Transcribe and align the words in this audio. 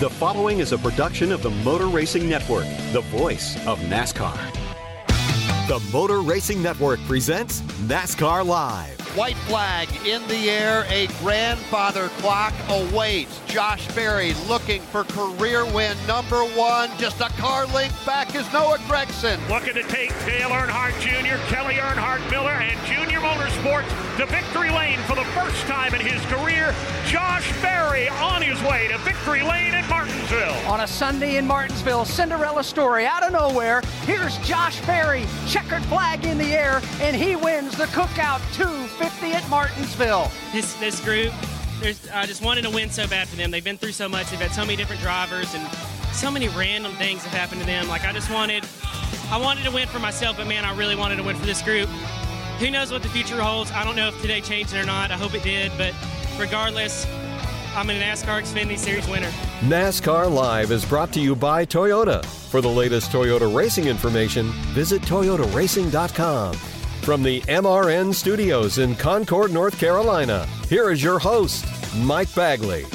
The 0.00 0.10
following 0.10 0.58
is 0.58 0.72
a 0.72 0.78
production 0.78 1.30
of 1.30 1.40
the 1.40 1.50
Motor 1.50 1.86
Racing 1.86 2.28
Network, 2.28 2.66
the 2.92 3.02
voice 3.12 3.54
of 3.64 3.78
NASCAR. 3.78 4.36
The 5.68 5.78
Motor 5.92 6.20
Racing 6.20 6.60
Network 6.60 6.98
presents 7.06 7.60
NASCAR 7.86 8.44
Live. 8.44 9.03
White 9.14 9.36
flag 9.46 9.88
in 10.04 10.26
the 10.26 10.50
air. 10.50 10.84
A 10.88 11.06
grandfather 11.20 12.08
clock 12.18 12.52
awaits. 12.68 13.40
Josh 13.46 13.86
Berry 13.94 14.34
looking 14.48 14.80
for 14.82 15.04
career 15.04 15.64
win 15.64 15.96
number 16.06 16.42
one. 16.44 16.90
Just 16.98 17.20
a 17.20 17.28
car 17.38 17.66
length 17.66 18.04
back 18.04 18.34
is 18.34 18.50
Noah 18.52 18.78
Gragson. 18.88 19.38
Looking 19.48 19.74
to 19.74 19.84
take 19.84 20.10
Dale 20.26 20.50
Earnhardt 20.50 20.98
Jr., 21.00 21.36
Kelly 21.52 21.74
Earnhardt 21.74 22.28
Miller, 22.30 22.50
and 22.50 22.78
Junior 22.86 23.20
Motorsports 23.20 23.88
to 24.16 24.26
victory 24.26 24.70
lane 24.70 24.98
for 25.06 25.14
the 25.14 25.24
first 25.26 25.60
time 25.66 25.94
in 25.94 26.00
his 26.00 26.20
career. 26.26 26.74
Josh 27.06 27.50
Berry 27.62 28.08
on 28.08 28.42
his 28.42 28.60
way 28.62 28.88
to 28.88 28.98
victory 28.98 29.42
lane 29.42 29.74
in 29.74 29.88
Martinsville. 29.88 30.54
On 30.66 30.80
a 30.80 30.86
Sunday 30.86 31.36
in 31.36 31.46
Martinsville, 31.46 32.04
Cinderella 32.04 32.64
story 32.64 33.06
out 33.06 33.22
of 33.22 33.32
nowhere. 33.32 33.82
Here's 34.06 34.36
Josh 34.38 34.84
Berry, 34.86 35.26
checkered 35.46 35.84
flag 35.84 36.24
in 36.24 36.38
the 36.38 36.52
air, 36.52 36.80
and 37.00 37.14
he 37.14 37.36
wins 37.36 37.76
the 37.76 37.86
Cookout 37.86 38.40
250 38.98 39.32
at 39.32 39.48
Martinsville. 39.50 40.30
This 40.52 40.74
this 40.74 41.00
group, 41.04 41.32
there's 41.80 42.08
I 42.10 42.26
just 42.26 42.42
wanted 42.42 42.62
to 42.62 42.70
win 42.70 42.90
so 42.90 43.08
bad 43.08 43.28
for 43.28 43.36
them. 43.36 43.50
They've 43.50 43.64
been 43.64 43.76
through 43.76 43.92
so 43.92 44.08
much. 44.08 44.30
They've 44.30 44.40
had 44.40 44.52
so 44.52 44.62
many 44.62 44.76
different 44.76 45.02
drivers 45.02 45.52
and 45.54 45.68
so 46.12 46.30
many 46.30 46.48
random 46.48 46.92
things 46.92 47.22
have 47.24 47.32
happened 47.32 47.60
to 47.60 47.66
them. 47.66 47.88
Like 47.88 48.04
I 48.04 48.12
just 48.12 48.30
wanted, 48.30 48.64
I 49.30 49.36
wanted 49.36 49.64
to 49.64 49.72
win 49.72 49.88
for 49.88 49.98
myself, 49.98 50.36
but 50.36 50.46
man, 50.46 50.64
I 50.64 50.76
really 50.76 50.94
wanted 50.94 51.16
to 51.16 51.24
win 51.24 51.36
for 51.36 51.46
this 51.46 51.60
group. 51.60 51.88
Who 52.60 52.70
knows 52.70 52.92
what 52.92 53.02
the 53.02 53.08
future 53.08 53.42
holds? 53.42 53.72
I 53.72 53.84
don't 53.84 53.96
know 53.96 54.08
if 54.08 54.20
today 54.22 54.40
changed 54.40 54.74
it 54.74 54.78
or 54.78 54.86
not. 54.86 55.10
I 55.10 55.16
hope 55.16 55.34
it 55.34 55.42
did, 55.42 55.72
but 55.76 55.92
regardless, 56.38 57.04
I'm 57.74 57.90
a 57.90 57.94
NASCAR 57.94 58.42
Xfinity 58.42 58.78
Series 58.78 59.08
winner. 59.08 59.30
NASCAR 59.62 60.30
Live 60.30 60.70
is 60.70 60.84
brought 60.84 61.12
to 61.14 61.20
you 61.20 61.34
by 61.34 61.66
Toyota. 61.66 62.24
For 62.24 62.60
the 62.60 62.68
latest 62.68 63.10
Toyota 63.10 63.52
racing 63.52 63.86
information, 63.86 64.46
visit 64.72 65.02
toyotaracing.com. 65.02 66.73
From 67.04 67.22
the 67.22 67.42
MRN 67.42 68.14
studios 68.14 68.78
in 68.78 68.94
Concord, 68.94 69.52
North 69.52 69.78
Carolina, 69.78 70.46
here 70.70 70.90
is 70.90 71.02
your 71.02 71.18
host, 71.18 71.66
Mike 71.96 72.34
Bagley. 72.34 72.86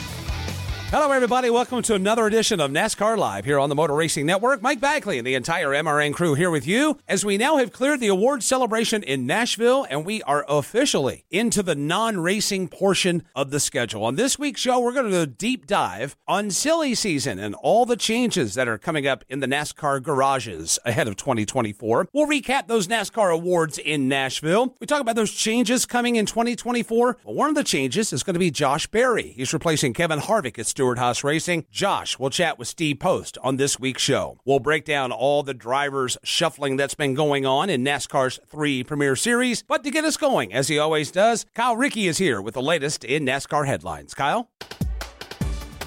Hello, 0.91 1.11
everybody. 1.11 1.51
Welcome 1.51 1.83
to 1.83 1.93
another 1.93 2.25
edition 2.25 2.59
of 2.59 2.71
NASCAR 2.71 3.15
Live 3.15 3.45
here 3.45 3.59
on 3.59 3.69
the 3.69 3.75
Motor 3.75 3.93
Racing 3.93 4.25
Network. 4.25 4.63
Mike 4.63 4.81
Bagley 4.81 5.19
and 5.19 5.27
the 5.27 5.35
entire 5.35 5.67
MRN 5.67 6.15
crew 6.15 6.33
here 6.33 6.49
with 6.49 6.65
you 6.65 6.97
as 7.07 7.23
we 7.23 7.37
now 7.37 7.57
have 7.57 7.71
cleared 7.71 7.99
the 7.99 8.07
award 8.07 8.41
celebration 8.41 9.03
in 9.03 9.27
Nashville 9.27 9.85
and 9.87 10.03
we 10.03 10.23
are 10.23 10.43
officially 10.49 11.25
into 11.29 11.61
the 11.61 11.75
non 11.75 12.19
racing 12.19 12.69
portion 12.69 13.21
of 13.35 13.51
the 13.51 13.59
schedule. 13.59 14.03
On 14.03 14.15
this 14.15 14.39
week's 14.39 14.61
show, 14.61 14.79
we're 14.79 14.93
going 14.93 15.05
to 15.05 15.11
do 15.11 15.21
a 15.21 15.27
deep 15.27 15.67
dive 15.67 16.17
on 16.27 16.49
silly 16.49 16.95
season 16.95 17.37
and 17.37 17.53
all 17.53 17.85
the 17.85 17.95
changes 17.95 18.55
that 18.55 18.67
are 18.67 18.79
coming 18.79 19.05
up 19.05 19.23
in 19.29 19.41
the 19.41 19.47
NASCAR 19.47 20.01
garages 20.01 20.79
ahead 20.85 21.07
of 21.07 21.15
2024. 21.17 22.07
We'll 22.13 22.25
recap 22.25 22.65
those 22.65 22.87
NASCAR 22.87 23.31
awards 23.31 23.77
in 23.77 24.07
Nashville. 24.07 24.75
We 24.79 24.87
talk 24.87 25.01
about 25.01 25.15
those 25.15 25.33
changes 25.33 25.85
coming 25.85 26.15
in 26.15 26.25
2024. 26.25 27.17
Well, 27.25 27.35
one 27.35 27.49
of 27.49 27.55
the 27.55 27.63
changes 27.63 28.11
is 28.11 28.23
going 28.23 28.33
to 28.33 28.39
be 28.39 28.49
Josh 28.49 28.87
Berry. 28.87 29.33
He's 29.35 29.53
replacing 29.53 29.93
Kevin 29.93 30.17
Harvick 30.17 30.57
at 30.57 30.78
Stewart 30.79 30.97
Haas 30.97 31.25
Racing. 31.25 31.65
Josh 31.69 32.17
will 32.17 32.29
chat 32.29 32.57
with 32.57 32.69
Steve 32.69 32.99
Post 32.99 33.37
on 33.43 33.57
this 33.57 33.77
week's 33.81 34.01
show. 34.01 34.39
We'll 34.45 34.61
break 34.61 34.85
down 34.85 35.11
all 35.11 35.43
the 35.43 35.53
drivers' 35.53 36.17
shuffling 36.23 36.77
that's 36.77 36.93
been 36.93 37.15
going 37.15 37.45
on 37.45 37.69
in 37.69 37.83
NASCAR's 37.83 38.39
three 38.47 38.85
Premier 38.85 39.17
Series. 39.17 39.61
But 39.61 39.83
to 39.83 39.91
get 39.91 40.05
us 40.05 40.15
going, 40.15 40.53
as 40.53 40.69
he 40.69 40.79
always 40.79 41.11
does, 41.11 41.45
Kyle 41.53 41.75
Rickey 41.75 42.07
is 42.07 42.17
here 42.17 42.41
with 42.41 42.53
the 42.53 42.61
latest 42.61 43.03
in 43.03 43.25
NASCAR 43.25 43.67
headlines. 43.67 44.13
Kyle? 44.13 44.49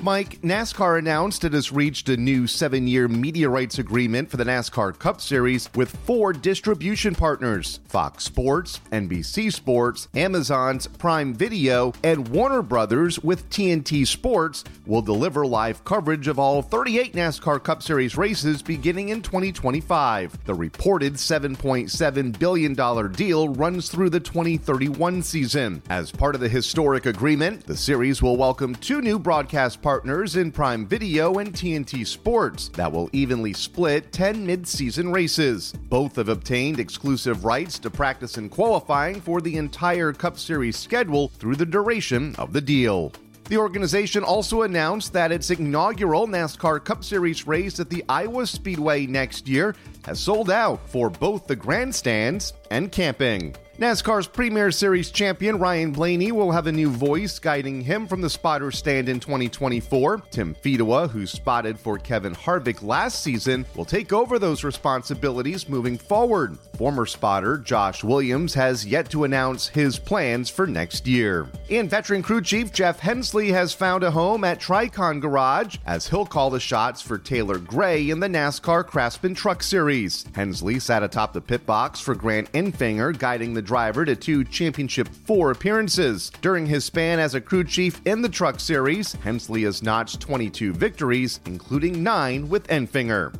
Mike, 0.04 0.42
NASCAR 0.42 0.98
announced 0.98 1.44
it 1.44 1.52
has 1.52 1.70
reached 1.70 2.08
a 2.08 2.16
new 2.16 2.48
seven 2.48 2.88
year 2.88 3.06
media 3.06 3.48
rights 3.48 3.78
agreement 3.78 4.28
for 4.28 4.36
the 4.36 4.42
NASCAR 4.42 4.98
Cup 4.98 5.20
Series 5.20 5.70
with 5.76 5.96
four 5.98 6.32
distribution 6.32 7.14
partners 7.14 7.78
Fox 7.86 8.24
Sports, 8.24 8.80
NBC 8.91 9.52
Sports, 9.52 10.08
Amazon's 10.16 10.88
Prime 10.88 11.32
Video, 11.32 11.92
and 12.02 12.26
Warner 12.26 12.62
Brothers 12.62 13.20
with 13.20 13.48
TNT 13.48 14.04
Sports 14.04 14.64
will 14.86 15.02
deliver 15.02 15.46
live 15.46 15.84
coverage 15.84 16.26
of 16.26 16.36
all 16.36 16.62
38 16.62 17.12
NASCAR 17.12 17.62
Cup 17.62 17.80
Series 17.80 18.16
races 18.16 18.60
beginning 18.60 19.10
in 19.10 19.22
2025. 19.22 20.46
The 20.46 20.54
reported 20.54 21.14
$7.7 21.14 22.38
billion 22.41 23.12
deal 23.12 23.50
runs 23.50 23.88
through 23.88 24.10
the 24.10 24.18
2031 24.18 25.22
season. 25.22 25.80
As 25.88 26.10
part 26.10 26.34
of 26.34 26.41
the 26.41 26.48
historic 26.48 27.06
agreement, 27.06 27.68
the 27.68 27.76
series 27.76 28.20
will 28.20 28.36
welcome 28.36 28.74
two 28.74 29.00
new 29.00 29.20
broadcast 29.20 29.80
partners 29.80 29.91
partners 29.92 30.36
in 30.36 30.50
Prime 30.50 30.86
Video 30.86 31.34
and 31.34 31.53
TNT 31.53 32.06
Sports 32.06 32.69
that 32.69 32.91
will 32.91 33.10
evenly 33.12 33.53
split 33.53 34.10
10 34.10 34.47
mid-season 34.47 35.12
races. 35.12 35.75
Both 35.91 36.16
have 36.16 36.30
obtained 36.30 36.80
exclusive 36.80 37.44
rights 37.44 37.78
to 37.80 37.91
practice 37.91 38.38
and 38.38 38.50
qualifying 38.50 39.20
for 39.20 39.42
the 39.42 39.58
entire 39.58 40.14
Cup 40.14 40.38
Series 40.38 40.78
schedule 40.78 41.28
through 41.28 41.56
the 41.56 41.66
duration 41.66 42.34
of 42.36 42.54
the 42.54 42.60
deal. 42.62 43.12
The 43.50 43.58
organization 43.58 44.25
also 44.25 44.62
announced 44.62 45.12
that 45.12 45.30
its 45.30 45.50
inaugural 45.50 46.26
NASCAR 46.26 46.82
Cup 46.82 47.04
Series 47.04 47.47
race 47.47 47.78
at 47.78 47.91
the 47.91 48.03
Iowa 48.09 48.47
Speedway 48.47 49.04
next 49.04 49.47
year 49.47 49.76
has 50.06 50.19
sold 50.19 50.50
out 50.50 50.88
for 50.88 51.10
both 51.10 51.47
the 51.47 51.56
grandstands 51.56 52.54
and 52.70 52.91
camping. 52.91 53.54
NASCAR's 53.78 54.27
Premier 54.27 54.71
Series 54.71 55.10
champion 55.10 55.59
Ryan 55.59 55.93
Blaney 55.93 56.31
will 56.31 56.53
have 56.53 56.66
a 56.66 56.72
new 56.72 56.91
voice 56.91 57.38
guiding 57.38 57.81
him 57.81 58.06
from 58.06 58.21
the 58.21 58.28
spotter 58.28 58.71
stand 58.71 59.09
in 59.09 59.19
2024. 59.19 60.19
Tim 60.31 60.55
Fedewa, 60.55 61.09
who 61.09 61.27
spotted 61.27 61.81
for 61.81 61.97
Kevin 61.97 62.34
Harvick 62.34 62.83
last 62.83 63.22
season, 63.22 63.65
will 63.75 63.87
take 63.87 64.12
over 64.12 64.38
those 64.38 64.62
responsibilities 64.62 65.71
moving 65.71 65.97
forward. 65.97 66.59
Former 66.77 67.06
spotter 67.06 67.56
Josh 67.56 68.05
Williams 68.05 68.53
has 68.53 68.84
yet 68.84 69.09
to 69.09 69.25
announce 69.25 69.69
his 69.69 69.99
plans 69.99 70.50
for 70.50 70.66
next 70.66 71.06
year. 71.06 71.49
And 71.71 71.89
veteran 71.89 72.22
crew 72.22 72.43
chief 72.43 72.72
Jeff 72.72 73.00
Hensley 73.00 73.53
has 73.53 73.72
found 73.72 74.04
a 74.04 74.10
home 74.10 74.44
at 74.44 74.60
Tricon 74.60 75.19
Garage 75.19 75.78
as 75.87 76.06
he'll 76.06 76.27
call 76.27 76.51
the 76.51 76.60
shots 76.60 77.01
for 77.01 77.16
Taylor 77.16 77.59
Gray 77.59 78.10
in 78.10 78.21
the 78.21 78.28
NASCAR 78.28 78.86
Craftsman 78.86 79.34
Truck 79.34 79.63
Series. 79.63 80.27
Hensley 80.34 80.78
sat 80.78 81.03
atop 81.03 81.33
the 81.33 81.41
pit 81.41 81.65
box 81.65 82.01
for 82.01 82.15
Grant 82.15 82.53
Enfinger, 82.53 83.18
guiding 83.18 83.54
the 83.54 83.61
driver 83.62 84.04
to 84.04 84.14
two 84.14 84.44
Championship 84.44 85.09
4 85.09 85.53
appearances. 85.53 86.30
During 86.41 86.66
his 86.66 86.84
span 86.84 87.18
as 87.18 87.34
a 87.34 87.41
crew 87.41 87.64
chief 87.64 88.00
in 88.04 88.20
the 88.20 88.28
Truck 88.28 88.60
Series, 88.60 89.12
Hensley 89.14 89.62
has 89.62 89.82
notched 89.82 90.20
22 90.20 90.72
victories, 90.72 91.41
including 91.47 92.03
9 92.03 92.48
with 92.48 92.66
Enfinger. 92.68 93.34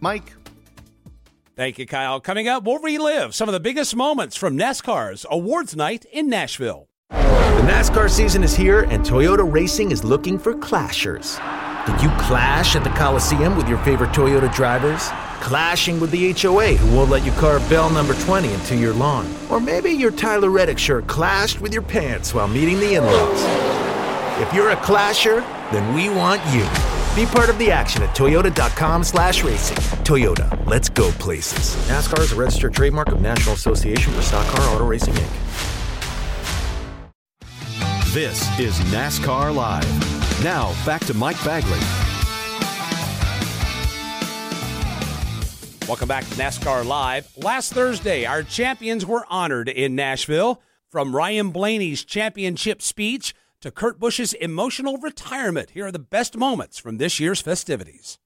Mike? 0.00 0.32
Thank 1.56 1.78
you, 1.78 1.86
Kyle. 1.86 2.20
Coming 2.20 2.48
up, 2.48 2.64
we'll 2.64 2.78
relive 2.78 3.34
some 3.34 3.48
of 3.48 3.52
the 3.52 3.60
biggest 3.60 3.94
moments 3.94 4.36
from 4.36 4.56
NASCAR's 4.56 5.24
Awards 5.30 5.76
Night 5.76 6.04
in 6.12 6.28
Nashville. 6.28 6.88
The 7.10 7.70
NASCAR 7.70 8.10
season 8.10 8.42
is 8.42 8.54
here, 8.54 8.82
and 8.84 9.04
Toyota 9.04 9.50
Racing 9.50 9.92
is 9.92 10.02
looking 10.02 10.38
for 10.38 10.54
clashers. 10.54 11.38
Did 11.86 12.02
you 12.02 12.08
clash 12.18 12.76
at 12.76 12.82
the 12.82 12.90
Coliseum 12.90 13.56
with 13.56 13.68
your 13.68 13.78
favorite 13.78 14.10
Toyota 14.10 14.52
drivers? 14.54 15.08
Clashing 15.44 16.00
with 16.00 16.10
the 16.10 16.32
HOA 16.32 16.68
who 16.68 16.96
won't 16.96 17.10
let 17.10 17.22
you 17.22 17.30
carve 17.32 17.68
bell 17.68 17.90
number 17.90 18.14
20 18.14 18.50
into 18.50 18.76
your 18.76 18.94
lawn? 18.94 19.30
Or 19.50 19.60
maybe 19.60 19.90
your 19.90 20.10
Tyler 20.10 20.48
Reddick 20.48 20.78
shirt 20.78 21.06
clashed 21.06 21.60
with 21.60 21.74
your 21.74 21.82
pants 21.82 22.32
while 22.32 22.48
meeting 22.48 22.80
the 22.80 22.94
in 22.94 23.04
laws? 23.04 24.40
If 24.40 24.54
you're 24.54 24.70
a 24.70 24.76
clasher, 24.76 25.40
then 25.70 25.94
we 25.94 26.08
want 26.08 26.40
you. 26.46 26.62
Be 27.14 27.30
part 27.30 27.50
of 27.50 27.58
the 27.58 27.70
action 27.70 28.02
at 28.02 28.16
toyota.com 28.16 29.04
slash 29.04 29.44
racing. 29.44 29.76
Toyota, 30.02 30.66
let's 30.66 30.88
go 30.88 31.10
places. 31.12 31.76
NASCAR 31.90 32.20
is 32.20 32.32
a 32.32 32.36
registered 32.36 32.72
trademark 32.72 33.08
of 33.08 33.20
National 33.20 33.54
Association 33.54 34.14
for 34.14 34.22
Stock 34.22 34.46
Car 34.46 34.74
Auto 34.74 34.86
Racing, 34.86 35.12
Inc. 35.12 35.30
This 38.14 38.58
is 38.58 38.78
NASCAR 38.90 39.54
Live. 39.54 40.42
Now, 40.42 40.72
back 40.86 41.04
to 41.04 41.12
Mike 41.12 41.36
Bagley. 41.44 42.13
Welcome 45.86 46.08
back 46.08 46.24
to 46.24 46.34
NASCAR 46.36 46.86
Live. 46.86 47.30
Last 47.36 47.74
Thursday, 47.74 48.24
our 48.24 48.42
champions 48.42 49.04
were 49.04 49.26
honored 49.28 49.68
in 49.68 49.94
Nashville. 49.94 50.62
From 50.88 51.14
Ryan 51.14 51.50
Blaney's 51.50 52.04
championship 52.04 52.80
speech 52.80 53.34
to 53.60 53.70
Kurt 53.70 54.00
Busch's 54.00 54.32
emotional 54.32 54.96
retirement, 54.96 55.70
here 55.70 55.86
are 55.86 55.92
the 55.92 55.98
best 55.98 56.38
moments 56.38 56.78
from 56.78 56.96
this 56.96 57.20
year's 57.20 57.42
festivities. 57.42 58.18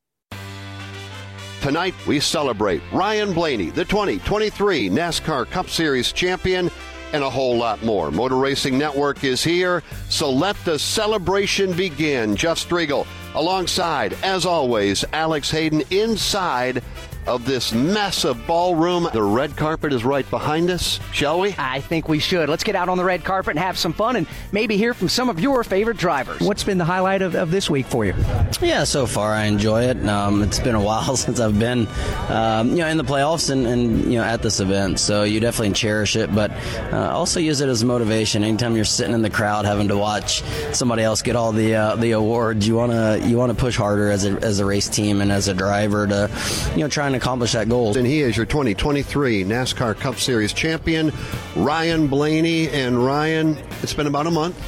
Tonight, 1.61 1.95
we 2.07 2.21
celebrate 2.21 2.81
Ryan 2.93 3.35
Blaney, 3.35 3.71
the 3.71 3.85
2023 3.85 4.89
NASCAR 4.89 5.51
Cup 5.51 5.69
Series 5.69 6.13
champion, 6.13 6.71
and 7.13 7.25
a 7.25 7.31
whole 7.31 7.57
lot 7.57 7.83
more. 7.83 8.13
Motor 8.13 8.37
Racing 8.37 8.79
Network 8.79 9.25
is 9.25 9.43
here, 9.43 9.83
so 10.09 10.31
let 10.31 10.55
the 10.65 10.79
celebration 10.79 11.73
begin. 11.73 12.37
Jeff 12.37 12.59
Striegle, 12.59 13.05
alongside, 13.35 14.13
as 14.23 14.47
always, 14.47 15.05
Alex 15.13 15.51
Hayden 15.51 15.83
inside 15.91 16.85
of 17.29 17.45
this 17.45 17.73
massive 17.73 18.47
ballroom. 18.47 19.07
The 19.13 19.23
red 19.23 19.55
carpet 19.57 19.93
is 19.93 20.03
right 20.05 20.29
behind 20.31 20.71
us, 20.71 20.99
shall 21.13 21.41
we? 21.41 21.55
I 21.59 21.81
think 21.81 22.09
we 22.09 22.19
should. 22.19 22.49
Let's 22.49 22.65
get 22.65 22.75
out 22.75 22.89
on 22.89 22.97
the 22.97 23.05
red 23.05 23.23
carpet 23.23 23.51
and 23.51 23.59
have 23.59 23.79
some 23.79 23.93
fun 23.93 24.17
and 24.17 24.27
maybe 24.51 24.79
hear 24.79 24.95
from 24.95 25.09
some 25.09 25.29
of 25.29 25.39
your 25.39 25.63
favorite 25.63 25.99
drivers. 25.99 26.41
What's 26.41 26.65
been 26.65 26.79
the 26.79 26.87
highlight 26.87 27.21
of, 27.21 27.35
of 27.35 27.51
this 27.51 27.69
week 27.69 27.87
for 27.87 28.07
you? 28.07 28.15
Yeah, 28.63 28.85
so 28.85 29.07
far 29.07 29.33
I 29.33 29.45
enjoy 29.45 29.85
it. 29.85 30.05
Um, 30.09 30.43
it's 30.43 30.59
been 30.59 30.75
a 30.75 30.81
while 30.81 31.17
since 31.19 31.39
I've 31.39 31.59
been, 31.59 31.87
um, 32.29 32.71
you 32.71 32.77
know, 32.77 32.89
in 32.89 32.97
the 32.97 33.05
playoffs 33.05 33.51
and, 33.51 33.67
and, 33.67 34.05
you 34.11 34.19
know 34.19 34.25
at 34.25 34.43
this 34.43 34.61
event. 34.61 34.99
So 34.99 35.25
you 35.25 35.39
definitely 35.39 35.75
cherish 35.75 36.17
it, 36.17 36.35
but 36.35 36.51
uh, 36.93 37.11
also 37.13 37.41
use 37.41 37.61
it 37.61 37.69
as 37.69 37.85
motivation. 37.85 38.43
Anytime 38.43 38.75
you're 38.75 38.85
sitting 38.85 39.15
in 39.15 39.23
the 39.23 39.31
crowd 39.31 39.67
having 39.67 39.89
to 39.89 39.97
watch 39.97 40.43
somebody 40.73 41.03
else 41.03 41.21
get 41.23 41.37
all 41.37 41.53
the 41.53 41.75
uh, 41.75 41.97
the 41.97 42.13
awards, 42.13 42.67
you 42.67 42.77
wanna 42.77 43.19
you 43.19 43.37
wanna 43.37 43.55
push 43.55 43.77
harder 43.77 44.11
as 44.11 44.25
a 44.25 44.31
as 44.43 44.61
a 44.61 44.65
race 44.65 44.89
team 44.89 45.21
and 45.21 45.31
as 45.31 45.49
a 45.49 45.55
driver 45.55 46.07
to, 46.07 46.31
you 46.73 46.81
know, 46.81 46.89
trying 46.89 47.13
to 47.13 47.18
accomplish 47.19 47.53
that 47.53 47.69
goal. 47.69 47.97
And 47.97 48.07
he 48.07 48.21
is 48.21 48.37
your 48.37 48.47
2023 48.47 49.45
NASCAR 49.45 49.99
Cup 49.99 50.17
Series 50.17 50.53
champion, 50.53 51.13
Ryan 51.55 52.07
Blaney. 52.07 52.69
And 52.71 53.05
Ryan, 53.05 53.59
it's 53.83 53.95
been 53.95 54.07
about 54.07 54.27
a 54.27 54.31
month. 54.31 54.59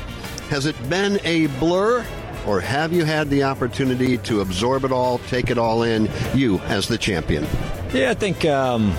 Has 0.51 0.67
it 0.67 0.77
been 0.91 1.19
a 1.25 1.47
blur? 1.59 2.05
Or 2.47 2.61
have 2.61 2.93
you 2.93 3.05
had 3.05 3.29
the 3.29 3.45
opportunity 3.45 4.17
to 4.19 4.41
absorb 4.41 4.85
it 4.85 4.93
all, 4.93 5.19
take 5.19 5.51
it 5.51 5.59
all 5.59 5.83
in, 5.83 6.09
you 6.35 6.59
as 6.61 6.89
the 6.89 6.97
champion? 6.97 7.47
Yeah, 7.93 8.11
I 8.11 8.15
think 8.15 8.45
um, 8.47 8.95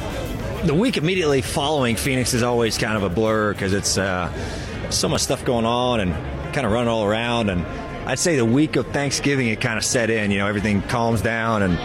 the 0.64 0.76
week 0.76 0.98
immediately 0.98 1.42
following 1.42 1.96
Phoenix 1.96 2.34
is 2.34 2.44
always 2.44 2.78
kind 2.78 2.96
of 2.96 3.04
a 3.04 3.10
blur 3.10 3.54
because 3.54 3.74
it's 3.74 3.98
uh, 3.98 4.32
so 4.92 5.10
much 5.10 5.22
stuff 5.22 5.44
going 5.44 5.66
on 5.66 6.02
and 6.02 6.14
kind 6.54 6.68
of 6.68 6.72
running 6.72 6.90
all 6.90 7.04
around. 7.04 7.50
And 7.50 7.66
I'd 8.08 8.20
say 8.20 8.36
the 8.36 8.46
week 8.46 8.76
of 8.76 8.88
Thanksgiving, 8.88 9.48
it 9.48 9.60
kind 9.60 9.78
of 9.78 9.84
set 9.84 10.10
in. 10.10 10.30
You 10.30 10.40
know, 10.40 10.48
everything 10.48 10.82
calms 10.84 11.22
down 11.22 11.64
and 11.64 11.80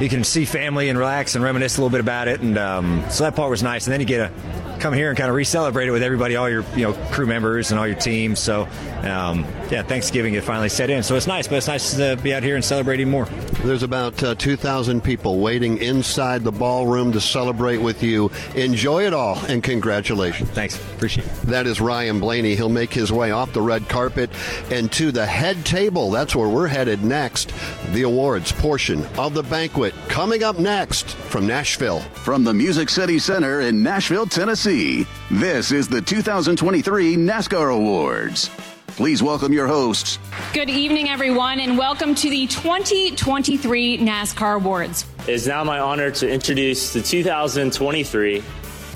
you 0.00 0.08
can 0.08 0.24
see 0.24 0.44
family 0.44 0.88
and 0.88 0.98
relax 0.98 1.34
and 1.34 1.44
reminisce 1.44 1.76
a 1.76 1.80
little 1.80 1.90
bit 1.90 2.00
about 2.00 2.26
it. 2.26 2.40
And 2.40 2.56
um, 2.58 3.04
so 3.10 3.24
that 3.24 3.36
part 3.36 3.50
was 3.50 3.62
nice. 3.62 3.86
And 3.86 3.92
then 3.92 4.00
you 4.00 4.06
get 4.06 4.28
to 4.28 4.59
come 4.80 4.94
here 4.94 5.08
and 5.08 5.18
kind 5.18 5.28
of 5.28 5.36
re-celebrate 5.36 5.88
it 5.88 5.90
with 5.90 6.02
everybody, 6.02 6.36
all 6.36 6.48
your 6.48 6.64
you 6.74 6.82
know 6.82 6.92
crew 7.10 7.26
members 7.26 7.70
and 7.70 7.78
all 7.78 7.86
your 7.86 7.98
teams. 7.98 8.38
So 8.40 8.66
um, 9.02 9.44
yeah, 9.70 9.82
Thanksgiving 9.82 10.34
it 10.34 10.44
finally 10.44 10.68
set 10.68 10.90
in. 10.90 11.02
So 11.02 11.16
it's 11.16 11.26
nice, 11.26 11.46
but 11.46 11.56
it's 11.56 11.68
nice 11.68 11.94
to 11.94 12.16
be 12.22 12.34
out 12.34 12.42
here 12.42 12.56
and 12.56 12.64
celebrating 12.64 13.08
more. 13.08 13.26
There's 13.62 13.82
about 13.82 14.22
uh, 14.22 14.34
2,000 14.34 15.02
people 15.02 15.38
waiting 15.38 15.78
inside 15.78 16.42
the 16.42 16.52
ballroom 16.52 17.12
to 17.12 17.20
celebrate 17.20 17.78
with 17.78 18.02
you. 18.02 18.30
Enjoy 18.54 19.06
it 19.06 19.12
all 19.12 19.38
and 19.46 19.62
congratulations. 19.62 20.50
Thanks. 20.50 20.76
Appreciate 20.94 21.26
it. 21.26 21.32
That 21.42 21.66
is 21.66 21.80
Ryan 21.80 22.20
Blaney. 22.20 22.54
He'll 22.56 22.68
make 22.68 22.92
his 22.92 23.12
way 23.12 23.30
off 23.32 23.52
the 23.52 23.60
red 23.60 23.88
carpet 23.88 24.30
and 24.70 24.90
to 24.92 25.12
the 25.12 25.26
head 25.26 25.64
table. 25.64 26.10
That's 26.10 26.34
where 26.34 26.48
we're 26.48 26.68
headed 26.68 27.04
next. 27.04 27.52
The 27.92 28.02
awards 28.02 28.52
portion 28.52 29.04
of 29.18 29.34
the 29.34 29.42
banquet 29.42 29.94
coming 30.08 30.42
up 30.42 30.58
next 30.58 31.10
from 31.10 31.46
Nashville. 31.46 32.00
From 32.00 32.44
the 32.44 32.54
Music 32.54 32.88
City 32.88 33.18
Center 33.18 33.60
in 33.60 33.82
Nashville, 33.82 34.26
Tennessee, 34.26 34.69
this 34.70 35.72
is 35.72 35.88
the 35.88 36.00
2023 36.00 37.16
NASCAR 37.16 37.74
Awards. 37.74 38.48
Please 38.86 39.20
welcome 39.20 39.52
your 39.52 39.66
hosts. 39.66 40.20
Good 40.52 40.70
evening, 40.70 41.08
everyone, 41.08 41.58
and 41.58 41.76
welcome 41.76 42.14
to 42.14 42.30
the 42.30 42.46
2023 42.46 43.98
NASCAR 43.98 44.56
Awards. 44.56 45.06
It 45.22 45.30
is 45.30 45.48
now 45.48 45.64
my 45.64 45.80
honor 45.80 46.12
to 46.12 46.30
introduce 46.30 46.92
the 46.92 47.02
2023 47.02 48.42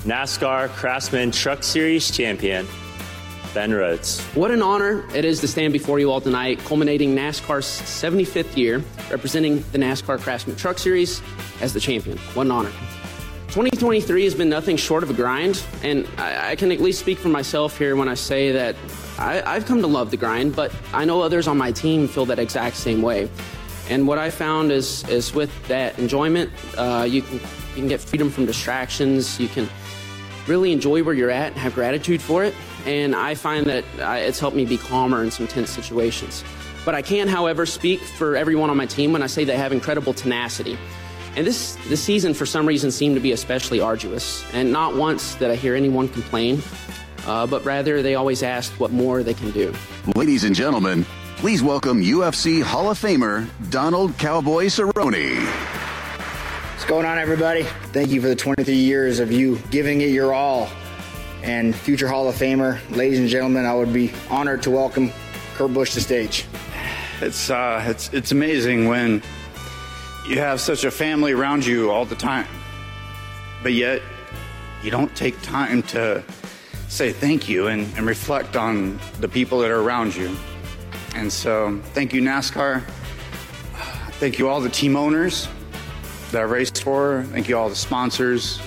NASCAR 0.05 0.69
Craftsman 0.69 1.31
Truck 1.31 1.61
Series 1.61 2.09
champion, 2.09 2.65
Ben 3.53 3.73
Rhodes. 3.73 4.21
What 4.27 4.51
an 4.51 4.61
honor 4.61 5.05
it 5.13 5.25
is 5.25 5.41
to 5.41 5.47
stand 5.49 5.73
before 5.73 5.99
you 5.99 6.09
all 6.09 6.21
tonight, 6.21 6.57
culminating 6.59 7.13
NASCAR's 7.13 7.65
75th 7.65 8.55
year, 8.55 8.81
representing 9.11 9.55
the 9.73 9.77
NASCAR 9.77 10.21
Craftsman 10.21 10.55
Truck 10.55 10.79
Series 10.79 11.21
as 11.59 11.73
the 11.73 11.81
champion. 11.81 12.17
What 12.33 12.45
an 12.45 12.51
honor. 12.51 12.71
2023 13.55 14.25
has 14.25 14.35
been 14.35 14.49
nothing 14.49 14.75
short 14.75 15.01
of 15.01 15.09
a 15.09 15.13
grind, 15.13 15.63
and 15.81 16.05
I, 16.17 16.51
I 16.51 16.55
can 16.57 16.73
at 16.73 16.81
least 16.81 16.99
speak 16.99 17.17
for 17.17 17.29
myself 17.29 17.77
here 17.77 17.95
when 17.95 18.09
I 18.09 18.13
say 18.13 18.51
that 18.51 18.75
I, 19.17 19.41
I've 19.43 19.65
come 19.65 19.79
to 19.79 19.87
love 19.87 20.11
the 20.11 20.17
grind, 20.17 20.53
but 20.53 20.73
I 20.91 21.05
know 21.05 21.21
others 21.21 21.47
on 21.47 21.57
my 21.57 21.71
team 21.71 22.09
feel 22.09 22.25
that 22.25 22.37
exact 22.37 22.75
same 22.75 23.01
way. 23.01 23.29
And 23.87 24.09
what 24.09 24.17
I 24.17 24.29
found 24.29 24.73
is, 24.73 25.07
is 25.07 25.33
with 25.33 25.67
that 25.69 25.97
enjoyment, 25.97 26.51
uh, 26.77 27.07
you, 27.09 27.21
can, 27.21 27.35
you 27.35 27.75
can 27.75 27.87
get 27.87 28.01
freedom 28.01 28.29
from 28.29 28.45
distractions. 28.45 29.39
You 29.39 29.47
can 29.47 29.69
really 30.47 30.73
enjoy 30.73 31.01
where 31.01 31.13
you're 31.15 31.31
at 31.31 31.53
and 31.53 31.61
have 31.61 31.75
gratitude 31.75 32.21
for 32.21 32.43
it. 32.43 32.53
And 32.85 33.15
I 33.15 33.35
find 33.35 33.65
that 33.67 33.85
uh, 34.01 34.17
it's 34.19 34.37
helped 34.37 34.57
me 34.57 34.65
be 34.65 34.77
calmer 34.77 35.23
in 35.23 35.31
some 35.31 35.47
tense 35.47 35.69
situations. 35.69 36.43
But 36.83 36.93
I 36.93 37.01
can, 37.01 37.29
however, 37.29 37.65
speak 37.65 38.01
for 38.01 38.35
everyone 38.35 38.69
on 38.69 38.75
my 38.75 38.85
team 38.85 39.13
when 39.13 39.23
I 39.23 39.27
say 39.27 39.45
they 39.45 39.55
have 39.55 39.71
incredible 39.71 40.13
tenacity. 40.13 40.77
And 41.35 41.45
this, 41.45 41.77
this 41.89 42.01
season, 42.01 42.33
for 42.33 42.45
some 42.45 42.65
reason, 42.65 42.91
seemed 42.91 43.15
to 43.15 43.21
be 43.21 43.33
especially 43.33 43.81
arduous. 43.81 44.45
And 44.53 44.71
not 44.71 44.95
once 44.95 45.35
did 45.35 45.51
I 45.51 45.55
hear 45.55 45.75
anyone 45.75 46.07
complain, 46.07 46.61
uh, 47.27 47.45
but 47.45 47.65
rather 47.65 48.01
they 48.01 48.15
always 48.15 48.41
asked 48.41 48.79
what 48.79 48.91
more 48.91 49.21
they 49.21 49.33
can 49.33 49.51
do. 49.51 49.73
Ladies 50.15 50.45
and 50.45 50.55
gentlemen, 50.55 51.05
please 51.35 51.61
welcome 51.61 52.01
UFC 52.01 52.63
Hall 52.63 52.89
of 52.89 52.97
Famer 52.97 53.49
Donald 53.69 54.17
Cowboy 54.17 54.67
Cerrone. 54.67 55.45
What's 56.71 56.85
going 56.85 57.05
on, 57.05 57.17
everybody? 57.17 57.63
Thank 57.91 58.11
you 58.11 58.21
for 58.21 58.29
the 58.29 58.35
23 58.35 58.73
years 58.73 59.19
of 59.19 59.29
you 59.29 59.59
giving 59.71 59.99
it 59.99 60.11
your 60.11 60.33
all. 60.33 60.69
And 61.43 61.75
future 61.75 62.07
Hall 62.07 62.29
of 62.29 62.35
Famer, 62.35 62.79
ladies 62.95 63.19
and 63.19 63.27
gentlemen, 63.27 63.65
I 63.65 63.75
would 63.75 63.91
be 63.91 64.13
honored 64.29 64.63
to 64.63 64.71
welcome 64.71 65.11
Kurt 65.55 65.73
Busch 65.73 65.93
to 65.95 66.01
stage. 66.01 66.45
It's 67.21 67.49
uh, 67.49 67.83
it's 67.87 68.11
it's 68.13 68.31
amazing 68.31 68.87
when 68.87 69.21
you 70.27 70.39
have 70.39 70.59
such 70.59 70.83
a 70.83 70.91
family 70.91 71.33
around 71.33 71.65
you 71.65 71.91
all 71.91 72.05
the 72.05 72.15
time, 72.15 72.47
but 73.61 73.73
yet 73.73 74.01
you 74.81 74.89
don't 74.89 75.15
take 75.15 75.39
time 75.41 75.83
to 75.83 76.23
say 76.87 77.11
thank 77.11 77.47
you 77.47 77.67
and, 77.67 77.87
and 77.95 78.07
reflect 78.07 78.55
on 78.55 78.99
the 79.19 79.27
people 79.27 79.59
that 79.59 79.69
are 79.69 79.81
around 79.81 80.15
you. 80.15 80.35
And 81.15 81.31
so, 81.31 81.79
thank 81.93 82.13
you, 82.13 82.21
NASCAR. 82.21 82.81
Thank 84.19 84.39
you, 84.39 84.49
all 84.49 84.61
the 84.61 84.69
team 84.69 84.95
owners 84.95 85.47
that 86.31 86.41
I 86.41 86.45
raced 86.45 86.83
for. 86.83 87.23
Thank 87.29 87.47
you, 87.47 87.57
all 87.57 87.69
the 87.69 87.75
sponsors, 87.75 88.59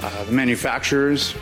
uh, 0.00 0.24
the 0.24 0.32
manufacturers. 0.32 1.34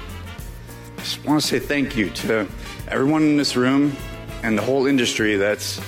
I 0.97 1.00
just 1.00 1.25
want 1.25 1.40
to 1.40 1.47
say 1.47 1.59
thank 1.59 1.97
you 1.97 2.11
to 2.11 2.47
everyone 2.88 3.23
in 3.23 3.37
this 3.37 3.57
room 3.57 3.97
and 4.42 4.57
the 4.57 4.62
whole 4.62 4.87
industry 4.87 5.37
that's 5.37 5.80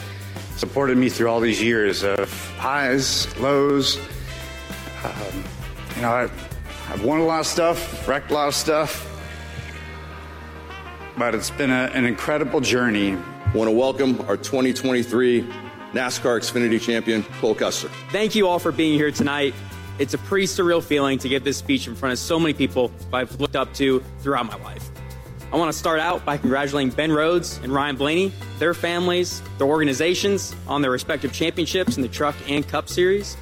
supported 0.57 0.97
me 0.97 1.09
through 1.09 1.29
all 1.29 1.41
these 1.41 1.63
years 1.63 2.03
of 2.03 2.33
highs, 2.57 3.35
lows. 3.39 3.99
Um, 5.05 5.45
you 5.97 6.03
know, 6.03 6.11
I, 6.11 6.23
I've 6.89 7.05
won 7.05 7.21
a 7.21 7.25
lot 7.25 7.41
of 7.41 7.47
stuff, 7.47 8.07
wrecked 8.07 8.31
a 8.31 8.35
lot 8.35 8.49
of 8.49 8.55
stuff, 8.55 9.09
but 11.17 11.35
it's 11.35 11.51
been 11.51 11.71
a, 11.71 11.91
an 11.95 12.05
incredible 12.05 12.61
journey. 12.61 13.13
I 13.13 13.57
want 13.57 13.69
to 13.69 13.77
welcome 13.77 14.21
our 14.23 14.37
2023 14.37 15.43
NASCAR 15.93 16.41
Xfinity 16.41 16.81
champion, 16.81 17.23
Cole 17.41 17.55
Custer. 17.55 17.89
Thank 18.11 18.35
you 18.35 18.49
all 18.49 18.59
for 18.59 18.73
being 18.73 18.99
here 18.99 19.11
tonight. 19.11 19.55
It's 19.99 20.15
a 20.15 20.19
pretty 20.19 20.47
surreal 20.47 20.83
feeling 20.83 21.19
to 21.19 21.29
give 21.29 21.45
this 21.45 21.59
speech 21.59 21.87
in 21.87 21.95
front 21.95 22.13
of 22.13 22.19
so 22.19 22.39
many 22.39 22.55
people 22.55 22.91
I've 23.13 23.39
looked 23.41 23.57
up 23.57 23.75
to 23.75 24.03
throughout 24.21 24.47
my 24.47 24.57
life. 24.63 24.91
I 25.53 25.57
want 25.57 25.71
to 25.71 25.79
start 25.79 26.01
out 26.01 26.25
by 26.25 26.39
congratulating 26.39 26.95
Ben 26.95 27.13
Rhodes 27.13 27.59
and 27.63 27.71
Ryan 27.71 27.97
Blaney, 27.97 28.33
their 28.59 28.73
families, 28.73 29.43
their 29.59 29.67
organizations 29.67 30.57
on 30.67 30.81
their 30.81 30.91
respective 30.91 31.31
championships 31.35 31.97
in 31.97 32.03
the 32.03 32.09
Truck 32.09 32.35
and 32.49 32.67
Cup 32.67 32.89
Series. 32.89 33.37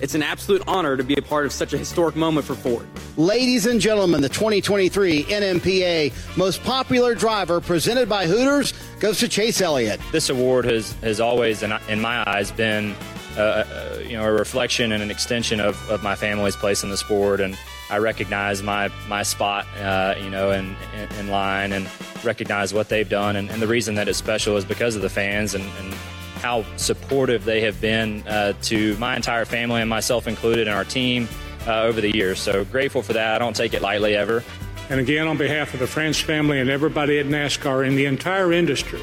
It's 0.00 0.14
an 0.14 0.22
absolute 0.22 0.62
honor 0.66 0.96
to 0.96 1.04
be 1.04 1.14
a 1.14 1.20
part 1.20 1.44
of 1.44 1.52
such 1.52 1.74
a 1.74 1.78
historic 1.78 2.16
moment 2.16 2.46
for 2.46 2.54
Ford. 2.54 2.86
Ladies 3.18 3.66
and 3.66 3.82
gentlemen, 3.82 4.22
the 4.22 4.30
2023 4.30 5.24
NMPA 5.24 6.38
Most 6.38 6.62
Popular 6.62 7.14
Driver 7.14 7.60
presented 7.60 8.08
by 8.08 8.26
Hooters 8.26 8.72
goes 8.98 9.18
to 9.18 9.28
Chase 9.28 9.60
Elliott. 9.60 10.00
This 10.10 10.30
award 10.30 10.64
has, 10.64 10.92
has 11.02 11.20
always, 11.20 11.62
in, 11.62 11.70
in 11.90 12.00
my 12.00 12.26
eyes, 12.26 12.50
been 12.50 12.94
uh, 13.36 13.40
uh, 13.40 13.98
you 14.06 14.16
know 14.16 14.24
a 14.24 14.32
reflection 14.32 14.92
and 14.92 15.02
an 15.02 15.10
extension 15.10 15.60
of, 15.60 15.90
of 15.90 16.02
my 16.02 16.14
family's 16.14 16.56
place 16.56 16.82
in 16.82 16.88
the 16.88 16.96
sport, 16.96 17.40
and 17.40 17.58
I 17.90 17.98
recognize 17.98 18.62
my 18.62 18.90
my 19.08 19.22
spot, 19.22 19.66
uh, 19.78 20.14
you 20.18 20.30
know, 20.30 20.50
in, 20.50 20.76
in, 20.96 21.12
in 21.18 21.28
line, 21.28 21.72
and 21.72 21.88
recognize 22.24 22.72
what 22.72 22.88
they've 22.88 23.08
done, 23.08 23.36
and, 23.36 23.50
and, 23.50 23.60
the 23.60 23.66
reason 23.66 23.96
that 23.96 24.08
it's 24.08 24.18
special 24.18 24.56
is 24.56 24.64
because 24.64 24.96
of 24.96 25.02
the 25.02 25.08
fans 25.08 25.54
and, 25.54 25.64
and 25.64 25.94
how 26.42 26.64
supportive 26.76 27.44
they 27.44 27.60
have 27.60 27.80
been 27.80 28.22
uh, 28.26 28.52
to 28.62 28.96
my 28.96 29.16
entire 29.16 29.44
family 29.44 29.80
and 29.80 29.90
myself 29.90 30.26
included 30.26 30.66
and 30.66 30.76
our 30.76 30.84
team 30.84 31.28
uh, 31.66 31.82
over 31.82 32.00
the 32.00 32.14
years. 32.14 32.40
So 32.40 32.64
grateful 32.64 33.02
for 33.02 33.12
that. 33.12 33.34
I 33.34 33.38
don't 33.38 33.54
take 33.54 33.74
it 33.74 33.82
lightly 33.82 34.16
ever. 34.16 34.42
And 34.90 34.98
again, 34.98 35.28
on 35.28 35.38
behalf 35.38 35.72
of 35.74 35.80
the 35.80 35.86
French 35.86 36.24
family 36.24 36.58
and 36.58 36.68
everybody 36.68 37.18
at 37.18 37.26
NASCAR 37.26 37.86
and 37.86 37.96
the 37.96 38.06
entire 38.06 38.52
industry, 38.52 39.02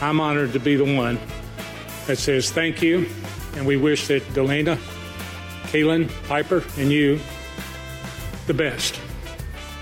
I'm 0.00 0.20
honored 0.20 0.52
to 0.54 0.60
be 0.60 0.76
the 0.76 0.96
one 0.96 1.18
that 2.06 2.18
says 2.18 2.50
thank 2.50 2.82
you. 2.82 3.06
And 3.54 3.66
we 3.66 3.76
wish 3.76 4.08
that 4.08 4.22
Delana, 4.34 4.76
Keelan, 5.64 6.10
Piper, 6.26 6.64
and 6.76 6.90
you 6.90 7.20
the 8.50 8.70
best. 8.70 8.98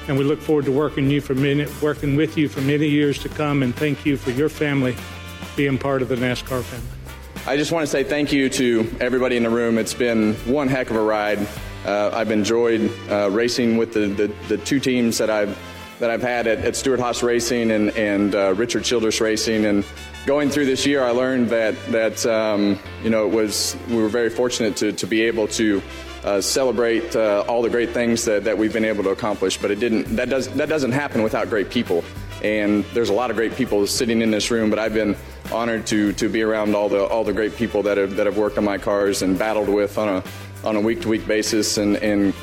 And 0.08 0.18
we 0.18 0.24
look 0.24 0.42
forward 0.42 0.66
to 0.66 0.72
working 0.72 1.10
you 1.10 1.22
for 1.22 1.34
many, 1.34 1.66
working 1.80 2.16
with 2.16 2.36
you 2.36 2.50
for 2.50 2.60
many 2.60 2.86
years 2.86 3.18
to 3.22 3.30
come. 3.30 3.62
And 3.62 3.74
thank 3.74 4.04
you 4.04 4.18
for 4.18 4.30
your 4.30 4.50
family 4.50 4.94
being 5.56 5.78
part 5.78 6.02
of 6.02 6.08
the 6.08 6.16
NASCAR 6.16 6.62
family. 6.62 6.86
I 7.46 7.56
just 7.56 7.72
want 7.72 7.84
to 7.84 7.86
say 7.86 8.04
thank 8.04 8.30
you 8.30 8.50
to 8.50 8.94
everybody 9.00 9.38
in 9.38 9.42
the 9.42 9.50
room. 9.50 9.78
It's 9.78 9.94
been 9.94 10.34
one 10.44 10.68
heck 10.68 10.90
of 10.90 10.96
a 10.96 11.00
ride. 11.00 11.38
Uh, 11.86 12.10
I've 12.12 12.30
enjoyed 12.30 12.92
uh, 13.08 13.30
racing 13.30 13.78
with 13.78 13.94
the, 13.94 14.08
the, 14.08 14.34
the, 14.48 14.58
two 14.58 14.80
teams 14.80 15.16
that 15.16 15.30
I've 15.30 15.58
that 15.98 16.10
I've 16.10 16.22
had 16.22 16.46
at, 16.46 16.58
at 16.58 16.76
Stewart-Haas 16.76 17.22
Racing 17.22 17.70
and, 17.70 17.90
and 17.96 18.34
uh, 18.34 18.54
Richard 18.54 18.84
Childress 18.84 19.20
Racing. 19.20 19.64
And 19.64 19.84
going 20.26 20.50
through 20.50 20.66
this 20.66 20.84
year, 20.86 21.02
I 21.02 21.10
learned 21.10 21.48
that 21.48 21.74
that 21.90 22.26
um, 22.26 22.78
you 23.02 23.08
know 23.08 23.26
it 23.26 23.32
was 23.32 23.76
we 23.88 23.96
were 23.96 24.08
very 24.08 24.30
fortunate 24.30 24.76
to, 24.76 24.92
to 24.92 25.06
be 25.06 25.22
able 25.22 25.48
to 25.48 25.80
uh, 26.28 26.40
celebrate 26.42 27.16
uh, 27.16 27.42
all 27.48 27.62
the 27.62 27.70
great 27.70 27.90
things 27.90 28.24
that, 28.26 28.44
that 28.44 28.56
we've 28.56 28.72
been 28.72 28.84
able 28.84 29.02
to 29.02 29.10
accomplish. 29.10 29.56
But 29.56 29.70
it 29.70 29.80
didn't 29.80 30.04
that 30.16 30.28
does 30.28 30.48
that 30.48 30.68
doesn't 30.68 30.92
happen 30.92 31.22
without 31.22 31.48
great 31.48 31.70
people. 31.70 32.04
And 32.42 32.84
there's 32.94 33.08
a 33.08 33.14
lot 33.14 33.30
of 33.30 33.36
great 33.36 33.54
people 33.56 33.86
sitting 33.86 34.20
in 34.20 34.30
this 34.30 34.50
room, 34.50 34.70
but 34.70 34.78
I've 34.78 34.94
been 34.94 35.16
honored 35.50 35.86
to 35.86 36.12
to 36.12 36.28
be 36.28 36.42
around 36.42 36.74
all 36.74 36.88
the 36.90 37.04
all 37.04 37.24
the 37.24 37.32
great 37.32 37.56
people 37.56 37.82
that 37.84 37.96
have 37.96 38.16
that 38.16 38.26
have 38.26 38.36
worked 38.36 38.58
on 38.58 38.64
my 38.64 38.76
cars 38.76 39.22
and 39.22 39.38
battled 39.38 39.70
with 39.70 39.96
on 39.96 40.08
a 40.08 40.22
on 40.64 40.76
a 40.76 40.80
week 40.80 41.00
to 41.02 41.08
week 41.08 41.26
basis 41.26 41.78
and 41.78 41.96
and 41.96 42.34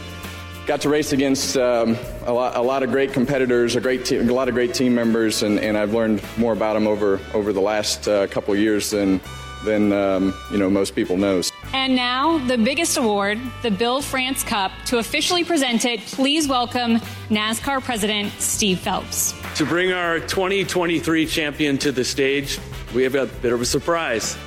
got 0.65 0.81
to 0.81 0.89
race 0.89 1.13
against 1.13 1.55
um, 1.57 1.95
a, 2.25 2.33
lot, 2.33 2.55
a 2.55 2.61
lot 2.61 2.81
of 2.81 2.89
great 2.89 3.13
competitors, 3.13 3.75
a 3.75 3.81
great 3.81 4.03
team, 4.03 4.27
a 4.27 4.33
lot 4.33 4.47
of 4.47 4.55
great 4.55 4.73
team 4.73 4.95
members, 4.95 5.43
and, 5.43 5.59
and 5.59 5.77
I've 5.77 5.93
learned 5.93 6.23
more 6.37 6.53
about 6.53 6.73
them 6.73 6.87
over 6.87 7.19
over 7.35 7.53
the 7.53 7.61
last 7.61 8.07
uh, 8.07 8.25
couple 8.27 8.55
years 8.55 8.89
than 8.89 9.21
than 9.63 9.91
um, 9.93 10.33
you 10.51 10.57
know 10.57 10.69
most 10.69 10.95
people 10.95 11.17
knows. 11.17 11.51
And 11.73 11.95
now 11.95 12.37
the 12.45 12.57
biggest 12.57 12.97
award, 12.97 13.39
the 13.61 13.71
Bill 13.71 14.01
France 14.01 14.43
Cup, 14.43 14.71
to 14.85 14.97
officially 14.97 15.43
present 15.43 15.85
it. 15.85 15.99
Please 16.01 16.47
welcome 16.47 16.97
NASCAR 17.29 17.81
President 17.81 18.31
Steve 18.39 18.79
Phelps. 18.79 19.33
To 19.55 19.65
bring 19.65 19.91
our 19.91 20.19
2023 20.19 21.25
champion 21.25 21.77
to 21.79 21.91
the 21.91 22.03
stage, 22.03 22.59
we 22.93 23.03
have 23.03 23.15
a 23.15 23.25
bit 23.25 23.53
of 23.53 23.61
a 23.61 23.65
surprise. 23.65 24.37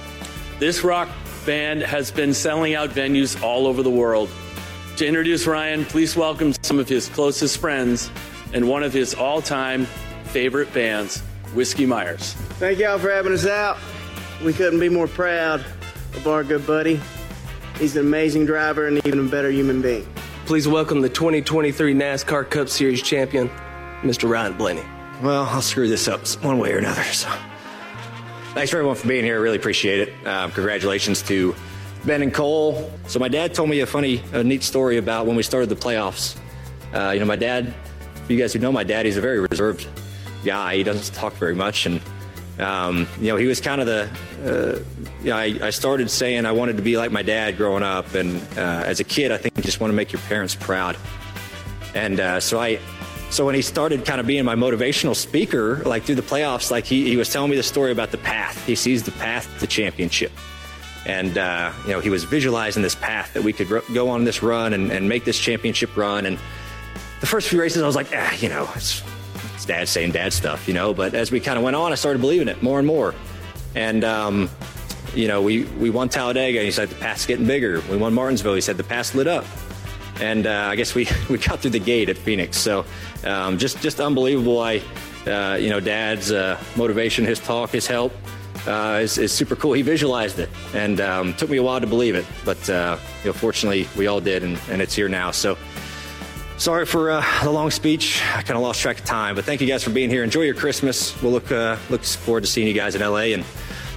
This 0.59 0.83
rock 0.83 1.09
band 1.45 1.83
has 1.83 2.11
been 2.11 2.35
selling 2.35 2.75
out 2.75 2.91
venues 2.91 3.41
all 3.43 3.67
over 3.67 3.83
the 3.83 3.91
world. 3.91 4.31
To 4.97 5.07
introduce 5.07 5.47
Ryan, 5.47 5.85
please 5.85 6.17
welcome 6.17 6.53
some 6.63 6.79
of 6.79 6.89
his 6.89 7.09
closest 7.09 7.59
friends 7.59 8.11
and 8.53 8.69
one 8.69 8.83
of 8.83 8.93
his 8.93 9.15
all 9.15 9.41
time 9.41 9.87
favorite 10.25 10.73
bands, 10.73 11.21
Whiskey 11.55 11.87
Myers. 11.87 12.33
Thank 12.59 12.79
y'all 12.79 12.99
for 12.99 13.11
having 13.11 13.33
us 13.33 13.47
out. 13.47 13.79
We 14.45 14.53
couldn't 14.53 14.81
be 14.81 14.89
more 14.89 15.09
proud 15.09 15.61
of 16.15 16.27
our 16.27 16.45
good 16.45 16.67
buddy. 16.67 17.01
He's 17.79 17.97
an 17.97 18.07
amazing 18.07 18.47
driver 18.47 18.87
and 18.87 19.05
even 19.07 19.21
a 19.21 19.29
better 19.29 19.51
human 19.51 19.83
being. 19.83 20.07
Please 20.47 20.67
welcome 20.67 21.01
the 21.01 21.09
2023 21.09 21.95
NASCAR 21.95 22.49
Cup 22.49 22.69
Series 22.69 23.03
champion, 23.03 23.51
Mr. 24.03 24.29
Ryan 24.29 24.57
Blaney. 24.57 24.83
Well, 25.23 25.45
I'll 25.45 25.61
screw 25.61 25.89
this 25.89 26.09
up 26.09 26.27
one 26.43 26.59
way 26.59 26.73
or 26.73 26.79
another, 26.79 27.03
so 27.05 27.29
Thanks 28.55 28.71
for 28.71 28.79
everyone 28.79 28.97
for 28.97 29.07
being 29.07 29.25
here. 29.25 29.37
I 29.37 29.39
really 29.39 29.57
appreciate 29.57 30.09
it. 30.09 30.27
Uh, 30.27 30.49
congratulations 30.49 31.23
to 31.23 31.55
Ben 32.05 32.23
and 32.23 32.33
Cole. 32.33 32.91
So 33.07 33.19
my 33.19 33.29
dad 33.29 33.55
told 33.55 33.69
me 33.69 33.81
a 33.81 33.87
funny, 33.87 34.23
a 34.33 34.43
neat 34.43 34.63
story 34.65 34.97
about 34.97 35.27
when 35.27 35.37
we 35.37 35.43
started 35.43 35.69
the 35.69 35.77
playoffs. 35.77 36.37
Uh, 36.93 37.11
you 37.11 37.21
know, 37.21 37.27
my 37.27 37.37
dad, 37.37 37.75
you 38.27 38.37
guys 38.37 38.53
who 38.53 38.59
know 38.59 38.73
my 38.73 38.85
dad, 38.85 39.05
he's 39.05 39.17
a 39.17 39.21
very 39.21 39.39
reserved 39.39 39.87
guy. 40.45 40.77
He 40.77 40.83
doesn't 40.83 41.15
talk 41.15 41.35
very 41.35 41.55
much. 41.55 41.87
And, 41.87 42.01
um, 42.59 43.07
you 43.21 43.29
know, 43.29 43.37
he 43.37 43.47
was 43.47 43.61
kind 43.61 43.81
of 43.81 43.87
the, 43.87 44.11
uh, 44.45 45.05
you 45.23 45.31
know, 45.31 45.37
I, 45.37 45.59
I, 45.63 45.71
started 45.71 46.11
saying 46.11 46.45
I 46.45 46.53
wanted 46.53 46.77
to 46.77 46.83
be 46.83 46.97
like 46.97 47.13
my 47.13 47.23
dad 47.23 47.57
growing 47.57 47.85
up. 47.85 48.15
And 48.15 48.37
uh, 48.59 48.83
as 48.85 48.99
a 48.99 49.05
kid, 49.05 49.31
I 49.31 49.37
think 49.37 49.57
you 49.57 49.63
just 49.63 49.81
want 49.81 49.93
to 49.93 49.95
make 49.95 50.13
your 50.13 50.21
parents 50.23 50.57
proud. 50.57 50.97
And 51.95 52.19
uh, 52.19 52.41
so 52.41 52.59
I, 52.59 52.81
so 53.31 53.47
when 53.47 53.55
he 53.55 53.63
started 53.63 54.05
kind 54.05 54.21
of 54.21 54.27
being 54.27 54.45
my 54.45 54.57
motivational 54.57 55.15
speaker, 55.15 55.77
like 55.85 56.03
through 56.03 56.17
the 56.17 56.23
playoffs, 56.23 56.71
like 56.71 56.85
he, 56.85 57.09
he 57.09 57.17
was 57.17 57.31
telling 57.33 57.51
me 57.51 57.57
the 57.57 57.63
story 57.63 57.93
about 57.93 58.11
the 58.11 58.19
path. 58.19 58.67
He 58.67 58.75
sees 58.75 59.05
the 59.05 59.13
path 59.13 59.49
to 59.61 59.67
championship. 59.67 60.33
And, 61.07 61.39
uh, 61.39 61.73
you 61.85 61.93
know, 61.93 62.01
he 62.01 62.11
was 62.11 62.25
visualizing 62.25 62.83
this 62.83 62.97
path 62.97 63.35
that 63.35 63.45
we 63.45 63.53
could 63.53 63.69
go 63.95 64.09
on 64.09 64.25
this 64.25 64.43
run 64.43 64.73
and, 64.73 64.91
and 64.91 65.09
make 65.09 65.25
this 65.25 65.39
championship 65.39 65.97
run. 65.97 66.27
And 66.27 66.39
the 67.21 67.27
first 67.27 67.49
few 67.49 67.61
races, 67.61 67.83
I 67.83 67.87
was 67.87 67.97
like, 67.97 68.09
ah, 68.13 68.37
you 68.37 68.49
know, 68.49 68.69
it's, 68.75 69.03
it's 69.59 69.67
dad 69.67 69.89
saying 69.89 70.13
dad 70.13 70.33
stuff, 70.33 70.69
you 70.69 70.75
know. 70.75 70.95
But 70.95 71.15
as 71.15 71.33
we 71.33 71.41
kind 71.41 71.59
of 71.59 71.65
went 71.65 71.75
on, 71.75 71.91
I 71.91 71.97
started 71.97 72.21
believing 72.21 72.47
it 72.47 72.63
more 72.63 72.79
and 72.79 72.87
more. 72.87 73.13
And, 73.75 74.05
um, 74.05 74.49
you 75.17 75.27
know, 75.27 75.43
we, 75.43 75.65
we 75.65 75.91
won 75.91 76.09
Talladega, 76.09 76.59
and 76.59 76.65
he 76.65 76.71
said 76.71 76.91
the 76.91 76.95
path's 76.95 77.27
getting 77.27 77.45
bigger. 77.45 77.83
We 77.91 77.97
won 77.97 78.15
Martinsville, 78.15 78.55
he 78.55 78.61
said 78.61 78.77
the 78.77 78.85
path 78.85 79.17
lit 79.17 79.27
up 79.27 79.45
and 80.21 80.47
uh, 80.47 80.69
I 80.71 80.77
guess 80.77 80.95
we, 80.95 81.09
we 81.31 81.39
got 81.39 81.61
through 81.61 81.73
the 81.73 81.81
gate 81.81 82.09
at 82.09 82.17
Phoenix. 82.17 82.57
So 82.57 82.85
um, 83.25 83.59
just 83.59 83.81
just 83.81 84.01
unbelievable. 84.01 84.61
I 84.61 84.83
uh, 85.27 85.57
you 85.61 85.71
know 85.71 85.81
Dad's 85.81 86.33
uh, 86.33 86.61
motivation, 86.77 87.25
his 87.25 87.41
talk, 87.41 87.71
his 87.71 87.87
help 87.87 88.13
uh, 88.67 89.01
is, 89.03 89.19
is, 89.19 89.33
super 89.33 89.57
cool. 89.57 89.73
He 89.73 89.83
visualized 89.83 90.39
it, 90.39 90.49
and 90.75 91.01
um, 91.01 91.35
took 91.35 91.51
me 91.51 91.59
a 91.59 91.63
while 91.63 91.81
to 91.81 91.87
believe 91.87 92.15
it, 92.15 92.27
but 92.45 92.69
uh, 92.69 92.99
you 93.23 93.27
know 93.27 93.33
fortunately 93.33 93.89
we 93.97 94.07
all 94.07 94.21
did, 94.21 94.43
and, 94.43 94.59
and 94.71 94.83
it's 94.83 94.95
here 94.95 95.09
now. 95.09 95.31
So. 95.31 95.57
Sorry 96.59 96.85
for 96.87 97.11
uh, 97.11 97.25
the 97.45 97.51
long 97.51 97.71
speech. 97.71 98.21
I 98.35 98.43
kind 98.43 98.57
of 98.57 98.63
lost 98.63 98.81
track 98.81 98.99
of 98.99 99.05
time, 99.05 99.37
but 99.37 99.45
thank 99.45 99.61
you 99.61 99.67
guys 99.67 99.85
for 99.85 99.91
being 99.91 100.11
here. 100.11 100.25
Enjoy 100.25 100.43
your 100.43 100.55
Christmas. 100.55 101.21
We'll 101.23 101.33
look 101.33 101.51
look 101.51 102.03
forward 102.03 102.43
to 102.43 102.47
seeing 102.47 102.67
you 102.67 102.75
guys 102.75 102.95
in 102.95 103.01
LA 103.01 103.33
and 103.35 103.45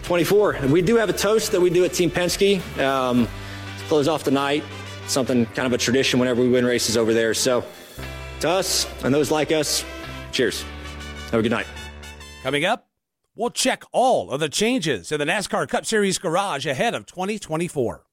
24. 0.03 0.53
And 0.53 0.71
we 0.71 0.81
do 0.81 0.95
have 0.95 1.09
a 1.09 1.13
toast 1.13 1.51
that 1.53 1.59
we 1.59 1.69
do 1.69 1.83
at 1.85 1.93
Team 1.93 2.11
Penske 2.11 2.61
um, 2.79 3.25
to 3.25 3.85
close 3.85 4.07
off 4.07 4.23
the 4.23 4.31
night 4.31 4.63
something 5.11 5.45
kind 5.47 5.65
of 5.65 5.73
a 5.73 5.77
tradition 5.77 6.19
whenever 6.19 6.41
we 6.41 6.49
win 6.49 6.65
races 6.65 6.97
over 6.97 7.13
there. 7.13 7.33
So, 7.33 7.63
to 8.39 8.49
us 8.49 8.87
and 9.03 9.13
those 9.13 9.29
like 9.29 9.51
us, 9.51 9.85
cheers. 10.31 10.63
Have 11.31 11.39
a 11.39 11.43
good 11.43 11.51
night. 11.51 11.67
Coming 12.43 12.65
up, 12.65 12.87
we'll 13.35 13.51
check 13.51 13.83
all 13.91 14.31
of 14.31 14.39
the 14.39 14.49
changes 14.49 15.11
in 15.11 15.19
the 15.19 15.25
NASCAR 15.25 15.67
Cup 15.67 15.85
Series 15.85 16.17
garage 16.17 16.65
ahead 16.65 16.95
of 16.95 17.05
2024. 17.05 18.03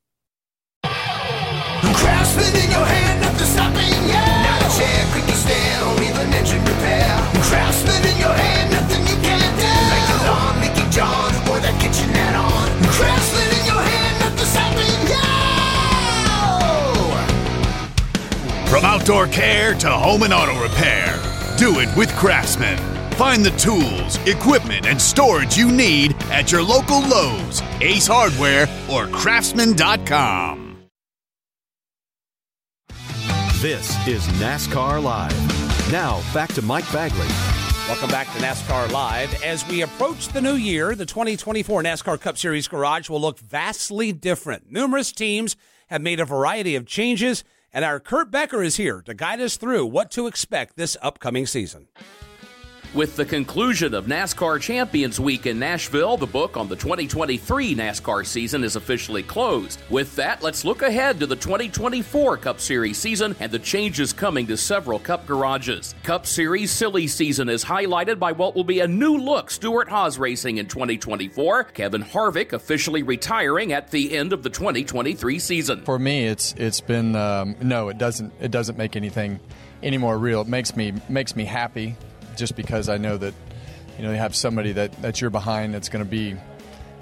Outdoor 19.09 19.27
care 19.29 19.73
to 19.73 19.89
home 19.89 20.23
and 20.23 20.35
auto 20.35 20.61
repair, 20.63 21.19
do 21.57 21.81
it 21.81 21.89
with 21.97 22.15
Craftsman. 22.17 22.77
Find 23.13 23.43
the 23.43 23.51
tools, 23.53 24.19
equipment, 24.27 24.87
and 24.87 25.01
storage 25.01 25.57
you 25.57 25.73
need 25.73 26.15
at 26.25 26.53
your 26.53 26.63
local 26.63 27.01
Lowe's, 27.01 27.63
Ace 27.81 28.07
Hardware, 28.07 28.69
or 28.91 29.07
Craftsman.com. 29.07 30.77
This 33.61 34.07
is 34.07 34.27
NASCAR 34.41 35.03
Live. 35.03 35.91
Now, 35.91 36.23
back 36.35 36.53
to 36.53 36.63
Mike 36.63 36.91
Bagley. 36.93 37.27
Welcome 37.89 38.11
back 38.11 38.27
to 38.35 38.39
NASCAR 38.41 38.93
Live. 38.93 39.43
As 39.43 39.67
we 39.69 39.81
approach 39.81 40.29
the 40.29 40.43
new 40.43 40.55
year, 40.55 40.95
the 40.95 41.07
2024 41.07 41.83
NASCAR 41.83 42.21
Cup 42.21 42.37
Series 42.37 42.69
garage 42.69 43.09
will 43.09 43.23
look 43.23 43.39
vastly 43.39 44.13
different. 44.13 44.71
Numerous 44.71 45.13
teams 45.13 45.57
have 45.89 46.03
made 46.03 46.21
a 46.21 46.27
variety 46.27 46.77
of 46.77 46.85
changes 46.85 47.43
and 47.79 47.85
our 47.85 48.01
Kurt 48.01 48.33
Becker 48.33 48.61
is 48.61 48.75
here 48.75 49.03
to 49.03 49.15
guide 49.15 49.41
us 49.41 49.57
through 49.57 49.87
what 49.87 50.11
to 50.11 50.27
expect 50.27 50.75
this 50.75 50.97
upcoming 51.01 51.47
season. 51.47 51.87
With 52.95 53.17
the 53.17 53.27
conclusion 53.27 53.93
of 53.93 54.07
NASCAR 54.07 54.59
Champions 54.63 55.21
Week 55.21 55.45
in 55.45 55.59
Nashville, 55.59 56.17
the 56.17 56.27
book 56.27 56.57
on 56.57 56.69
the 56.69 56.75
2023 56.75 57.75
NASCAR 57.75 58.25
season 58.25 58.65
is 58.65 58.77
officially 58.77 59.23
closed. 59.23 59.83
With 59.91 60.17
that, 60.17 60.43
let's 60.43 60.65
look 60.65 60.81
ahead 60.81 61.21
to 61.21 61.27
the 61.27 61.37
2024 61.37 62.39
Cup 62.39 62.59
Series 62.59 62.97
season 62.97 63.37
and 63.41 63.53
the 63.53 63.59
changes 63.59 64.15
coming 64.15 64.47
to 64.47 64.57
several 64.57 64.99
Cup 64.99 65.27
garages. 65.27 65.95
Cup 66.03 66.25
Series 66.25 66.71
silly 66.71 67.07
season 67.07 67.51
is 67.51 67.63
highlighted 67.63 68.19
by 68.19 68.33
what 68.33 68.57
will 68.57 68.65
be 68.65 68.81
a 68.81 68.89
new 68.89 69.19
look 69.19 69.51
Stewart 69.51 69.91
Haas 69.91 70.17
Racing 70.17 70.57
in 70.57 70.67
2024. 70.67 71.65
Kevin 71.65 72.03
Harvick 72.03 72.55
officially 72.55 73.03
retiring 73.03 73.75
at 73.75 73.91
the 73.91 74.17
end 74.17 74.33
of 74.33 74.43
the 74.43 74.51
2023 74.51 75.39
season. 75.39 75.83
For 75.85 75.99
me, 75.99 76.25
it's 76.25 76.55
it's 76.55 76.81
been 76.81 77.15
um, 77.17 77.55
no, 77.61 77.91
it 77.91 77.99
doesn't 77.99 78.33
it 78.41 78.51
doesn't 78.51 78.79
make 78.79 78.97
anything 78.97 79.41
any 79.83 79.99
more 79.99 80.17
real. 80.17 80.41
It 80.41 80.49
makes 80.49 80.75
me 80.75 80.95
makes 81.11 81.37
me 81.37 81.45
happy 81.45 81.95
just 82.39 82.57
because 82.57 82.89
I 82.89 82.97
know 82.97 83.17
that 83.17 83.35
you 83.99 84.05
know 84.05 84.13
you 84.13 84.17
have 84.17 84.35
somebody 84.35 84.73
that, 84.73 84.93
that 85.03 85.21
you're 85.21 85.31
behind 85.31 85.75
that's 85.75 85.89
going 85.89 86.05
to 86.05 86.11
be 86.11 86.37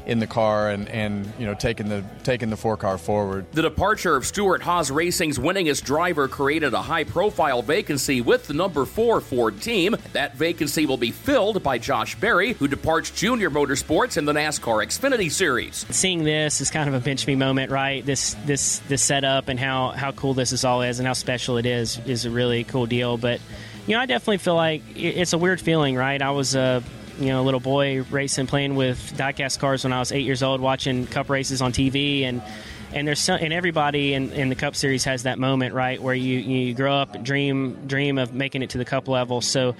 in 0.06 0.20
the 0.20 0.26
car 0.26 0.70
and, 0.70 0.88
and 0.88 1.30
you 1.38 1.44
know 1.44 1.54
taking 1.54 1.88
the 1.88 2.04
taking 2.22 2.48
the 2.48 2.56
four 2.56 2.76
car 2.76 2.96
forward. 2.96 3.44
The 3.52 3.62
departure 3.62 4.14
of 4.14 4.24
Stewart 4.24 4.62
Haas 4.62 4.90
Racing's 4.90 5.38
winningest 5.38 5.84
driver 5.84 6.28
created 6.28 6.74
a 6.74 6.82
high 6.82 7.04
profile 7.04 7.60
vacancy 7.60 8.20
with 8.20 8.46
the 8.46 8.54
number 8.54 8.84
four 8.84 9.20
Ford 9.20 9.60
team. 9.60 9.96
That 10.12 10.36
vacancy 10.36 10.86
will 10.86 10.96
be 10.96 11.10
filled 11.10 11.62
by 11.62 11.78
Josh 11.78 12.14
Berry, 12.14 12.52
who 12.54 12.68
departs 12.68 13.10
Junior 13.10 13.50
Motorsports 13.50 14.16
in 14.16 14.24
the 14.24 14.32
NASCAR 14.32 14.86
Xfinity 14.86 15.30
Series. 15.30 15.84
Seeing 15.90 16.22
this 16.22 16.60
is 16.60 16.70
kind 16.70 16.88
of 16.88 16.94
a 16.94 17.00
bench 17.00 17.26
me 17.26 17.34
moment, 17.34 17.72
right? 17.72 18.06
This 18.06 18.34
this 18.46 18.78
this 18.88 19.02
setup 19.02 19.48
and 19.48 19.58
how 19.58 19.90
how 19.90 20.12
cool 20.12 20.34
this 20.34 20.52
is 20.52 20.64
all 20.64 20.82
is 20.82 21.00
and 21.00 21.06
how 21.06 21.14
special 21.14 21.58
it 21.58 21.66
is 21.66 21.98
is 22.06 22.24
a 22.24 22.30
really 22.30 22.64
cool 22.64 22.86
deal. 22.86 23.18
But 23.18 23.40
you 23.86 23.94
know, 23.94 24.00
I 24.00 24.06
definitely 24.06 24.38
feel 24.38 24.56
like 24.56 24.82
it's 24.94 25.32
a 25.32 25.38
weird 25.38 25.60
feeling, 25.60 25.96
right? 25.96 26.20
I 26.20 26.30
was 26.30 26.54
a 26.54 26.82
you 27.18 27.28
know 27.28 27.40
a 27.40 27.44
little 27.44 27.60
boy 27.60 28.02
racing, 28.02 28.46
playing 28.46 28.74
with 28.74 29.14
diecast 29.16 29.58
cars 29.58 29.84
when 29.84 29.92
I 29.92 30.00
was 30.00 30.12
eight 30.12 30.24
years 30.24 30.42
old, 30.42 30.60
watching 30.60 31.06
Cup 31.06 31.30
races 31.30 31.62
on 31.62 31.72
TV, 31.72 32.22
and 32.22 32.42
and 32.92 33.06
there's 33.06 33.20
some, 33.20 33.38
and 33.40 33.52
everybody 33.52 34.14
in, 34.14 34.32
in 34.32 34.48
the 34.48 34.54
Cup 34.54 34.74
Series 34.74 35.04
has 35.04 35.22
that 35.24 35.38
moment, 35.38 35.74
right, 35.74 36.00
where 36.02 36.14
you 36.14 36.38
you 36.38 36.74
grow 36.74 36.94
up, 36.94 37.22
dream 37.22 37.86
dream 37.86 38.18
of 38.18 38.34
making 38.34 38.62
it 38.62 38.70
to 38.70 38.78
the 38.78 38.84
Cup 38.84 39.06
level. 39.08 39.40
So 39.40 39.76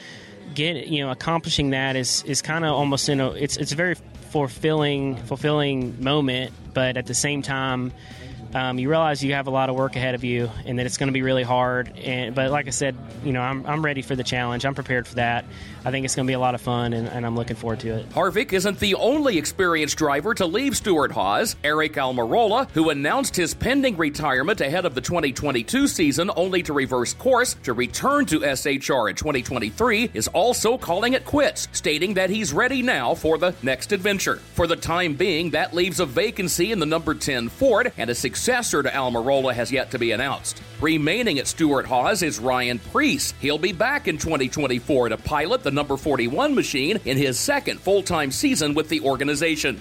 get 0.55 0.87
you 0.87 1.05
know 1.05 1.11
accomplishing 1.11 1.71
that 1.71 1.97
is 1.97 2.23
is 2.25 2.43
kind 2.43 2.65
of 2.65 2.73
almost 2.73 3.09
in 3.09 3.21
a 3.21 3.33
it's 3.33 3.57
it's 3.57 3.73
a 3.73 3.77
very 3.77 3.97
fulfilling 4.31 5.17
fulfilling 5.17 6.03
moment, 6.03 6.53
but 6.75 6.97
at 6.97 7.07
the 7.07 7.15
same 7.15 7.43
time 7.43 7.93
um, 8.57 8.79
you 8.79 8.89
realize 8.89 9.23
you 9.23 9.35
have 9.35 9.49
a 9.49 9.51
lot 9.51 9.69
of 9.69 9.77
work 9.77 9.97
ahead 9.97 10.15
of 10.15 10.25
you 10.25 10.51
and 10.65 10.79
that 10.79 10.87
it's 10.87 10.97
going 10.97 11.09
to 11.09 11.13
be 11.13 11.21
really 11.21 11.43
hard. 11.43 11.95
And 11.99 12.35
but 12.35 12.51
like 12.51 12.67
I 12.67 12.71
said, 12.71 12.97
you 13.23 13.33
know, 13.33 13.43
I'm, 13.43 13.67
I'm 13.67 13.85
ready 13.85 14.01
for 14.01 14.17
the 14.17 14.25
challenge. 14.25 14.65
I'm 14.65 14.75
prepared 14.75 15.07
for 15.07 15.17
that. 15.17 15.45
I 15.87 15.93
think 15.93 16.05
it's 16.05 16.17
going 16.17 16.27
to 16.27 16.31
be 16.31 16.35
a 16.35 16.41
lot 16.41 16.57
of 16.57 16.61
fun, 16.61 16.93
and, 16.95 17.07
and, 17.07 17.25
I'm 17.25 17.37
looking 17.37 17.55
forward 17.55 17.79
to 17.81 17.91
it. 17.91 18.11
Harvick 18.11 18.53
isn't 18.53 18.81
the 18.81 18.97
only 18.97 19.39
experienced 19.39 19.97
driver 19.97 20.35
to 20.35 20.45
leave 20.45 20.77
Stewart 20.77 21.13
Haas. 21.13 21.55
Aric 21.63 21.93
Almirola, 21.93 22.69
who 22.71 22.91
announced 22.91 23.37
his 23.37 23.55
pending 23.55 23.97
retirement 23.97 24.61
ahead 24.61 24.85
of 24.85 24.97
the 24.97 25.01
2022 25.01 25.87
season, 25.87 26.29
only 26.35 26.65
to 26.65 26.73
reverse 26.73 27.15
course 27.15 27.55
to 27.63 27.73
return 27.73 28.27
to 28.27 28.41
SHR 28.41 29.11
in 29.11 29.15
2023, 29.15 30.11
is 30.13 30.27
also 30.27 30.77
calling 30.77 31.13
it 31.13 31.25
quits, 31.25 31.69
stating 31.71 32.15
that 32.15 32.31
he's 32.31 32.53
ready 32.53 32.83
now 32.83 33.15
for 33.15 33.39
the 33.39 33.55
next 33.63 33.93
adventure. 33.93 34.41
For 34.55 34.67
the 34.67 34.75
time 34.75 35.15
being, 35.15 35.51
that 35.51 35.73
leaves 35.73 36.01
a 36.01 36.07
vacancy 36.07 36.73
in 36.73 36.81
the 36.81 36.87
number 36.87 37.15
10 37.15 37.49
Ford, 37.49 37.93
and 37.97 38.11
a 38.11 38.15
successor 38.17 38.83
to 38.83 38.89
Almirola 38.89 39.55
has 39.55 39.71
yet 39.71 39.93
to 39.93 40.01
be 40.01 40.11
announced. 40.11 40.61
Remaining 40.81 41.39
at 41.39 41.47
Stewart 41.47 41.87
Haas 41.87 42.23
is 42.23 42.41
Ryan 42.41 42.81
Preece. 42.81 43.33
He'll 43.41 43.57
be 43.57 43.73
back 43.73 44.09
in 44.09 44.19
2024 44.19 45.11
to 45.11 45.17
pilot 45.17 45.63
the 45.63 45.76
number 45.77 45.97
41 45.97 46.57
machine 46.57 46.99
in 47.05 47.17
his 47.17 47.39
second 47.39 47.79
full 47.79 48.03
time 48.03 48.33
season 48.33 48.75
with 48.75 48.89
the 48.89 49.01
organization. 49.03 49.81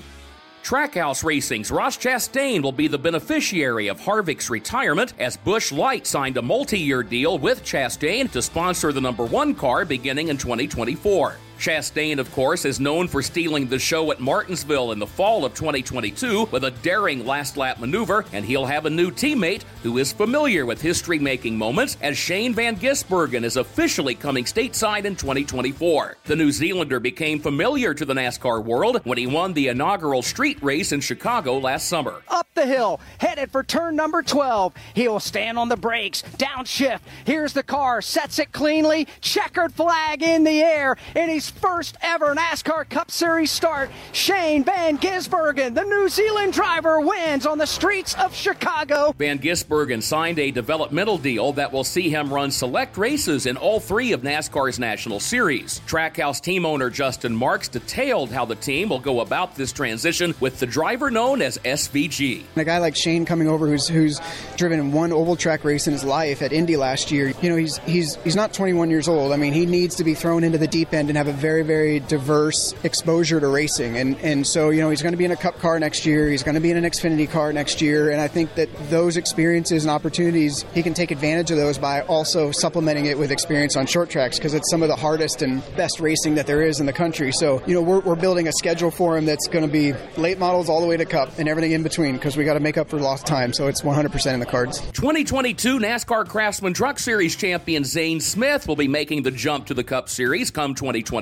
Trackhouse 0.63 1.23
Racing's 1.23 1.69
Ross 1.69 1.95
Chastain 1.95 2.61
will 2.61 2.71
be 2.71 2.87
the 2.87 2.97
beneficiary 2.97 3.87
of 3.87 3.99
Harvick's 3.99 4.49
retirement 4.49 5.13
as 5.19 5.37
Busch 5.37 5.71
Light 5.71 6.07
signed 6.07 6.37
a 6.37 6.41
multi 6.41 6.79
year 6.79 7.03
deal 7.03 7.37
with 7.37 7.63
Chastain 7.63 8.31
to 8.31 8.41
sponsor 8.41 8.91
the 8.91 9.01
number 9.01 9.25
one 9.25 9.53
car 9.53 9.85
beginning 9.85 10.29
in 10.29 10.37
2024. 10.37 11.37
Chastain, 11.59 12.19
of 12.19 12.31
course, 12.31 12.65
is 12.65 12.79
known 12.79 13.07
for 13.07 13.21
stealing 13.21 13.67
the 13.67 13.79
show 13.79 14.11
at 14.11 14.19
Martinsville 14.19 14.91
in 14.91 14.99
the 14.99 15.07
fall 15.07 15.45
of 15.45 15.53
2022 15.53 16.49
with 16.51 16.63
a 16.63 16.71
daring 16.71 17.25
last 17.25 17.57
lap 17.57 17.79
maneuver, 17.79 18.25
and 18.33 18.45
he'll 18.45 18.65
have 18.65 18.85
a 18.85 18.89
new 18.89 19.09
teammate 19.09 19.63
who 19.83 19.97
is 19.97 20.11
familiar 20.11 20.65
with 20.65 20.81
history 20.81 21.19
making 21.19 21.57
moments 21.57 21.97
as 22.01 22.17
Shane 22.17 22.53
Van 22.53 22.75
Gisbergen 22.75 23.43
is 23.43 23.57
officially 23.57 24.15
coming 24.15 24.45
stateside 24.45 25.05
in 25.05 25.15
2024. 25.15 26.17
The 26.25 26.35
New 26.35 26.51
Zealander 26.51 26.99
became 26.99 27.39
familiar 27.39 27.93
to 27.93 28.05
the 28.05 28.13
NASCAR 28.13 28.63
world 28.63 29.01
when 29.03 29.17
he 29.17 29.27
won 29.27 29.53
the 29.53 29.69
inaugural 29.69 30.21
street 30.21 30.61
race 30.61 30.91
in 30.91 31.01
Chicago 31.01 31.57
last 31.57 31.87
summer. 31.87 32.21
Up 32.27 32.47
the 32.53 32.65
hill, 32.65 32.99
headed 33.19 33.51
for 33.51 33.63
turn 33.63 33.95
number 33.95 34.21
12. 34.21 34.73
He'll 34.93 35.19
stand 35.19 35.57
on 35.57 35.69
the 35.69 35.77
brakes, 35.77 36.21
downshift. 36.37 37.01
Here's 37.25 37.53
the 37.53 37.63
car, 37.63 38.01
sets 38.01 38.39
it 38.39 38.51
cleanly, 38.51 39.07
checkered 39.21 39.73
flag 39.73 40.23
in 40.23 40.43
the 40.43 40.61
air, 40.61 40.97
and 41.15 41.31
he's 41.31 41.44
first 41.49 41.97
ever 42.01 42.35
NASCAR 42.35 42.89
Cup 42.89 43.11
Series 43.11 43.51
start. 43.51 43.89
Shane 44.11 44.63
Van 44.63 44.97
Gisbergen, 44.97 45.75
the 45.75 45.83
New 45.83 46.09
Zealand 46.09 46.53
driver, 46.53 46.99
wins 46.99 47.45
on 47.45 47.57
the 47.57 47.65
streets 47.65 48.15
of 48.15 48.33
Chicago. 48.33 49.13
Van 49.17 49.39
Gisbergen 49.39 50.01
signed 50.01 50.39
a 50.39 50.51
developmental 50.51 51.17
deal 51.17 51.53
that 51.53 51.71
will 51.71 51.83
see 51.83 52.09
him 52.09 52.33
run 52.33 52.51
select 52.51 52.97
races 52.97 53.45
in 53.45 53.57
all 53.57 53.79
three 53.79 54.11
of 54.11 54.21
NASCAR's 54.21 54.79
national 54.79 55.19
series. 55.19 55.81
Trackhouse 55.87 56.41
team 56.41 56.65
owner 56.65 56.89
Justin 56.89 57.35
Marks 57.35 57.67
detailed 57.67 58.31
how 58.31 58.45
the 58.45 58.55
team 58.55 58.89
will 58.89 58.99
go 58.99 59.21
about 59.21 59.55
this 59.55 59.71
transition 59.71 60.33
with 60.39 60.59
the 60.59 60.65
driver 60.65 61.11
known 61.11 61.41
as 61.41 61.57
SVG. 61.59 62.43
A 62.55 62.63
guy 62.63 62.77
like 62.79 62.95
Shane 62.95 63.25
coming 63.25 63.47
over 63.47 63.67
who's 63.67 63.87
who's 63.87 64.19
driven 64.57 64.91
one 64.91 65.11
oval 65.11 65.35
track 65.35 65.63
race 65.63 65.87
in 65.87 65.93
his 65.93 66.03
life 66.03 66.41
at 66.41 66.53
Indy 66.53 66.77
last 66.77 67.11
year. 67.11 67.33
You 67.41 67.49
know, 67.49 67.55
he's 67.55 67.77
he's 67.79 68.15
he's 68.23 68.35
not 68.35 68.53
21 68.53 68.89
years 68.89 69.07
old. 69.07 69.31
I 69.31 69.37
mean, 69.37 69.53
he 69.53 69.65
needs 69.65 69.95
to 69.95 70.03
be 70.03 70.13
thrown 70.13 70.43
into 70.43 70.57
the 70.57 70.67
deep 70.67 70.93
end 70.93 71.09
and 71.09 71.17
have 71.17 71.27
a 71.27 71.33
very, 71.35 71.63
very 71.63 71.99
diverse 71.99 72.73
exposure 72.83 73.39
to 73.39 73.47
racing. 73.47 73.97
And, 73.97 74.17
and 74.19 74.45
so, 74.45 74.69
you 74.69 74.81
know, 74.81 74.89
he's 74.89 75.01
going 75.01 75.13
to 75.13 75.17
be 75.17 75.25
in 75.25 75.31
a 75.31 75.35
cup 75.35 75.59
car 75.59 75.79
next 75.79 76.05
year. 76.05 76.29
He's 76.29 76.43
going 76.43 76.55
to 76.55 76.61
be 76.61 76.71
in 76.71 76.77
an 76.77 76.83
Xfinity 76.83 77.29
car 77.29 77.53
next 77.53 77.81
year. 77.81 78.09
And 78.11 78.21
I 78.21 78.27
think 78.27 78.55
that 78.55 78.69
those 78.89 79.17
experiences 79.17 79.83
and 79.83 79.91
opportunities, 79.91 80.65
he 80.73 80.83
can 80.83 80.93
take 80.93 81.11
advantage 81.11 81.51
of 81.51 81.57
those 81.57 81.77
by 81.77 82.01
also 82.01 82.51
supplementing 82.51 83.05
it 83.05 83.17
with 83.17 83.31
experience 83.31 83.75
on 83.75 83.85
short 83.85 84.09
tracks 84.09 84.37
because 84.37 84.53
it's 84.53 84.69
some 84.69 84.81
of 84.81 84.89
the 84.89 84.95
hardest 84.95 85.41
and 85.41 85.61
best 85.75 85.99
racing 85.99 86.35
that 86.35 86.47
there 86.47 86.61
is 86.61 86.79
in 86.79 86.85
the 86.85 86.93
country. 86.93 87.31
So, 87.31 87.61
you 87.65 87.73
know, 87.73 87.81
we're, 87.81 87.99
we're 87.99 88.15
building 88.15 88.47
a 88.47 88.53
schedule 88.53 88.91
for 88.91 89.17
him 89.17 89.25
that's 89.25 89.47
going 89.47 89.65
to 89.65 89.71
be 89.71 89.93
late 90.17 90.39
models 90.39 90.69
all 90.69 90.81
the 90.81 90.87
way 90.87 90.97
to 90.97 91.05
cup 91.05 91.37
and 91.37 91.47
everything 91.47 91.71
in 91.71 91.83
between 91.83 92.15
because 92.15 92.37
we 92.37 92.45
got 92.45 92.53
to 92.55 92.59
make 92.59 92.77
up 92.77 92.89
for 92.89 92.99
lost 92.99 93.25
time. 93.25 93.53
So 93.53 93.67
it's 93.67 93.81
100% 93.81 94.33
in 94.33 94.39
the 94.39 94.45
cards. 94.45 94.79
2022 94.91 95.79
NASCAR 95.79 96.27
Craftsman 96.27 96.73
Truck 96.73 96.99
Series 96.99 97.35
champion 97.35 97.83
Zane 97.83 98.19
Smith 98.19 98.67
will 98.67 98.75
be 98.75 98.87
making 98.87 99.23
the 99.23 99.31
jump 99.31 99.67
to 99.67 99.73
the 99.73 99.83
Cup 99.83 100.09
Series 100.09 100.51
come 100.51 100.75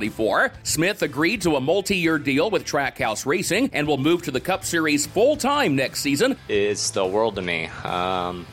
2024. 0.10 0.52
Smith 0.64 1.02
agreed 1.02 1.42
to 1.42 1.56
a 1.56 1.62
multi 1.62 1.98
year 1.98 2.18
deal 2.18 2.50
with 2.50 2.66
Trackhouse 2.66 3.26
Racing 3.26 3.70
and 3.74 3.88
will 3.88 3.98
move 3.98 4.24
to 4.24 4.32
the 4.32 4.40
Cup 4.40 4.64
Series 4.64 5.06
full 5.06 5.38
time 5.38 5.76
next 5.76 6.02
season. 6.02 6.38
It's 6.48 6.92
the 6.92 7.06
world 7.06 7.36
to 7.36 7.42
me. 7.42 7.66
Um, 7.84 8.46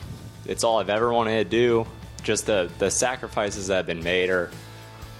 it's 0.45 0.63
all 0.63 0.79
I've 0.79 0.89
ever 0.89 1.11
wanted 1.11 1.43
to 1.43 1.49
do. 1.49 1.87
Just 2.23 2.45
the, 2.45 2.69
the 2.77 2.91
sacrifices 2.91 3.67
that 3.67 3.77
have 3.77 3.85
been 3.85 4.03
made 4.03 4.29
are 4.29 4.51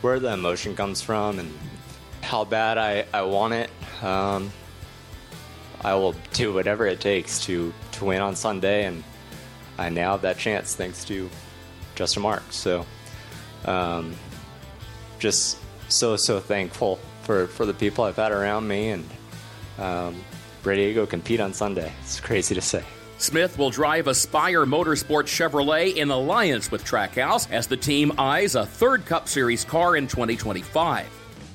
where 0.02 0.20
the 0.20 0.34
emotion 0.34 0.76
comes 0.76 1.02
from 1.02 1.40
and 1.40 1.52
how 2.22 2.44
bad 2.44 2.78
I, 2.78 3.06
I 3.14 3.24
want 3.24 3.54
it. 3.54 3.70
Um, 4.04 4.52
I 5.84 5.96
will 5.96 6.16
do 6.34 6.54
whatever 6.54 6.86
it 6.86 7.02
takes 7.02 7.44
to, 7.46 7.74
to 7.94 8.06
win 8.06 8.22
on 8.22 8.36
Sunday, 8.36 8.86
and 8.86 9.04
I 9.80 9.90
now 9.90 10.12
have 10.12 10.22
that 10.22 10.38
chance 10.38 10.76
thanks 10.76 11.04
to 11.06 11.28
Justin 11.96 12.22
Marks. 12.22 12.56
So, 12.56 12.86
um, 13.66 14.14
just 15.18 15.58
so 15.94 16.16
so 16.16 16.40
thankful 16.40 17.00
for 17.24 17.48
for 17.48 17.66
the 17.66 17.74
people 17.74 18.04
I've 18.04 18.16
had 18.16 18.32
around 18.32 18.68
me 18.68 18.90
and 18.90 19.10
um, 19.78 20.16
ready 20.64 20.88
to 20.88 20.94
go 20.94 21.06
compete 21.06 21.40
on 21.40 21.54
Sunday. 21.54 21.92
It's 22.02 22.20
crazy 22.20 22.56
to 22.56 22.62
say. 22.62 22.84
Smith 23.18 23.56
will 23.60 23.70
drive 23.70 24.08
a 24.08 24.12
Aspire 24.12 24.66
Motorsports 24.66 25.28
Chevrolet 25.28 25.96
in 25.96 26.10
alliance 26.10 26.72
with 26.72 26.84
Trackhouse 26.84 27.52
as 27.52 27.68
the 27.68 27.78
team 27.78 28.12
eyes 28.18 28.56
a 28.56 28.66
third 28.66 29.06
Cup 29.06 29.28
Series 29.28 29.64
car 29.64 29.96
in 29.96 30.08
2025. 30.08 31.08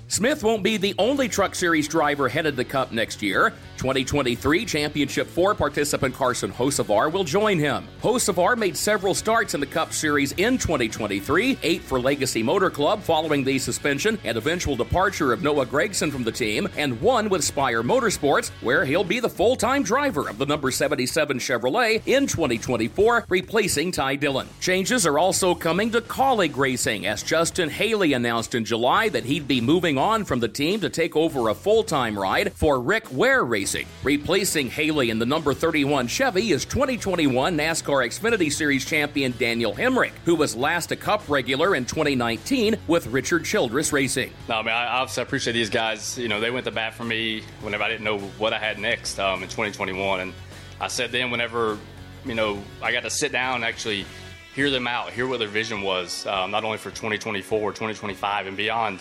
Smith 0.09 0.45
won't 0.45 0.63
be 0.63 0.77
the 0.77 0.95
only 0.97 1.29
Truck 1.29 1.57
Series 1.57 1.89
driver 1.89 2.29
headed 2.29 2.55
the 2.55 2.65
Cup 2.65 2.93
next 2.93 3.21
year. 3.21 3.53
2023 3.87 4.65
Championship 4.65 5.29
4 5.29 5.55
participant 5.55 6.13
Carson 6.13 6.51
Hocevar 6.51 7.13
will 7.13 7.23
join 7.23 7.57
him. 7.57 7.87
Hocevar 8.03 8.59
made 8.59 8.77
several 8.77 9.15
starts 9.15 9.55
in 9.55 9.61
the 9.61 9.67
Cup 9.67 9.93
Series 9.93 10.33
in 10.33 10.59
2023, 10.59 11.57
eight 11.63 11.83
for 11.83 12.01
Legacy 12.01 12.43
Motor 12.43 12.69
Club 12.69 13.01
following 13.01 13.45
the 13.45 13.61
suspension 13.61 14.19
and 14.25 14.37
eventual 14.37 14.75
departure 14.75 15.33
of 15.33 15.45
Noah 15.45 15.67
Gragson 15.67 16.11
from 16.11 16.25
the 16.25 16.33
team, 16.33 16.69
and 16.77 17.01
one 17.01 17.29
with 17.29 17.45
Spire 17.45 17.85
Motorsports, 17.85 18.51
where 18.61 18.85
he'll 18.85 19.05
be 19.05 19.21
the 19.21 19.29
full 19.29 19.55
time 19.55 19.85
driver 19.85 20.29
of 20.29 20.39
the 20.39 20.47
number 20.47 20.73
77 20.73 21.39
Chevrolet 21.39 22.03
in 22.07 22.27
2024, 22.27 23.27
replacing 23.29 23.93
Ty 23.93 24.17
Dillon. 24.17 24.49
Changes 24.59 25.07
are 25.07 25.21
also 25.21 25.55
coming 25.55 25.93
to 25.93 26.01
Kaulig 26.01 26.57
Racing, 26.57 27.07
as 27.07 27.23
Justin 27.23 27.71
Haley 27.71 28.15
announced 28.15 28.57
in 28.57 28.65
July 28.65 29.11
that 29.11 29.27
he'd 29.27 29.47
be 29.47 29.61
moving 29.61 29.97
on 29.97 30.25
from 30.25 30.41
the 30.41 30.49
team 30.49 30.81
to 30.81 30.91
take 30.91 31.15
over 31.15 31.51
a 31.51 31.55
full 31.55 31.85
time 31.85 32.19
ride 32.19 32.53
for 32.53 32.81
Rick 32.81 33.13
Ware 33.13 33.45
Racing. 33.45 33.76
Replacing 34.03 34.71
Haley 34.71 35.11
in 35.11 35.19
the 35.19 35.27
number 35.27 35.53
31 35.53 36.07
Chevy 36.07 36.53
is 36.53 36.65
2021 36.65 37.57
NASCAR 37.57 38.07
Xfinity 38.07 38.53
Series 38.53 38.85
champion 38.85 39.35
Daniel 39.39 39.75
Hemric, 39.75 40.13
who 40.25 40.35
was 40.35 40.55
last 40.55 40.93
a 40.93 40.97
Cup 40.97 41.29
regular 41.29 41.75
in 41.75 41.85
2019 41.85 42.77
with 42.87 43.07
Richard 43.09 43.45
Childress 43.45 43.93
Racing. 43.93 44.33
No, 44.49 44.57
I 44.57 44.63
mean, 44.63 44.73
I 44.73 44.87
obviously 44.87 45.23
appreciate 45.23 45.53
these 45.55 45.71
guys. 45.71 46.17
You 46.17 46.29
know, 46.29 46.41
they 46.41 46.51
went 46.51 46.65
to 46.67 46.71
bat 46.71 46.95
for 46.95 47.05
me 47.05 47.43
whenever 47.61 47.83
I 47.85 47.89
didn't 47.89 48.05
know 48.05 48.19
what 48.19 48.53
I 48.53 48.59
had 48.59 48.79
next 48.79 49.19
um, 49.19 49.43
in 49.43 49.49
2021. 49.49 50.21
And 50.21 50.33
I 50.81 50.89
said 50.89 51.13
then, 51.13 51.31
whenever, 51.31 51.79
you 52.25 52.35
know, 52.35 52.63
I 52.83 52.93
got 52.93 53.03
to 53.03 53.11
sit 53.11 53.33
down 53.33 53.57
and 53.57 53.65
actually 53.65 54.07
hear 54.55 54.71
them 54.71 54.87
out, 54.87 55.11
hear 55.11 55.27
what 55.27 55.39
their 55.39 55.49
vision 55.49 55.83
was, 55.83 56.27
um, 56.27 56.51
not 56.51 56.65
only 56.65 56.79
for 56.79 56.91
2024, 56.91 57.73
2025, 57.73 58.47
and 58.47 58.57
beyond. 58.57 59.01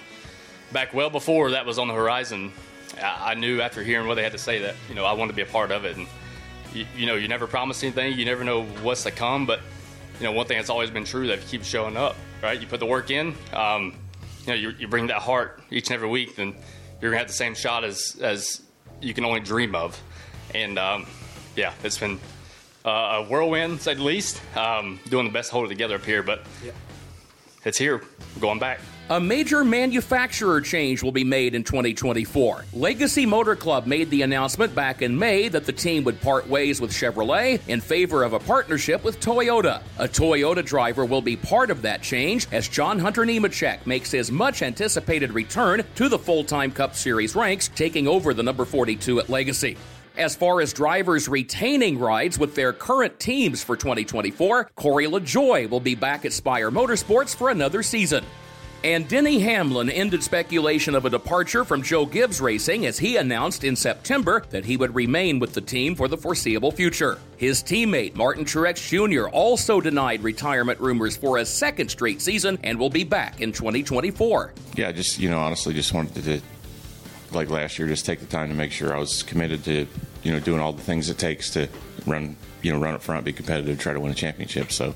Back 0.73 0.93
well 0.93 1.09
before 1.09 1.51
that 1.51 1.65
was 1.65 1.79
on 1.79 1.87
the 1.87 1.93
horizon, 1.93 2.51
I, 3.01 3.33
knew 3.35 3.61
after 3.61 3.83
hearing 3.83 4.07
what 4.07 4.15
they 4.15 4.23
had 4.23 4.31
to 4.31 4.37
say 4.37 4.59
that, 4.59 4.75
you 4.89 4.95
know, 4.95 5.05
I 5.05 5.13
wanted 5.13 5.31
to 5.31 5.35
be 5.35 5.41
a 5.41 5.51
part 5.51 5.71
of 5.71 5.85
it. 5.85 5.97
And, 5.97 6.07
you, 6.73 6.85
you 6.95 7.05
know, 7.05 7.15
you 7.15 7.27
never 7.27 7.47
promise 7.47 7.83
anything, 7.83 8.17
you 8.17 8.25
never 8.25 8.43
know 8.43 8.63
what's 8.63 9.03
to 9.03 9.11
come, 9.11 9.45
but, 9.45 9.61
you 10.19 10.25
know, 10.25 10.31
one 10.31 10.45
thing 10.45 10.57
that's 10.57 10.69
always 10.69 10.89
been 10.89 11.05
true 11.05 11.27
that 11.27 11.45
keeps 11.47 11.67
showing 11.67 11.97
up, 11.97 12.15
right? 12.41 12.59
You 12.59 12.67
put 12.67 12.79
the 12.79 12.85
work 12.85 13.11
in, 13.11 13.35
um, 13.53 13.95
you 14.41 14.47
know, 14.47 14.53
you, 14.53 14.69
you 14.77 14.87
bring 14.87 15.07
that 15.07 15.21
heart 15.21 15.61
each 15.71 15.87
and 15.87 15.95
every 15.95 16.09
week, 16.09 16.35
then 16.35 16.55
you're 17.01 17.11
gonna 17.11 17.19
have 17.19 17.27
the 17.27 17.33
same 17.33 17.55
shot 17.55 17.83
as 17.83 18.17
as 18.21 18.61
you 19.01 19.13
can 19.13 19.25
only 19.25 19.39
dream 19.39 19.75
of. 19.75 20.01
And 20.53 20.79
um, 20.79 21.05
yeah, 21.55 21.73
it's 21.83 21.97
been 21.97 22.19
uh, 22.85 22.89
a 22.89 23.23
whirlwind, 23.23 23.79
the 23.79 23.95
least. 23.95 24.41
Um, 24.55 24.99
doing 25.09 25.25
the 25.25 25.31
best 25.31 25.49
to 25.49 25.53
hold 25.53 25.65
it 25.65 25.69
together 25.69 25.95
up 25.95 26.05
here, 26.05 26.23
but 26.23 26.45
it's 27.63 27.77
here. 27.77 28.01
We're 28.35 28.41
going 28.41 28.59
back. 28.59 28.79
A 29.11 29.19
major 29.19 29.63
manufacturer 29.63 30.59
change 30.61 31.03
will 31.03 31.11
be 31.11 31.23
made 31.23 31.53
in 31.53 31.63
2024. 31.63 32.65
Legacy 32.73 33.23
Motor 33.23 33.55
Club 33.55 33.85
made 33.85 34.09
the 34.09 34.23
announcement 34.23 34.73
back 34.73 35.03
in 35.03 35.15
May 35.15 35.47
that 35.47 35.67
the 35.67 35.71
team 35.71 36.03
would 36.05 36.19
part 36.21 36.49
ways 36.49 36.81
with 36.81 36.89
Chevrolet 36.89 37.61
in 37.67 37.81
favor 37.81 38.23
of 38.23 38.33
a 38.33 38.39
partnership 38.39 39.03
with 39.03 39.19
Toyota. 39.19 39.83
A 39.99 40.07
Toyota 40.07 40.65
driver 40.65 41.05
will 41.05 41.21
be 41.21 41.35
part 41.37 41.69
of 41.69 41.83
that 41.83 42.01
change 42.01 42.47
as 42.51 42.67
John 42.67 42.97
Hunter 42.97 43.25
Nemechek 43.25 43.85
makes 43.85 44.09
his 44.09 44.31
much 44.31 44.63
anticipated 44.63 45.33
return 45.33 45.83
to 45.93 46.09
the 46.09 46.17
full 46.17 46.43
time 46.43 46.71
Cup 46.71 46.95
Series 46.95 47.35
ranks, 47.35 47.67
taking 47.75 48.07
over 48.07 48.33
the 48.33 48.41
number 48.41 48.65
42 48.65 49.19
at 49.19 49.29
Legacy. 49.29 49.77
As 50.17 50.35
far 50.35 50.61
as 50.61 50.73
drivers 50.73 51.29
retaining 51.29 51.99
rides 51.99 52.39
with 52.39 52.55
their 52.55 52.73
current 52.73 53.19
teams 53.19 53.63
for 53.63 53.75
2024, 53.75 54.71
Corey 54.75 55.05
LaJoie 55.05 55.69
will 55.69 55.79
be 55.79 55.93
back 55.93 56.25
at 56.25 56.33
Spire 56.33 56.71
Motorsports 56.71 57.35
for 57.35 57.51
another 57.51 57.83
season. 57.83 58.25
And 58.85 59.07
Denny 59.07 59.39
Hamlin 59.39 59.89
ended 59.89 60.21
speculation 60.21 60.93
of 60.93 61.05
a 61.05 61.09
departure 61.09 61.65
from 61.65 61.81
Joe 61.81 62.05
Gibbs 62.05 62.39
Racing 62.39 62.85
as 62.85 62.99
he 62.99 63.17
announced 63.17 63.63
in 63.63 63.75
September 63.75 64.43
that 64.51 64.63
he 64.63 64.77
would 64.77 64.93
remain 64.93 65.39
with 65.39 65.53
the 65.53 65.61
team 65.61 65.95
for 65.95 66.07
the 66.07 66.15
foreseeable 66.15 66.71
future. 66.71 67.17
His 67.37 67.63
teammate 67.63 68.13
Martin 68.13 68.45
Truex 68.45 68.87
Jr. 68.87 69.27
also 69.29 69.81
denied 69.81 70.21
retirement 70.21 70.79
rumors 70.79 71.17
for 71.17 71.39
a 71.39 71.45
second 71.47 71.89
straight 71.89 72.21
season 72.21 72.59
and 72.63 72.77
will 72.77 72.91
be 72.91 73.03
back 73.03 73.41
in 73.41 73.51
2024. 73.51 74.53
Yeah, 74.75 74.91
just 74.91 75.17
you 75.17 75.31
know, 75.31 75.39
honestly, 75.39 75.73
just 75.73 75.91
wanted 75.91 76.23
to, 76.23 76.41
like 77.35 77.49
last 77.49 77.79
year, 77.79 77.87
just 77.87 78.05
take 78.05 78.19
the 78.19 78.27
time 78.27 78.49
to 78.49 78.55
make 78.55 78.71
sure 78.71 78.95
I 78.95 78.99
was 78.99 79.23
committed 79.23 79.63
to, 79.63 79.87
you 80.21 80.31
know, 80.31 80.39
doing 80.39 80.59
all 80.59 80.73
the 80.73 80.83
things 80.83 81.09
it 81.09 81.17
takes 81.17 81.49
to 81.53 81.67
run, 82.05 82.35
you 82.61 82.71
know, 82.71 82.77
run 82.77 82.93
up 82.93 83.01
front, 83.01 83.25
be 83.25 83.33
competitive, 83.33 83.79
try 83.79 83.93
to 83.93 83.99
win 83.99 84.11
a 84.11 84.15
championship. 84.15 84.71
So, 84.71 84.93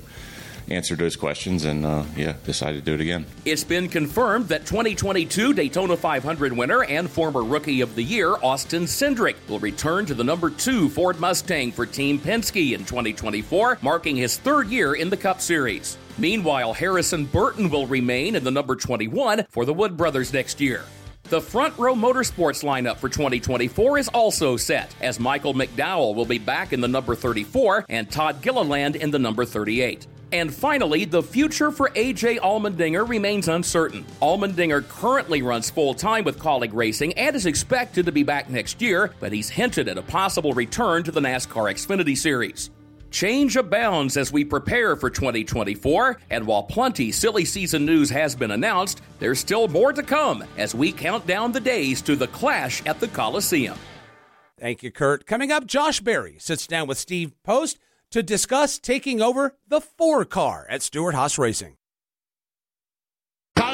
answered 0.70 0.98
those 0.98 1.16
questions, 1.16 1.64
and 1.64 1.84
uh, 1.84 2.04
yeah, 2.16 2.34
decided 2.44 2.84
to 2.84 2.84
do 2.84 2.94
it 2.94 3.00
again. 3.00 3.26
It's 3.44 3.64
been 3.64 3.88
confirmed 3.88 4.48
that 4.48 4.66
2022 4.66 5.52
Daytona 5.52 5.96
500 5.96 6.52
winner 6.52 6.84
and 6.84 7.10
former 7.10 7.42
Rookie 7.42 7.80
of 7.80 7.94
the 7.94 8.02
Year 8.02 8.36
Austin 8.42 8.84
Cindric 8.84 9.36
will 9.48 9.58
return 9.58 10.06
to 10.06 10.14
the 10.14 10.24
number 10.24 10.50
two 10.50 10.88
Ford 10.88 11.18
Mustang 11.20 11.72
for 11.72 11.86
Team 11.86 12.18
Penske 12.18 12.72
in 12.72 12.84
2024, 12.84 13.78
marking 13.82 14.16
his 14.16 14.38
third 14.38 14.68
year 14.68 14.94
in 14.94 15.10
the 15.10 15.16
Cup 15.16 15.40
Series. 15.40 15.98
Meanwhile, 16.18 16.74
Harrison 16.74 17.24
Burton 17.24 17.70
will 17.70 17.86
remain 17.86 18.36
in 18.36 18.44
the 18.44 18.50
number 18.50 18.76
21 18.76 19.46
for 19.48 19.64
the 19.64 19.74
Wood 19.74 19.96
Brothers 19.96 20.32
next 20.32 20.60
year. 20.60 20.84
The 21.24 21.40
Front 21.40 21.78
Row 21.78 21.94
Motorsports 21.94 22.64
lineup 22.64 22.96
for 22.96 23.08
2024 23.08 23.98
is 23.98 24.08
also 24.08 24.56
set, 24.56 24.92
as 25.00 25.20
Michael 25.20 25.54
McDowell 25.54 26.14
will 26.14 26.24
be 26.24 26.38
back 26.38 26.72
in 26.72 26.80
the 26.80 26.88
number 26.88 27.14
34 27.14 27.86
and 27.88 28.10
Todd 28.10 28.42
Gilliland 28.42 28.96
in 28.96 29.12
the 29.12 29.18
number 29.18 29.44
38. 29.44 30.08
And 30.32 30.54
finally, 30.54 31.04
the 31.04 31.22
future 31.22 31.72
for 31.72 31.90
AJ 31.90 32.38
Allmendinger 32.38 33.08
remains 33.08 33.48
uncertain. 33.48 34.04
Allmendinger 34.22 34.86
currently 34.88 35.42
runs 35.42 35.70
full 35.70 35.92
time 35.92 36.24
with 36.24 36.38
Kaulig 36.38 36.70
Racing 36.72 37.12
and 37.14 37.34
is 37.34 37.46
expected 37.46 38.06
to 38.06 38.12
be 38.12 38.22
back 38.22 38.48
next 38.48 38.80
year, 38.80 39.12
but 39.18 39.32
he's 39.32 39.50
hinted 39.50 39.88
at 39.88 39.98
a 39.98 40.02
possible 40.02 40.52
return 40.52 41.02
to 41.02 41.10
the 41.10 41.20
NASCAR 41.20 41.72
Xfinity 41.72 42.16
Series. 42.16 42.70
Change 43.10 43.56
abounds 43.56 44.16
as 44.16 44.32
we 44.32 44.44
prepare 44.44 44.94
for 44.94 45.10
2024, 45.10 46.20
and 46.30 46.46
while 46.46 46.62
plenty 46.62 47.10
silly 47.10 47.44
season 47.44 47.84
news 47.84 48.08
has 48.10 48.36
been 48.36 48.52
announced, 48.52 49.02
there's 49.18 49.40
still 49.40 49.66
more 49.66 49.92
to 49.92 50.02
come 50.04 50.44
as 50.56 50.76
we 50.76 50.92
count 50.92 51.26
down 51.26 51.50
the 51.50 51.58
days 51.58 52.00
to 52.02 52.14
the 52.14 52.28
clash 52.28 52.86
at 52.86 53.00
the 53.00 53.08
Coliseum. 53.08 53.76
Thank 54.60 54.84
you, 54.84 54.92
Kurt. 54.92 55.26
Coming 55.26 55.50
up, 55.50 55.66
Josh 55.66 56.00
Berry 56.00 56.36
sits 56.38 56.68
down 56.68 56.86
with 56.86 56.98
Steve 56.98 57.32
Post 57.42 57.78
to 58.10 58.22
discuss 58.22 58.78
taking 58.78 59.22
over 59.22 59.56
the 59.68 59.80
four 59.80 60.24
car 60.24 60.66
at 60.68 60.82
Stewart 60.82 61.14
Haas 61.14 61.38
Racing. 61.38 61.76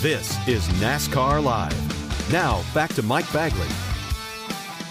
This 0.00 0.36
is 0.46 0.68
NASCAR 0.78 1.42
Live. 1.42 2.30
Now, 2.30 2.62
back 2.74 2.92
to 2.94 3.02
Mike 3.02 3.32
Bagley. 3.32 3.66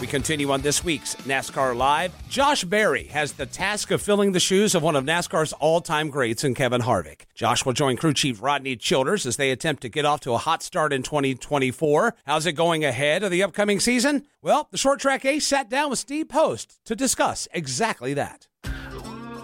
We 0.02 0.08
continue 0.08 0.50
on 0.50 0.62
this 0.62 0.84
week's 0.84 1.13
NASCAR 1.18 1.76
Live. 1.78 2.12
Josh 2.28 2.63
Berry 2.63 3.04
has 3.06 3.34
the 3.34 3.46
task 3.46 3.91
of 3.91 4.02
filling 4.02 4.32
the 4.32 4.39
shoes 4.39 4.74
of 4.74 4.82
one 4.82 4.96
of 4.96 5.04
NASCAR's 5.04 5.54
all 5.54 5.80
time 5.80 6.10
greats 6.10 6.44
in 6.44 6.56
Kevin 6.56 6.82
Harvick. 6.82 7.22
Josh 7.36 7.63
will 7.68 7.74
join 7.74 7.98
crew 7.98 8.15
chief 8.15 8.41
Rodney 8.41 8.76
Childers 8.76 9.28
as 9.28 9.38
they 9.38 9.52
attempt 9.52 9.84
to 9.84 9.89
get 9.89 10.06
off 10.06 10.22
to 10.22 10.34
a 10.34 10.39
hot 10.39 10.63
start 10.63 10.91
in 10.91 11.04
2024. 11.04 12.15
How's 12.26 12.48
it 12.48 12.54
going 12.54 12.84
ahead 12.84 13.22
of 13.22 13.30
the 13.30 13.44
upcoming 13.44 13.80
season? 13.80 14.26
Well, 14.41 14.68
the 14.72 14.78
short 14.80 15.00
track 15.00 15.24
ace 15.24 15.46
sat 15.46 15.70
down 15.70 15.91
with 15.91 16.00
Steve 16.00 16.30
Post 16.30 16.80
to 16.86 16.96
discuss 16.96 17.48
exactly 17.54 18.15
that. 18.15 18.48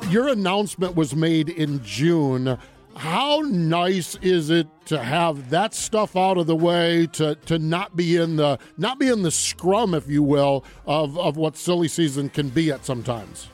Your 0.09 0.27
announcement 0.27 0.95
was 0.95 1.15
made 1.15 1.49
in 1.49 1.83
June. 1.83 2.57
How 2.95 3.41
nice 3.45 4.15
is 4.17 4.49
it 4.49 4.67
to 4.85 5.01
have 5.01 5.49
that 5.51 5.73
stuff 5.73 6.15
out 6.15 6.37
of 6.37 6.47
the 6.47 6.55
way 6.55 7.07
to, 7.13 7.35
to 7.35 7.57
not 7.57 7.95
be 7.95 8.17
in 8.17 8.35
the 8.35 8.59
not 8.77 8.99
be 8.99 9.07
in 9.07 9.21
the 9.21 9.31
scrum, 9.31 9.93
if 9.93 10.07
you 10.07 10.21
will, 10.21 10.63
of, 10.85 11.17
of 11.17 11.37
what 11.37 11.55
silly 11.55 11.87
season 11.87 12.29
can 12.29 12.49
be 12.49 12.71
at 12.71 12.85
sometimes? 12.85 13.47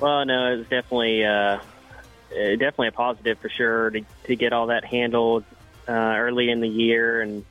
Well, 0.00 0.24
no, 0.24 0.54
it's 0.54 0.68
definitely 0.70 1.24
uh, 1.24 1.58
definitely 2.30 2.88
a 2.88 2.92
positive 2.92 3.38
for 3.38 3.48
sure 3.48 3.90
to 3.90 4.00
to 4.24 4.36
get 4.36 4.52
all 4.52 4.68
that 4.68 4.84
handled 4.84 5.44
uh, 5.88 5.92
early 5.92 6.50
in 6.50 6.60
the 6.60 6.68
year 6.68 7.20
and 7.20 7.44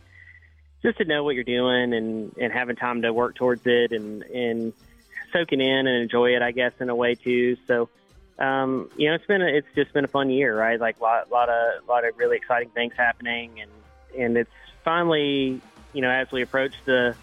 just 0.82 0.98
to 1.00 1.06
know 1.06 1.24
what 1.24 1.36
you're 1.36 1.44
doing 1.44 1.94
and, 1.94 2.36
and 2.40 2.54
having 2.54 2.76
time 2.76 3.02
to 3.02 3.12
work 3.12 3.36
towards 3.36 3.66
it 3.66 3.92
and 3.92 4.24
and 4.24 4.74
soaking 5.34 5.62
in 5.62 5.88
and 5.88 6.04
enjoy 6.04 6.36
it, 6.36 6.42
I 6.42 6.52
guess, 6.52 6.74
in 6.80 6.90
a 6.90 6.96
way 6.96 7.16
too. 7.16 7.58
So 7.68 7.90
um, 8.40 8.90
you 8.98 9.10
know, 9.10 9.16
it's 9.16 9.26
been 9.26 9.42
a, 9.42 9.48
it's 9.48 9.68
just 9.76 9.94
been 9.94 10.06
a 10.06 10.10
fun 10.10 10.30
year, 10.30 10.58
right? 10.58 10.80
Like 10.80 11.00
a 11.00 11.04
lot, 11.04 11.32
lot 11.32 11.50
of 11.50 11.88
lot 11.88 12.08
of 12.08 12.18
really 12.18 12.38
exciting 12.38 12.70
things 12.70 12.94
happening, 12.96 13.62
and 13.62 13.72
and 14.18 14.38
it's 14.38 14.52
finally, 14.84 15.60
you 15.94 16.02
know, 16.02 16.10
as 16.10 16.32
we 16.32 16.44
approach 16.44 16.74
the 16.86 17.16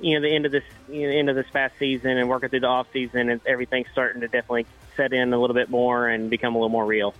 you 0.00 0.14
know 0.14 0.26
the 0.26 0.34
end 0.34 0.46
of 0.46 0.52
this 0.52 0.64
you 0.88 1.08
know, 1.08 1.16
end 1.16 1.28
of 1.30 1.36
this 1.36 1.48
past 1.52 1.74
season 1.78 2.16
and 2.16 2.28
working 2.28 2.48
through 2.48 2.60
the 2.60 2.68
off 2.68 2.86
season, 2.92 3.28
and 3.28 3.40
everything's 3.44 3.88
starting 3.92 4.20
to 4.20 4.28
definitely 4.28 4.66
set 4.96 5.12
in 5.12 5.32
a 5.32 5.38
little 5.38 5.54
bit 5.54 5.68
more 5.68 6.08
and 6.08 6.30
become 6.30 6.54
a 6.54 6.58
little 6.58 6.68
more 6.68 6.86
real. 6.86 7.12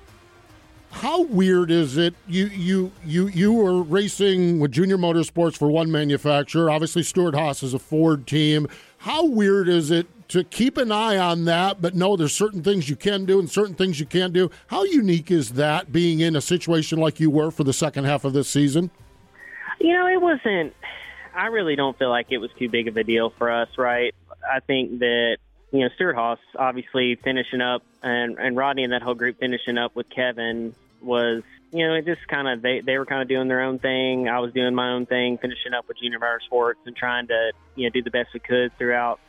How 0.93 1.23
weird 1.23 1.71
is 1.71 1.97
it? 1.97 2.15
You 2.29 2.47
you 2.47 2.93
you 3.05 3.27
you 3.29 3.53
were 3.53 3.83
racing 3.83 4.61
with 4.61 4.71
Junior 4.73 4.99
Motorsports 4.99 5.57
for 5.57 5.69
one 5.69 5.91
manufacturer. 5.91 6.71
Obviously, 6.71 7.03
Stewart 7.03 7.35
Haas 7.35 7.63
is 7.63 7.75
a 7.75 7.79
Ford 7.79 8.27
team. 8.27 8.69
How 8.99 9.25
weird 9.27 9.69
is 9.69 9.91
it 9.91 10.07
to 10.31 10.45
keep 10.45 10.77
an 10.77 10.93
eye 10.93 11.17
on 11.17 11.45
that, 11.45 11.83
but 11.83 11.95
know 11.95 12.17
there's 12.17 12.35
certain 12.35 12.63
things 12.63 12.89
you 12.89 12.97
can 12.97 13.25
do 13.25 13.39
and 13.39 13.51
certain 13.51 13.75
things 13.75 13.99
you 13.99 14.07
can't 14.07 14.33
do? 14.33 14.51
How 14.69 14.85
unique 14.85 15.31
is 15.31 15.51
that 15.51 15.93
being 15.93 16.21
in 16.21 16.37
a 16.37 16.41
situation 16.41 16.99
like 16.99 17.21
you 17.21 17.31
were 17.31 17.51
for 17.51 17.65
the 17.65 17.73
second 17.73 18.05
half 18.05 18.25
of 18.25 18.33
this 18.33 18.49
season? 18.49 18.91
You 19.81 19.93
know, 19.93 20.07
it 20.07 20.21
wasn't. 20.21 20.75
I 21.35 21.47
really 21.47 21.77
don't 21.77 21.99
feel 21.99 22.11
like 22.11 22.27
it 22.31 22.39
was 22.39 22.51
too 22.59 22.69
big 22.69 22.89
of 22.89 22.97
a 22.97 23.05
deal 23.05 23.31
for 23.31 23.51
us, 23.51 23.69
right? 23.77 24.15
I 24.51 24.61
think 24.61 25.01
that 25.01 25.39
you 25.73 25.81
know 25.81 25.89
Stewart 25.95 26.15
Haas 26.15 26.39
obviously 26.57 27.17
finishing 27.17 27.61
up 27.61 27.83
and 28.03 28.39
and 28.39 28.57
Rodney 28.57 28.85
and 28.85 28.93
that 28.93 29.03
whole 29.03 29.15
group 29.15 29.39
finishing 29.39 29.79
up 29.79 29.95
with 29.95 30.09
Kevin 30.11 30.75
was 31.01 31.43
you 31.73 31.87
know 31.87 31.95
it 31.95 32.05
just 32.05 32.27
kind 32.29 32.49
of 32.49 32.63
they 32.63 32.81
they 32.81 32.99
were 32.99 33.07
kind 33.07 33.23
of 33.23 33.29
doing 33.29 33.49
their 33.49 33.63
own 33.63 33.79
thing. 33.79 34.29
I 34.29 34.41
was 34.41 34.53
doing 34.53 34.75
my 34.75 34.91
own 34.91 35.07
thing, 35.07 35.39
finishing 35.39 35.73
up 35.73 35.89
with 35.89 35.99
Junior 35.99 36.19
Motorsports 36.19 36.75
and 36.87 36.95
trying 36.95 37.27
to 37.29 37.53
you 37.75 37.85
know 37.87 37.91
do 37.91 38.03
the 38.03 38.11
best 38.11 38.31
we 38.35 38.41
could 38.41 38.77
throughout 38.79 39.21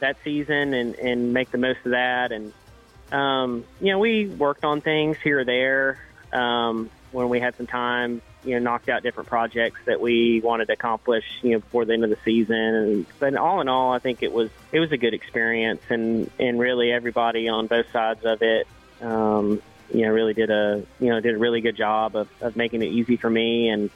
that 0.00 0.16
season 0.24 0.74
and 0.74 0.94
and 0.96 1.32
make 1.32 1.50
the 1.50 1.58
most 1.58 1.80
of 1.84 1.92
that. 1.92 2.32
And 2.32 2.52
um, 3.12 3.64
you 3.80 3.92
know 3.92 3.98
we 3.98 4.26
worked 4.26 4.64
on 4.64 4.80
things 4.80 5.16
here 5.22 5.40
or 5.40 5.44
there 5.44 5.98
um, 6.32 6.90
when 7.12 7.28
we 7.28 7.40
had 7.40 7.56
some 7.56 7.66
time 7.66 8.22
you 8.44 8.54
know 8.54 8.58
knocked 8.58 8.88
out 8.88 9.02
different 9.02 9.28
projects 9.28 9.80
that 9.86 10.00
we 10.00 10.40
wanted 10.40 10.66
to 10.66 10.72
accomplish 10.72 11.24
you 11.42 11.52
know 11.52 11.58
before 11.58 11.84
the 11.84 11.92
end 11.92 12.04
of 12.04 12.10
the 12.10 12.18
season 12.24 12.56
and 12.56 13.06
but 13.18 13.34
all 13.34 13.60
in 13.60 13.68
all 13.68 13.92
I 13.92 13.98
think 13.98 14.22
it 14.22 14.32
was 14.32 14.50
it 14.72 14.80
was 14.80 14.92
a 14.92 14.96
good 14.96 15.14
experience 15.14 15.82
and 15.88 16.30
and 16.38 16.58
really 16.58 16.92
everybody 16.92 17.48
on 17.48 17.66
both 17.66 17.90
sides 17.90 18.24
of 18.24 18.42
it 18.42 18.66
um, 19.02 19.60
you 19.92 20.02
know 20.02 20.10
really 20.10 20.34
did 20.34 20.50
a 20.50 20.84
you 21.00 21.10
know 21.10 21.20
did 21.20 21.34
a 21.34 21.38
really 21.38 21.60
good 21.60 21.76
job 21.76 22.16
of, 22.16 22.28
of 22.40 22.56
making 22.56 22.82
it 22.82 22.86
easy 22.86 23.16
for 23.16 23.28
me 23.28 23.68
and 23.68 23.90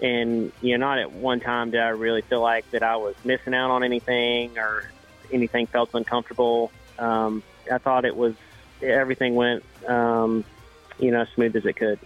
and 0.00 0.52
you 0.62 0.78
know 0.78 0.86
not 0.86 0.98
at 0.98 1.12
one 1.12 1.40
time 1.40 1.70
did 1.70 1.80
I 1.80 1.88
really 1.88 2.22
feel 2.22 2.40
like 2.40 2.70
that 2.70 2.82
I 2.82 2.96
was 2.96 3.16
missing 3.24 3.54
out 3.54 3.70
on 3.70 3.82
anything 3.82 4.56
or 4.56 4.90
anything 5.32 5.66
felt 5.66 5.90
uncomfortable 5.94 6.70
um, 7.00 7.42
I 7.70 7.78
thought 7.78 8.04
it 8.04 8.14
was 8.14 8.34
everything 8.82 9.34
went 9.34 9.64
um, 9.88 10.44
you 10.98 11.10
know 11.10 11.22
as 11.22 11.28
smooth 11.30 11.56
as 11.56 11.64
it 11.64 11.74
could. 11.74 11.98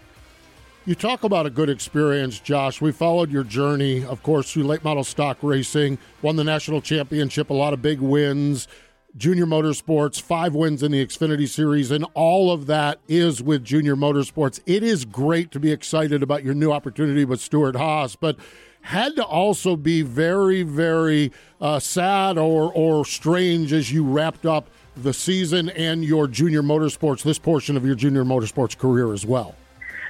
You 0.87 0.95
talk 0.95 1.25
about 1.25 1.47
a 1.47 1.51
good 1.51 1.71
experience, 1.71 2.39
Josh. 2.39 2.83
We 2.83 2.93
followed 2.93 3.31
your 3.31 3.45
journey, 3.45 4.05
of 4.05 4.23
course, 4.23 4.53
through 4.53 4.65
late 4.65 4.85
model 4.85 5.03
stock 5.03 5.39
racing, 5.41 5.99
won 6.21 6.37
the 6.37 6.45
national 6.45 6.83
championship, 6.83 7.49
a 7.49 7.55
lot 7.55 7.73
of 7.73 7.81
big 7.81 8.01
wins, 8.01 8.69
junior 9.17 9.47
motorsports, 9.47 10.21
five 10.21 10.55
wins 10.55 10.83
in 10.83 10.93
the 10.93 11.05
Xfinity 11.05 11.49
Series, 11.49 11.91
and 11.91 12.05
all 12.13 12.53
of 12.53 12.67
that 12.67 12.99
is 13.09 13.43
with 13.43 13.65
junior 13.65 13.97
motorsports. 13.97 14.61
It 14.67 14.83
is 14.83 15.07
great 15.07 15.51
to 15.53 15.61
be 15.61 15.73
excited 15.73 16.23
about 16.23 16.45
your 16.45 16.53
new 16.53 16.71
opportunity 16.71 17.25
with 17.25 17.41
Stewart 17.41 17.77
Haas, 17.77 18.15
but 18.15 18.37
had 18.85 19.17
to 19.17 19.25
also 19.25 19.77
be 19.77 20.03
very, 20.03 20.63
very 20.63 21.33
uh, 21.59 21.79
sad 21.81 22.37
or, 22.37 22.71
or 22.75 23.03
strange 23.07 23.73
as 23.73 23.91
you 23.91 24.05
wrapped 24.05 24.45
up 24.45 24.69
the 24.95 25.13
season 25.15 25.71
and 25.71 26.05
your 26.05 26.29
junior 26.29 26.63
motorsports, 26.63 27.23
this 27.23 27.39
portion 27.39 27.79
of 27.79 27.87
your 27.87 27.95
junior 27.95 28.25
motorsports 28.25 28.77
career 28.77 29.15
as 29.15 29.25
well. 29.25 29.55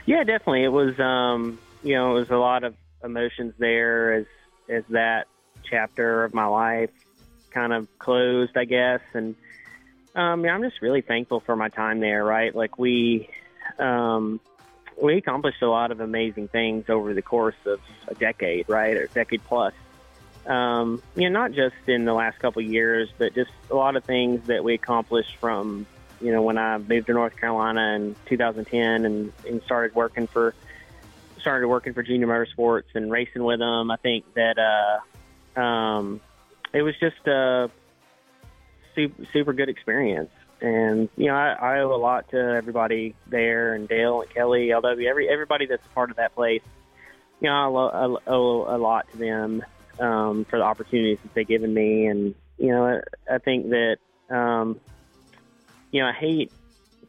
Yeah, 0.07 0.25
definitely. 0.25 0.65
It 0.65 0.73
was, 0.73 0.99
um, 0.99 1.61
you 1.85 1.95
know, 1.95 2.17
it 2.17 2.21
was 2.21 2.31
a 2.31 2.37
lot 2.37 2.65
of 2.65 2.75
emotions 3.05 3.55
there 3.59 4.13
as 4.13 4.27
as 4.69 4.83
that 4.89 5.29
chapter 5.63 6.25
of 6.25 6.35
my 6.35 6.47
life 6.47 6.91
kind 7.53 7.73
of 7.73 7.87
closed, 8.01 8.57
I 8.57 8.65
guess. 8.65 9.01
And 9.13 9.37
um, 10.17 10.45
yeah, 10.45 10.53
I'm 10.53 10.63
just 10.63 10.83
really 10.83 11.01
thankful 11.01 11.39
for 11.39 11.55
my 11.55 11.69
time 11.69 12.01
there. 12.01 12.25
Right, 12.25 12.55
like 12.55 12.77
we 12.77 13.29
um, 13.79 14.41
we 15.01 15.17
accomplished 15.17 15.63
a 15.63 15.69
lot 15.69 15.91
of 15.91 16.01
amazing 16.01 16.49
things 16.49 16.89
over 16.89 17.15
the 17.15 17.23
course 17.23 17.57
of 17.67 17.81
a 18.09 18.15
decade, 18.15 18.69
right, 18.69 18.97
or 18.97 19.05
a 19.05 19.09
decade 19.09 19.45
plus. 19.45 19.75
Um, 20.47 21.03
you 21.17 21.31
know, 21.31 21.41
not 21.41 21.53
just 21.53 21.77
in 21.87 22.05
the 22.05 22.13
last 22.13 22.39
couple 22.39 22.63
of 22.63 22.69
years, 22.69 23.09
but 23.17 23.35
just 23.35 23.51
a 23.71 23.75
lot 23.75 23.97
of 23.97 24.05
things 24.05 24.47
that 24.47 24.63
we 24.63 24.75
accomplished 24.75 25.37
from 25.37 25.87
you 26.21 26.33
know, 26.33 26.41
when 26.41 26.57
I 26.57 26.79
moved 26.79 27.09
to 27.09 27.13
North 27.13 27.37
Carolina 27.37 27.97
in 27.97 28.17
2010 28.27 29.05
and, 29.05 29.33
and 29.47 29.63
started 29.63 29.95
working 29.95 30.27
for 30.27 30.55
started 31.41 31.69
working 31.69 31.93
for 31.93 32.03
Junior 32.03 32.27
Motorsports 32.27 32.95
and 32.95 33.11
racing 33.11 33.45
with 33.45 33.59
them, 33.59 33.91
I 33.91 33.97
think 33.97 34.25
that 34.33 34.59
uh, 34.59 35.61
um, 35.61 36.23
it 36.73 36.81
was 36.81 36.95
just 36.99 37.27
a 37.27 37.71
super, 38.95 39.27
super 39.35 39.53
good 39.53 39.69
experience. 39.69 40.31
And 40.64 41.11
you 41.16 41.27
know, 41.27 41.35
I, 41.35 41.53
I 41.61 41.81
owe 41.81 41.94
a 41.94 42.00
lot 42.00 42.31
to 42.31 42.38
everybody 42.38 43.14
there, 43.27 43.74
and 43.74 43.87
Dale 43.87 44.22
and 44.22 44.31
Kelly, 44.31 44.68
LW, 44.68 45.05
every 45.05 45.29
everybody 45.29 45.66
that's 45.66 45.85
a 45.85 45.94
part 45.94 46.11
of 46.11 46.16
that 46.16 46.35
place. 46.35 46.62
You 47.40 47.50
know, 47.50 47.55
I, 47.55 47.66
lo- 47.66 48.18
I 48.27 48.31
owe 48.31 48.74
a 48.74 48.79
lot 48.79 49.07
to 49.12 49.18
them 49.18 49.62
um, 50.00 50.46
for 50.48 50.59
the 50.59 50.64
opportunities 50.64 51.18
that 51.22 51.35
they've 51.35 51.46
given 51.46 51.74
me, 51.74 52.07
and 52.07 52.35
you 52.57 52.68
know, 52.68 52.87
I, 52.87 53.35
I 53.35 53.38
think 53.40 53.66
that 53.68 53.98
um, 54.35 54.81
you 55.90 56.00
know, 56.00 56.09
I 56.09 56.12
hate 56.12 56.50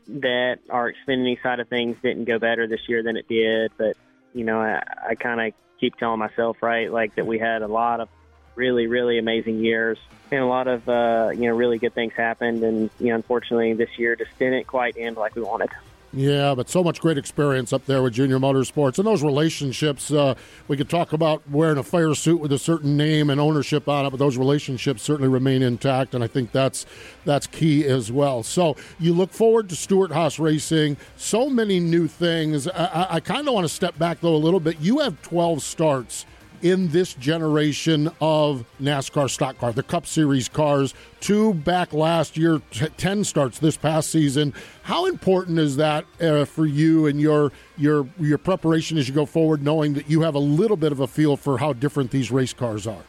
that 0.07 0.57
our 0.69 0.91
Xfinity 0.91 1.41
side 1.41 1.61
of 1.61 1.69
things 1.69 1.95
didn't 2.03 2.25
go 2.25 2.39
better 2.39 2.67
this 2.67 2.81
year 2.89 3.03
than 3.03 3.15
it 3.15 3.29
did, 3.29 3.71
but 3.77 3.95
you 4.33 4.43
know, 4.43 4.59
I, 4.59 4.83
I 5.11 5.15
kind 5.15 5.39
of 5.39 5.53
keep 5.79 5.95
telling 5.95 6.19
myself, 6.19 6.57
right, 6.61 6.91
like 6.91 7.15
that 7.15 7.25
we 7.25 7.39
had 7.39 7.61
a 7.61 7.67
lot 7.67 8.01
of 8.01 8.09
really, 8.55 8.87
really 8.87 9.17
amazing 9.17 9.59
years 9.59 9.97
and 10.31 10.41
a 10.41 10.45
lot 10.45 10.67
of, 10.67 10.87
uh, 10.89 11.31
you 11.33 11.47
know, 11.47 11.55
really 11.55 11.77
good 11.77 11.93
things 11.93 12.13
happened. 12.13 12.63
And, 12.63 12.89
you 12.99 13.07
know, 13.07 13.15
unfortunately 13.15 13.73
this 13.73 13.97
year 13.97 14.15
just 14.15 14.37
didn't 14.39 14.65
quite 14.67 14.97
end 14.97 15.17
like 15.17 15.35
we 15.35 15.41
wanted. 15.41 15.69
Yeah, 16.15 16.55
but 16.55 16.69
so 16.69 16.81
much 16.81 17.01
great 17.01 17.17
experience 17.17 17.73
up 17.73 17.85
there 17.87 18.01
with 18.01 18.13
Junior 18.13 18.39
Motorsports 18.39 18.97
and 18.97 19.05
those 19.05 19.21
relationships. 19.21 20.09
Uh, 20.09 20.35
we 20.69 20.77
could 20.77 20.89
talk 20.89 21.11
about 21.11 21.43
wearing 21.49 21.77
a 21.77 21.83
fire 21.83 22.15
suit 22.15 22.39
with 22.39 22.53
a 22.53 22.57
certain 22.57 22.95
name 22.95 23.29
and 23.29 23.41
ownership 23.41 23.89
on 23.89 24.05
it, 24.05 24.11
but 24.11 24.17
those 24.17 24.37
relationships 24.37 25.01
certainly 25.01 25.27
remain 25.27 25.61
intact, 25.61 26.15
and 26.15 26.23
I 26.23 26.27
think 26.27 26.53
that's 26.53 26.85
that's 27.25 27.47
key 27.47 27.83
as 27.83 28.13
well. 28.13 28.43
So 28.43 28.77
you 28.97 29.13
look 29.13 29.33
forward 29.33 29.67
to 29.69 29.75
Stewart 29.75 30.09
Haas 30.09 30.39
Racing. 30.39 30.95
So 31.17 31.49
many 31.49 31.81
new 31.81 32.07
things. 32.07 32.65
I, 32.69 32.85
I, 32.85 33.15
I 33.15 33.19
kind 33.19 33.45
of 33.45 33.53
want 33.53 33.65
to 33.65 33.73
step 33.73 33.97
back 33.99 34.21
though 34.21 34.35
a 34.35 34.37
little 34.37 34.61
bit. 34.61 34.79
You 34.79 34.99
have 34.99 35.21
12 35.21 35.61
starts 35.61 36.25
in 36.61 36.89
this 36.89 37.13
generation 37.13 38.11
of 38.21 38.65
NASCAR 38.81 39.29
stock 39.29 39.57
car, 39.57 39.71
the 39.71 39.83
Cup 39.83 40.05
Series 40.05 40.49
cars, 40.49 40.93
two 41.19 41.53
back 41.53 41.93
last 41.93 42.37
year, 42.37 42.61
t- 42.71 42.87
10 42.97 43.23
starts 43.23 43.59
this 43.59 43.77
past 43.77 44.09
season. 44.09 44.53
How 44.83 45.05
important 45.05 45.59
is 45.59 45.77
that 45.77 46.05
uh, 46.21 46.45
for 46.45 46.65
you 46.65 47.07
and 47.07 47.19
your 47.19 47.51
your 47.77 48.07
your 48.19 48.37
preparation 48.37 48.97
as 48.97 49.07
you 49.07 49.13
go 49.13 49.25
forward, 49.25 49.63
knowing 49.63 49.93
that 49.95 50.09
you 50.09 50.21
have 50.21 50.35
a 50.35 50.39
little 50.39 50.77
bit 50.77 50.91
of 50.91 50.99
a 50.99 51.07
feel 51.07 51.37
for 51.37 51.57
how 51.57 51.73
different 51.73 52.11
these 52.11 52.31
race 52.31 52.53
cars 52.53 52.87
are? 52.87 53.03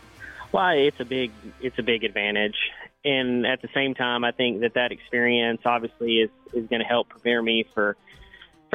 Well, 0.52 0.74
it's 0.76 1.00
a 1.00 1.04
big 1.04 1.32
it's 1.60 1.78
a 1.78 1.82
big 1.82 2.04
advantage, 2.04 2.56
and 3.04 3.46
at 3.46 3.62
the 3.62 3.68
same 3.74 3.94
time, 3.94 4.24
I 4.24 4.32
think 4.32 4.60
that 4.60 4.74
that 4.74 4.92
experience 4.92 5.60
obviously 5.64 6.18
is 6.20 6.30
is 6.52 6.66
going 6.68 6.80
to 6.80 6.86
help 6.86 7.08
prepare 7.08 7.42
me 7.42 7.66
for 7.74 7.96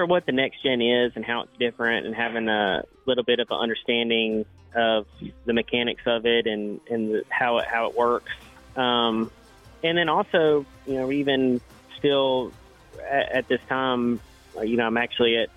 for 0.01 0.07
what 0.07 0.25
the 0.25 0.31
next 0.31 0.63
gen 0.63 0.81
is 0.81 1.11
and 1.15 1.23
how 1.23 1.41
it's 1.41 1.55
different, 1.59 2.07
and 2.07 2.15
having 2.15 2.49
a 2.49 2.83
little 3.05 3.23
bit 3.23 3.39
of 3.39 3.51
an 3.51 3.57
understanding 3.57 4.45
of 4.73 5.05
the 5.45 5.53
mechanics 5.53 6.01
of 6.07 6.25
it 6.25 6.47
and 6.47 6.81
and 6.89 7.23
how 7.29 7.59
it 7.59 7.67
how 7.67 7.85
it 7.85 7.95
works. 7.95 8.31
Um, 8.75 9.29
and 9.83 9.95
then 9.95 10.09
also, 10.09 10.65
you 10.87 10.95
know, 10.95 11.11
even 11.11 11.61
still 11.99 12.51
at, 13.07 13.31
at 13.31 13.47
this 13.47 13.61
time, 13.69 14.19
you 14.63 14.75
know, 14.75 14.87
I'm 14.87 14.97
actually 14.97 15.37
at 15.37 15.49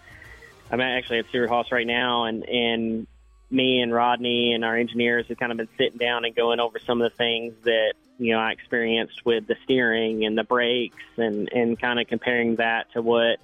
I'm 0.70 0.82
actually 0.82 1.20
at 1.20 1.28
Stewart 1.28 1.48
Haas 1.48 1.72
right 1.72 1.86
now, 1.86 2.24
and 2.24 2.46
and 2.46 3.06
me 3.50 3.80
and 3.80 3.94
Rodney 3.94 4.52
and 4.52 4.62
our 4.62 4.76
engineers 4.76 5.26
have 5.28 5.38
kind 5.38 5.52
of 5.52 5.56
been 5.56 5.68
sitting 5.78 5.96
down 5.96 6.26
and 6.26 6.34
going 6.34 6.60
over 6.60 6.78
some 6.78 7.00
of 7.00 7.10
the 7.10 7.16
things 7.16 7.54
that 7.62 7.94
you 8.18 8.34
know 8.34 8.40
I 8.40 8.52
experienced 8.52 9.24
with 9.24 9.46
the 9.46 9.56
steering 9.64 10.26
and 10.26 10.36
the 10.36 10.44
brakes, 10.44 11.02
and 11.16 11.50
and 11.50 11.80
kind 11.80 11.98
of 11.98 12.08
comparing 12.08 12.56
that 12.56 12.92
to 12.92 13.00
what 13.00 13.38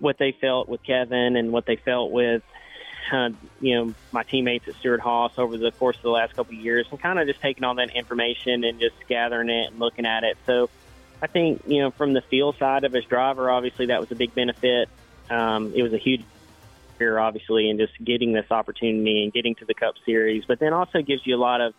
what 0.00 0.18
they 0.18 0.32
felt 0.32 0.68
with 0.68 0.82
Kevin 0.82 1.36
and 1.36 1.52
what 1.52 1.66
they 1.66 1.76
felt 1.76 2.10
with 2.10 2.42
uh, 3.12 3.30
you 3.60 3.76
know 3.76 3.94
my 4.12 4.22
teammates 4.22 4.68
at 4.68 4.74
Stewart 4.76 5.00
Haas 5.00 5.32
over 5.38 5.56
the 5.56 5.72
course 5.72 5.96
of 5.96 6.02
the 6.02 6.10
last 6.10 6.34
couple 6.34 6.54
of 6.54 6.60
years, 6.60 6.86
and 6.90 7.00
kind 7.00 7.18
of 7.18 7.26
just 7.26 7.40
taking 7.40 7.64
all 7.64 7.74
that 7.74 7.94
information 7.94 8.64
and 8.64 8.80
just 8.80 8.96
gathering 9.08 9.48
it 9.48 9.70
and 9.70 9.78
looking 9.78 10.06
at 10.06 10.24
it. 10.24 10.36
So 10.46 10.70
I 11.22 11.26
think 11.26 11.62
you 11.66 11.82
know 11.82 11.90
from 11.90 12.12
the 12.12 12.22
feel 12.22 12.52
side 12.54 12.84
of 12.84 12.92
his 12.92 13.04
driver, 13.04 13.50
obviously 13.50 13.86
that 13.86 14.00
was 14.00 14.10
a 14.10 14.14
big 14.14 14.34
benefit. 14.34 14.88
Um, 15.28 15.72
it 15.74 15.82
was 15.82 15.92
a 15.92 15.98
huge 15.98 16.24
year, 16.98 17.18
obviously, 17.18 17.70
and 17.70 17.78
just 17.78 17.92
getting 18.02 18.32
this 18.32 18.50
opportunity 18.50 19.24
and 19.24 19.32
getting 19.32 19.54
to 19.56 19.64
the 19.64 19.74
Cup 19.74 19.94
Series, 20.04 20.44
but 20.44 20.58
then 20.58 20.72
also 20.72 21.02
gives 21.02 21.26
you 21.26 21.36
a 21.36 21.38
lot 21.38 21.60
of 21.60 21.74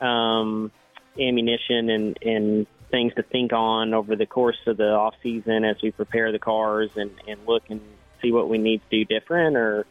um, 0.00 0.70
ammunition 1.18 1.90
and 1.90 2.18
and 2.22 2.66
things 2.90 3.14
to 3.14 3.22
think 3.22 3.52
on 3.52 3.94
over 3.94 4.16
the 4.16 4.26
course 4.26 4.58
of 4.66 4.76
the 4.76 4.90
off 4.90 5.14
season 5.22 5.64
as 5.64 5.76
we 5.82 5.90
prepare 5.90 6.32
the 6.32 6.38
cars 6.38 6.90
and 6.96 7.10
and 7.26 7.38
look 7.46 7.64
and 7.68 7.80
see 8.22 8.32
what 8.32 8.48
we 8.48 8.58
need 8.58 8.80
to 8.90 8.98
do 8.98 9.04
different 9.04 9.56
or 9.56 9.86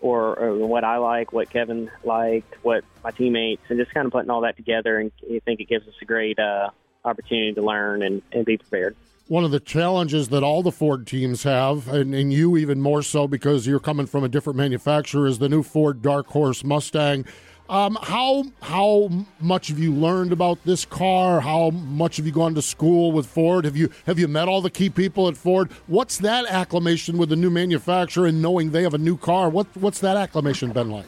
or, 0.00 0.38
or 0.38 0.66
what 0.66 0.84
I 0.84 0.98
like, 0.98 1.32
what 1.32 1.50
Kevin 1.50 1.90
liked, 2.04 2.54
what 2.62 2.84
my 3.02 3.10
teammates, 3.10 3.62
and 3.68 3.78
just 3.78 3.92
kind 3.94 4.06
of 4.06 4.12
putting 4.12 4.30
all 4.30 4.42
that 4.42 4.56
together. 4.56 4.98
And 4.98 5.10
I 5.24 5.40
think 5.40 5.60
it 5.60 5.68
gives 5.68 5.88
us 5.88 5.94
a 6.00 6.04
great 6.04 6.38
uh, 6.38 6.70
opportunity 7.04 7.54
to 7.54 7.62
learn 7.62 8.02
and, 8.02 8.22
and 8.32 8.44
be 8.44 8.58
prepared. 8.58 8.94
One 9.28 9.42
of 9.42 9.50
the 9.50 9.58
challenges 9.58 10.28
that 10.28 10.44
all 10.44 10.62
the 10.62 10.70
Ford 10.70 11.06
teams 11.06 11.42
have, 11.42 11.88
and, 11.88 12.14
and 12.14 12.32
you 12.32 12.56
even 12.56 12.80
more 12.80 13.02
so 13.02 13.26
because 13.26 13.66
you're 13.66 13.80
coming 13.80 14.06
from 14.06 14.22
a 14.22 14.28
different 14.28 14.56
manufacturer, 14.56 15.26
is 15.26 15.38
the 15.40 15.48
new 15.48 15.62
Ford 15.62 16.00
Dark 16.02 16.28
Horse 16.28 16.62
Mustang. 16.62 17.24
Um, 17.68 17.98
how 18.00 18.44
how 18.62 19.10
much 19.40 19.68
have 19.68 19.78
you 19.78 19.92
learned 19.92 20.32
about 20.32 20.62
this 20.64 20.84
car? 20.84 21.40
How 21.40 21.70
much 21.70 22.16
have 22.18 22.26
you 22.26 22.32
gone 22.32 22.54
to 22.54 22.62
school 22.62 23.10
with 23.10 23.26
Ford? 23.26 23.64
Have 23.64 23.76
you 23.76 23.90
have 24.06 24.18
you 24.18 24.28
met 24.28 24.46
all 24.48 24.60
the 24.60 24.70
key 24.70 24.88
people 24.88 25.26
at 25.26 25.36
Ford? 25.36 25.72
What's 25.88 26.18
that 26.18 26.46
acclamation 26.46 27.18
with 27.18 27.28
the 27.28 27.36
new 27.36 27.50
manufacturer 27.50 28.26
and 28.26 28.40
knowing 28.40 28.70
they 28.70 28.84
have 28.84 28.94
a 28.94 28.98
new 28.98 29.16
car? 29.16 29.48
What 29.48 29.66
what's 29.74 29.98
that 30.00 30.16
acclamation 30.16 30.70
been 30.72 30.90
like? 30.90 31.06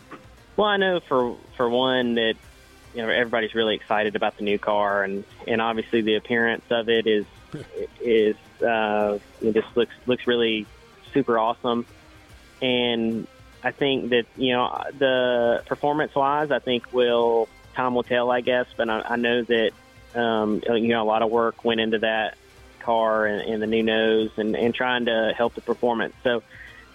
Well, 0.56 0.66
I 0.66 0.76
know 0.78 0.98
for 0.98 1.36
for 1.56 1.68
one 1.68 2.16
that 2.16 2.34
you 2.92 3.02
know 3.02 3.08
everybody's 3.08 3.54
really 3.54 3.76
excited 3.76 4.16
about 4.16 4.36
the 4.36 4.42
new 4.42 4.58
car, 4.58 5.04
and 5.04 5.22
and 5.46 5.62
obviously 5.62 6.00
the 6.00 6.16
appearance 6.16 6.64
of 6.70 6.88
it 6.88 7.06
is 7.06 7.24
is 8.00 8.36
uh, 8.62 9.18
it 9.40 9.54
just 9.54 9.76
looks 9.76 9.94
looks 10.06 10.26
really 10.26 10.66
super 11.14 11.38
awesome, 11.38 11.86
and 12.60 13.28
I 13.62 13.72
think 13.72 14.10
that 14.10 14.26
you 14.36 14.52
know 14.52 14.84
the 14.98 15.62
performance 15.66 16.14
wise, 16.14 16.50
I 16.50 16.58
think 16.58 16.92
will 16.92 17.48
time 17.74 17.94
will 17.94 18.02
tell, 18.02 18.30
I 18.30 18.40
guess. 18.40 18.66
But 18.76 18.88
I, 18.88 19.00
I 19.00 19.16
know 19.16 19.42
that 19.42 19.70
um, 20.14 20.62
you 20.68 20.88
know 20.88 21.02
a 21.02 21.04
lot 21.04 21.22
of 21.22 21.30
work 21.30 21.64
went 21.64 21.80
into 21.80 21.98
that 22.00 22.36
car 22.80 23.26
and, 23.26 23.42
and 23.42 23.62
the 23.62 23.66
new 23.66 23.82
nose 23.82 24.30
and, 24.36 24.56
and 24.56 24.74
trying 24.74 25.06
to 25.06 25.32
help 25.36 25.54
the 25.54 25.60
performance. 25.60 26.14
So 26.22 26.42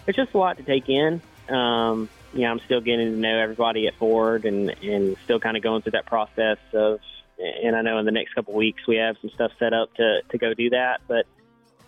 it's 0.07 0.15
just 0.15 0.33
a 0.33 0.37
lot 0.37 0.57
to 0.57 0.63
take 0.63 0.89
in. 0.89 1.21
Um, 1.49 2.09
you 2.33 2.41
know, 2.41 2.51
I'm 2.51 2.59
still 2.61 2.81
getting 2.81 3.11
to 3.11 3.17
know 3.17 3.39
everybody 3.39 3.87
at 3.87 3.95
Ford 3.95 4.45
and 4.45 4.69
and 4.69 5.17
still 5.23 5.39
kind 5.39 5.57
of 5.57 5.63
going 5.63 5.81
through 5.81 5.93
that 5.93 6.05
process 6.05 6.57
of. 6.73 6.99
And 7.37 7.75
I 7.75 7.81
know 7.81 7.97
in 7.97 8.05
the 8.05 8.11
next 8.11 8.35
couple 8.35 8.53
of 8.53 8.57
weeks 8.57 8.87
we 8.87 8.97
have 8.97 9.17
some 9.19 9.31
stuff 9.31 9.51
set 9.59 9.73
up 9.73 9.93
to 9.95 10.21
to 10.29 10.37
go 10.37 10.53
do 10.53 10.69
that, 10.69 11.01
but 11.07 11.25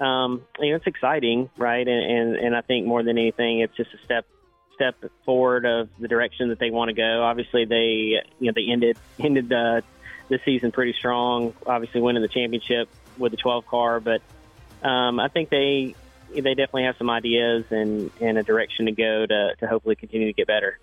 um, 0.03 0.43
you 0.59 0.71
know, 0.71 0.75
it's 0.75 0.87
exciting, 0.87 1.49
right? 1.57 1.87
And, 1.87 2.11
and 2.11 2.35
and 2.35 2.55
I 2.55 2.61
think 2.61 2.85
more 2.85 3.03
than 3.03 3.17
anything, 3.17 3.59
it's 3.59 3.75
just 3.75 3.93
a 3.93 3.97
step 4.03 4.25
step 4.75 4.95
forward 5.25 5.65
of 5.65 5.89
the 5.99 6.07
direction 6.07 6.49
that 6.49 6.59
they 6.59 6.69
want 6.69 6.89
to 6.89 6.93
go. 6.93 7.23
Obviously, 7.23 7.65
they 7.65 8.21
you 8.39 8.47
know 8.47 8.51
they 8.53 8.71
ended 8.71 8.97
ended 9.19 9.49
the 9.49 9.83
the 10.29 10.39
season 10.45 10.71
pretty 10.71 10.93
strong. 10.93 11.53
Obviously, 11.65 12.01
winning 12.01 12.21
the 12.21 12.27
championship 12.27 12.89
with 13.17 13.31
the 13.31 13.37
12 13.37 13.65
car, 13.65 13.99
but 13.99 14.21
um, 14.83 15.19
I 15.19 15.29
think 15.29 15.49
they 15.49 15.95
they 16.33 16.53
definitely 16.53 16.83
have 16.83 16.97
some 16.97 17.09
ideas 17.09 17.65
and 17.69 18.11
and 18.21 18.37
a 18.37 18.43
direction 18.43 18.85
to 18.85 18.91
go 18.91 19.25
to 19.25 19.55
to 19.59 19.67
hopefully 19.67 19.95
continue 19.95 20.27
to 20.27 20.33
get 20.33 20.47
better. 20.47 20.79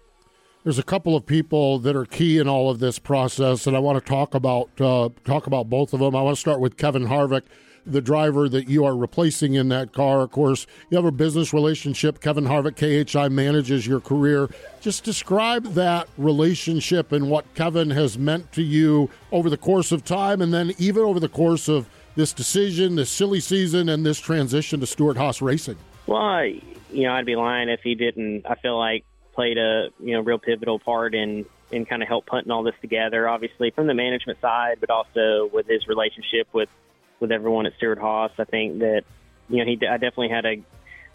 There's 0.65 0.79
a 0.79 0.85
couple 0.85 1.17
of 1.17 1.27
people 1.27 1.81
that 1.81 1.97
are 1.97 2.05
key 2.05 2.39
in 2.39 2.49
all 2.49 2.71
of 2.71 2.79
this 2.79 2.99
process, 2.99 3.67
and 3.67 3.77
I 3.77 3.81
want 3.81 3.99
to 3.99 4.09
talk 4.09 4.35
about 4.35 4.69
uh, 4.81 5.09
talk 5.25 5.47
about 5.47 5.69
both 5.69 5.93
of 5.93 6.01
them. 6.01 6.15
I 6.15 6.23
want 6.23 6.37
to 6.37 6.41
start 6.41 6.61
with 6.61 6.77
Kevin 6.77 7.07
Harvick 7.07 7.43
the 7.87 8.01
driver 8.01 8.49
that 8.49 8.69
you 8.69 8.85
are 8.85 8.97
replacing 8.97 9.55
in 9.55 9.69
that 9.69 9.93
car. 9.93 10.21
Of 10.21 10.31
course, 10.31 10.67
you 10.91 10.97
have 10.97 11.05
a 11.05 11.13
business 11.13 11.53
relationship. 11.53 12.21
Kevin 12.21 12.45
Harvick, 12.45 12.77
KHI, 12.77 13.29
manages 13.29 13.87
your 13.87 14.01
career. 14.01 14.49
Just 14.81 15.05
describe 15.05 15.75
that 15.75 16.09
relationship 16.17 17.13
and 17.13 17.31
what 17.31 17.53
Kevin 17.55 17.91
has 17.91 18.19
meant 18.19 18.53
to 18.53 18.63
you 18.63 19.11
over 19.31 19.51
the 19.51 19.57
course 19.57 19.93
of 19.93 20.05
time, 20.05 20.41
and 20.41 20.53
then 20.53 20.73
even 20.79 21.03
over 21.03 21.21
the 21.21 21.29
course 21.29 21.69
of 21.69 21.89
this 22.15 22.33
decision, 22.33 22.97
this 22.97 23.11
silly 23.11 23.41
season, 23.41 23.89
and 23.89 24.05
this 24.05 24.21
transition 24.21 24.81
to 24.81 24.87
Stewart 24.87 25.17
Haas 25.17 25.43
Racing. 25.43 25.77
Well, 26.07 26.45
you 26.45 27.05
know, 27.05 27.13
I'd 27.13 27.27
be 27.27 27.37
lying 27.37 27.69
if 27.69 27.81
he 27.83 27.95
didn't. 27.95 28.45
I 28.47 28.55
feel 28.57 28.79
like 28.79 29.05
played 29.33 29.59
a 29.59 29.91
you 30.01 30.13
know 30.13 30.21
real 30.21 30.39
pivotal 30.39 30.79
part 30.79 31.15
in 31.15 31.47
in 31.71 31.87
kind 31.87 32.03
of 32.03 32.09
help 32.09 32.27
putting 32.27 32.51
all 32.51 32.63
this 32.63 32.75
together. 32.81 33.29
Obviously, 33.29 33.71
from 33.71 33.87
the 33.87 33.95
management 33.95 34.41
side, 34.41 34.77
but 34.81 34.91
also 34.91 35.49
with 35.53 35.67
his 35.67 35.89
relationship 35.89 36.49
with 36.53 36.69
with 37.21 37.33
everyone 37.33 37.67
at 37.67 37.75
Stewart 37.77 37.99
Haas. 37.99 38.33
I 38.39 38.45
think 38.45 38.81
that 38.81 39.05
you 39.49 39.59
know 39.59 39.65
he 39.65 39.79
I 39.87 39.97
definitely 39.97 40.29
had 40.29 40.47
a 40.47 40.63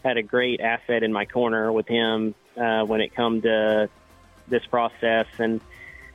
had 0.04 0.18
a 0.18 0.24
great 0.24 0.62
asset 0.62 1.04
in 1.04 1.14
my 1.14 1.26
corner 1.26 1.72
with 1.72 1.88
him 1.88 2.36
uh, 2.56 2.84
when 2.86 3.02
it 3.02 3.16
come 3.16 3.42
to 3.42 3.90
this 4.48 4.66
process 4.66 5.28
and. 5.38 5.62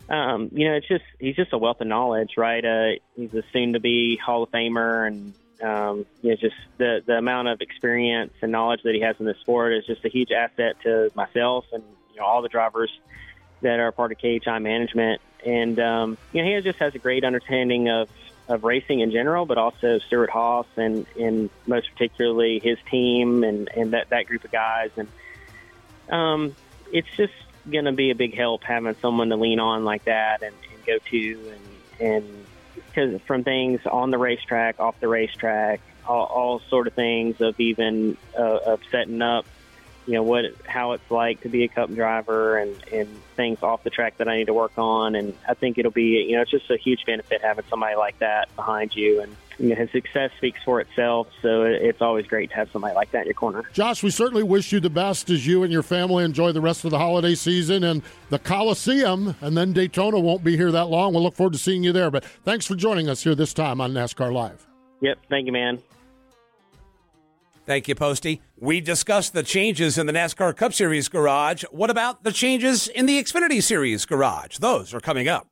Um, 0.08 0.50
you 0.52 0.68
know, 0.68 0.74
it's 0.74 0.88
just 0.88 1.04
he's 1.20 1.36
just 1.36 1.54
a 1.54 1.58
wealth 1.58 1.80
of 1.80 1.86
knowledge, 1.86 2.32
right? 2.36 2.62
Uh, 2.62 2.90
he's 3.14 3.32
a 3.32 3.42
soon-to-be 3.52 4.16
Hall 4.16 4.42
of 4.42 4.50
Famer, 4.50 5.06
and 5.06 5.32
um, 5.62 6.07
you 6.22 6.31
know, 6.31 6.37
just 6.37 6.57
the 6.79 7.03
the 7.05 7.14
amount 7.14 7.48
of 7.48 7.61
experience 7.61 8.33
and 8.42 8.53
knowledge 8.53 8.83
that 8.85 8.94
he 8.94 9.01
has 9.01 9.16
in 9.18 9.27
this 9.27 9.38
sport 9.38 9.72
is 9.75 9.87
just 9.87 10.05
a 10.05 10.09
huge 10.09 10.33
asset 10.33 10.81
to 10.83 11.11
myself 11.14 11.64
and 11.72 11.83
you 12.12 12.20
know 12.20 12.27
all 12.27 12.42
the 12.42 12.48
drivers 12.48 12.90
that 13.62 13.79
are 13.79 13.92
part 13.92 14.12
of 14.12 14.18
KHI 14.18 14.59
management. 14.59 15.20
And 15.44 15.79
um, 15.79 16.18
you 16.33 16.42
know, 16.42 16.57
he 16.57 16.61
just 16.62 16.79
has 16.79 16.94
a 16.94 16.98
great 16.98 17.25
understanding 17.25 17.88
of 17.88 18.09
of 18.48 18.64
racing 18.64 19.01
in 19.01 19.11
general, 19.11 19.46
but 19.46 19.59
also 19.59 19.98
Stewart 19.98 20.31
Haas 20.31 20.66
and, 20.77 21.07
and 21.18 21.48
most 21.66 21.90
particularly 21.92 22.61
his 22.62 22.77
team 22.90 23.44
and, 23.44 23.68
and 23.75 23.92
that, 23.92 24.11
that 24.11 24.27
group 24.27 24.44
of 24.44 24.51
guys. 24.51 24.90
And 24.96 25.09
um, 26.11 26.57
it's 26.92 27.09
just 27.16 27.33
going 27.70 27.85
to 27.85 27.92
be 27.92 28.11
a 28.11 28.14
big 28.14 28.35
help 28.35 28.64
having 28.64 28.96
someone 29.01 29.29
to 29.29 29.37
lean 29.37 29.61
on 29.61 29.85
like 29.85 30.05
that 30.05 30.42
and, 30.42 30.55
and 30.72 30.85
go 30.85 30.98
to 30.98 31.53
and, 32.01 32.09
and 32.09 32.46
from 33.26 33.44
things 33.44 33.81
on 33.90 34.11
the 34.11 34.18
racetrack, 34.18 34.81
off 34.81 34.98
the 35.00 35.09
racetrack, 35.09 35.81
all, 36.07 36.24
all 36.24 36.61
sort 36.68 36.87
of 36.87 36.94
things 36.94 37.40
of 37.40 37.59
even 37.61 38.16
uh, 38.38 38.59
of 38.66 38.81
setting 38.90 39.22
up 39.22 39.46
you 40.07 40.14
know 40.14 40.22
what 40.22 40.44
how 40.66 40.92
it's 40.92 41.11
like 41.11 41.40
to 41.42 41.48
be 41.48 41.64
a 41.64 41.68
cup 41.68 41.92
driver 41.94 42.59
and 42.59 42.76
and 42.92 43.09
things 43.37 43.62
off 43.62 43.85
the 43.85 43.90
track 43.90 44.16
that 44.18 44.28
I 44.28 44.38
need 44.38 44.46
to 44.46 44.55
work 44.55 44.72
on. 44.76 45.14
And 45.14 45.35
I 45.48 45.55
think 45.55 45.78
it'll 45.78 45.92
be 45.92 46.26
you 46.28 46.37
know 46.37 46.42
it's 46.42 46.50
just 46.50 46.70
a 46.70 46.76
huge 46.76 47.05
benefit 47.07 47.40
having 47.42 47.64
somebody 47.70 47.96
like 47.96 48.18
that 48.18 48.55
behind 48.57 48.94
you 48.94 49.20
and 49.20 49.37
you 49.62 49.68
know, 49.68 49.77
his 49.77 49.90
success 49.90 50.31
speaks 50.37 50.61
for 50.64 50.81
itself 50.81 51.29
so 51.40 51.62
it's 51.62 52.03
always 52.03 52.27
great 52.27 52.51
to 52.51 52.57
have 52.57 52.68
somebody 52.72 52.94
like 52.94 53.12
that 53.12 53.20
in 53.20 53.27
your 53.27 53.35
corner. 53.35 53.62
Josh, 53.72 54.03
we 54.03 54.11
certainly 54.11 54.42
wish 54.42 54.72
you 54.72 54.81
the 54.81 54.90
best 54.90 55.31
as 55.31 55.46
you 55.46 55.62
and 55.62 55.72
your 55.72 55.85
family 55.85 56.25
enjoy 56.25 56.51
the 56.51 56.61
rest 56.61 56.85
of 56.85 56.90
the 56.90 56.98
holiday 56.98 57.37
season 57.37 57.85
and 57.85 58.03
the 58.31 58.40
Coliseum 58.40 59.37
and 59.40 59.57
then 59.57 59.72
Daytona 59.72 60.18
won't 60.18 60.42
be 60.42 60.57
here 60.57 60.72
that 60.72 60.87
long. 60.87 61.14
We'll 61.14 61.22
look 61.22 61.37
forward 61.37 61.53
to 61.53 61.59
seeing 61.59 61.85
you 61.85 61.92
there 61.92 62.11
but 62.11 62.25
thanks 62.44 62.66
for 62.66 62.75
joining 62.75 63.09
us 63.09 63.22
here 63.22 63.37
this 63.37 63.55
time 63.55 63.81
on 63.81 63.92
NASCAR 63.92 64.33
Live. 64.33 64.66
Yep, 65.01 65.18
thank 65.31 65.46
you 65.46 65.53
man. 65.53 65.79
Thank 67.64 67.87
you, 67.87 67.94
Posty. 67.94 68.40
We 68.59 68.81
discussed 68.81 69.35
the 69.35 69.44
changes 69.44 69.96
in 69.96 70.07
the 70.07 70.12
NASCAR 70.12 70.57
Cup 70.57 70.75
Series 70.75 71.09
garage. 71.09 71.62
What 71.70 71.90
about 71.90 72.25
the 72.25 72.33
changes 72.33 72.88
in 72.88 73.07
the 73.07 73.22
Xfinity 73.22 73.62
Series 73.62 74.05
garage? 74.05 74.59
Those 74.59 74.92
are 74.92 75.01
coming 75.01 75.29
up. 75.29 75.51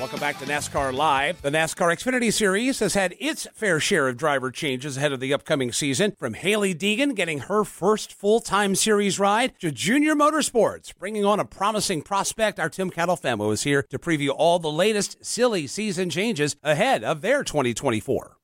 Welcome 0.00 0.18
back 0.18 0.40
to 0.40 0.44
NASCAR 0.44 0.92
Live. 0.92 1.40
The 1.40 1.50
NASCAR 1.50 1.94
Xfinity 1.94 2.32
Series 2.32 2.80
has 2.80 2.94
had 2.94 3.14
its 3.20 3.46
fair 3.54 3.78
share 3.78 4.08
of 4.08 4.16
driver 4.16 4.50
changes 4.50 4.96
ahead 4.96 5.12
of 5.12 5.20
the 5.20 5.32
upcoming 5.32 5.70
season, 5.70 6.16
from 6.18 6.34
Hailie 6.34 6.74
Deegan 6.74 7.14
getting 7.14 7.38
her 7.38 7.62
first 7.62 8.12
full 8.12 8.40
time 8.40 8.74
series 8.74 9.20
ride 9.20 9.56
to 9.60 9.70
Junior 9.70 10.16
Motorsports 10.16 10.92
bringing 10.98 11.24
on 11.24 11.38
a 11.38 11.44
promising 11.44 12.02
prospect. 12.02 12.58
Our 12.58 12.68
Tim 12.68 12.90
Catalfamo 12.90 13.52
is 13.52 13.62
here 13.62 13.84
to 13.84 13.98
preview 14.00 14.30
all 14.36 14.58
the 14.58 14.70
latest 14.70 15.24
silly 15.24 15.68
season 15.68 16.10
changes 16.10 16.56
ahead 16.64 17.04
of 17.04 17.20
their 17.20 17.44
2024. 17.44 18.36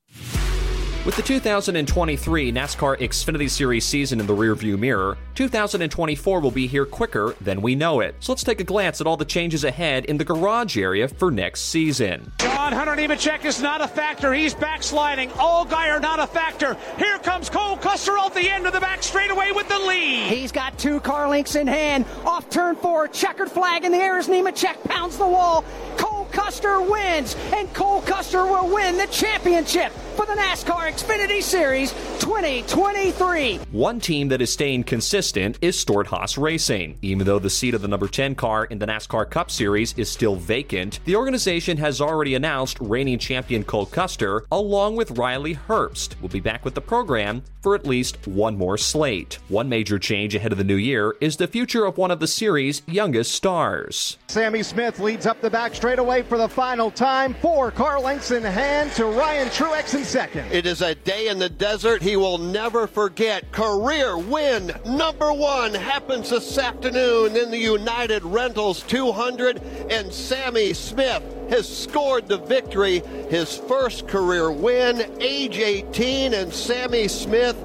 With 1.06 1.16
the 1.16 1.22
2023 1.22 2.52
NASCAR 2.52 2.98
Xfinity 2.98 3.48
Series 3.48 3.86
season 3.86 4.20
in 4.20 4.26
the 4.26 4.36
rearview 4.36 4.78
mirror, 4.78 5.16
2024 5.34 6.40
will 6.40 6.50
be 6.50 6.66
here 6.66 6.84
quicker 6.84 7.34
than 7.40 7.62
we 7.62 7.74
know 7.74 8.00
it. 8.00 8.16
So 8.20 8.32
let's 8.32 8.44
take 8.44 8.60
a 8.60 8.64
glance 8.64 9.00
at 9.00 9.06
all 9.06 9.16
the 9.16 9.24
changes 9.24 9.64
ahead 9.64 10.04
in 10.04 10.18
the 10.18 10.26
garage 10.26 10.76
area 10.76 11.08
for 11.08 11.30
next 11.30 11.70
season. 11.70 12.30
John 12.36 12.74
Hunter 12.74 12.96
Nemechek 12.96 13.46
is 13.46 13.62
not 13.62 13.80
a 13.80 13.88
factor. 13.88 14.34
He's 14.34 14.52
backsliding. 14.52 15.30
Allgaier 15.30 16.02
not 16.02 16.20
a 16.20 16.26
factor. 16.26 16.76
Here 16.98 17.18
comes 17.20 17.48
Cole 17.48 17.78
Custer 17.78 18.18
off 18.18 18.34
the 18.34 18.50
end 18.50 18.66
of 18.66 18.74
the 18.74 18.80
back 18.80 19.02
straightaway 19.02 19.52
with 19.52 19.70
the 19.70 19.78
lead. 19.78 20.30
He's 20.30 20.52
got 20.52 20.78
two 20.78 21.00
car 21.00 21.30
links 21.30 21.54
in 21.54 21.66
hand. 21.66 22.04
Off 22.26 22.50
turn 22.50 22.76
four, 22.76 23.08
checkered 23.08 23.50
flag 23.50 23.84
in 23.84 23.92
the 23.92 23.98
air 23.98 24.18
as 24.18 24.28
Nemechek 24.28 24.84
pounds 24.84 25.16
the 25.16 25.26
wall. 25.26 25.64
Cole 25.96 26.26
Custer 26.30 26.82
wins, 26.82 27.36
and 27.54 27.72
Cole 27.72 28.02
Custer 28.02 28.44
will 28.44 28.68
win 28.68 28.98
the 28.98 29.06
championship 29.06 29.94
for 30.20 30.26
the 30.26 30.38
NASCAR 30.38 30.92
Xfinity 30.92 31.42
Series 31.42 31.92
2023. 32.20 33.56
One 33.72 33.98
team 34.00 34.28
that 34.28 34.42
is 34.42 34.52
staying 34.52 34.84
consistent 34.84 35.56
is 35.62 35.78
Stewart 35.78 36.08
Haas 36.08 36.36
Racing. 36.36 36.98
Even 37.00 37.26
though 37.26 37.38
the 37.38 37.48
seat 37.48 37.72
of 37.72 37.80
the 37.80 37.88
number 37.88 38.06
10 38.06 38.34
car 38.34 38.66
in 38.66 38.78
the 38.78 38.86
NASCAR 38.86 39.30
Cup 39.30 39.50
Series 39.50 39.94
is 39.96 40.10
still 40.10 40.36
vacant, 40.36 41.00
the 41.06 41.16
organization 41.16 41.78
has 41.78 42.02
already 42.02 42.34
announced 42.34 42.76
reigning 42.80 43.18
champion 43.18 43.64
Cole 43.64 43.86
Custer, 43.86 44.44
along 44.52 44.96
with 44.96 45.12
Riley 45.12 45.54
Herbst, 45.54 46.20
will 46.20 46.28
be 46.28 46.40
back 46.40 46.66
with 46.66 46.74
the 46.74 46.82
program 46.82 47.42
for 47.62 47.74
at 47.74 47.86
least 47.86 48.26
one 48.26 48.56
more 48.56 48.76
slate. 48.76 49.38
One 49.48 49.70
major 49.70 49.98
change 49.98 50.34
ahead 50.34 50.52
of 50.52 50.58
the 50.58 50.64
new 50.64 50.76
year 50.76 51.16
is 51.20 51.38
the 51.38 51.46
future 51.46 51.86
of 51.86 51.96
one 51.96 52.10
of 52.10 52.20
the 52.20 52.26
series' 52.26 52.82
youngest 52.86 53.32
stars. 53.32 54.18
Sammy 54.28 54.62
Smith 54.62 54.98
leads 54.98 55.24
up 55.24 55.40
the 55.40 55.50
back 55.50 55.74
straightaway 55.74 56.22
for 56.22 56.36
the 56.36 56.48
final 56.48 56.90
time. 56.90 57.32
Four 57.34 57.70
car 57.70 57.98
lengths 57.98 58.30
in 58.30 58.42
hand 58.42 58.92
to 58.92 59.06
Ryan 59.06 59.48
Truex 59.48 59.94
in 59.94 60.04
It 60.50 60.66
is 60.66 60.82
a 60.82 60.96
day 60.96 61.28
in 61.28 61.38
the 61.38 61.48
desert. 61.48 62.02
He 62.02 62.16
will 62.16 62.38
never 62.38 62.88
forget. 62.88 63.52
Career 63.52 64.18
win 64.18 64.72
number 64.84 65.32
one 65.32 65.72
happens 65.72 66.30
this 66.30 66.58
afternoon 66.58 67.36
in 67.36 67.50
the 67.50 67.58
United 67.58 68.24
Rentals 68.24 68.82
200, 68.82 69.62
and 69.88 70.12
Sammy 70.12 70.72
Smith 70.74 71.22
has 71.50 71.68
scored 71.68 72.26
the 72.26 72.38
victory, 72.38 73.02
his 73.28 73.56
first 73.56 74.08
career 74.08 74.50
win, 74.50 75.16
age 75.20 75.58
18, 75.58 76.34
and 76.34 76.52
Sammy 76.52 77.06
Smith 77.06 77.56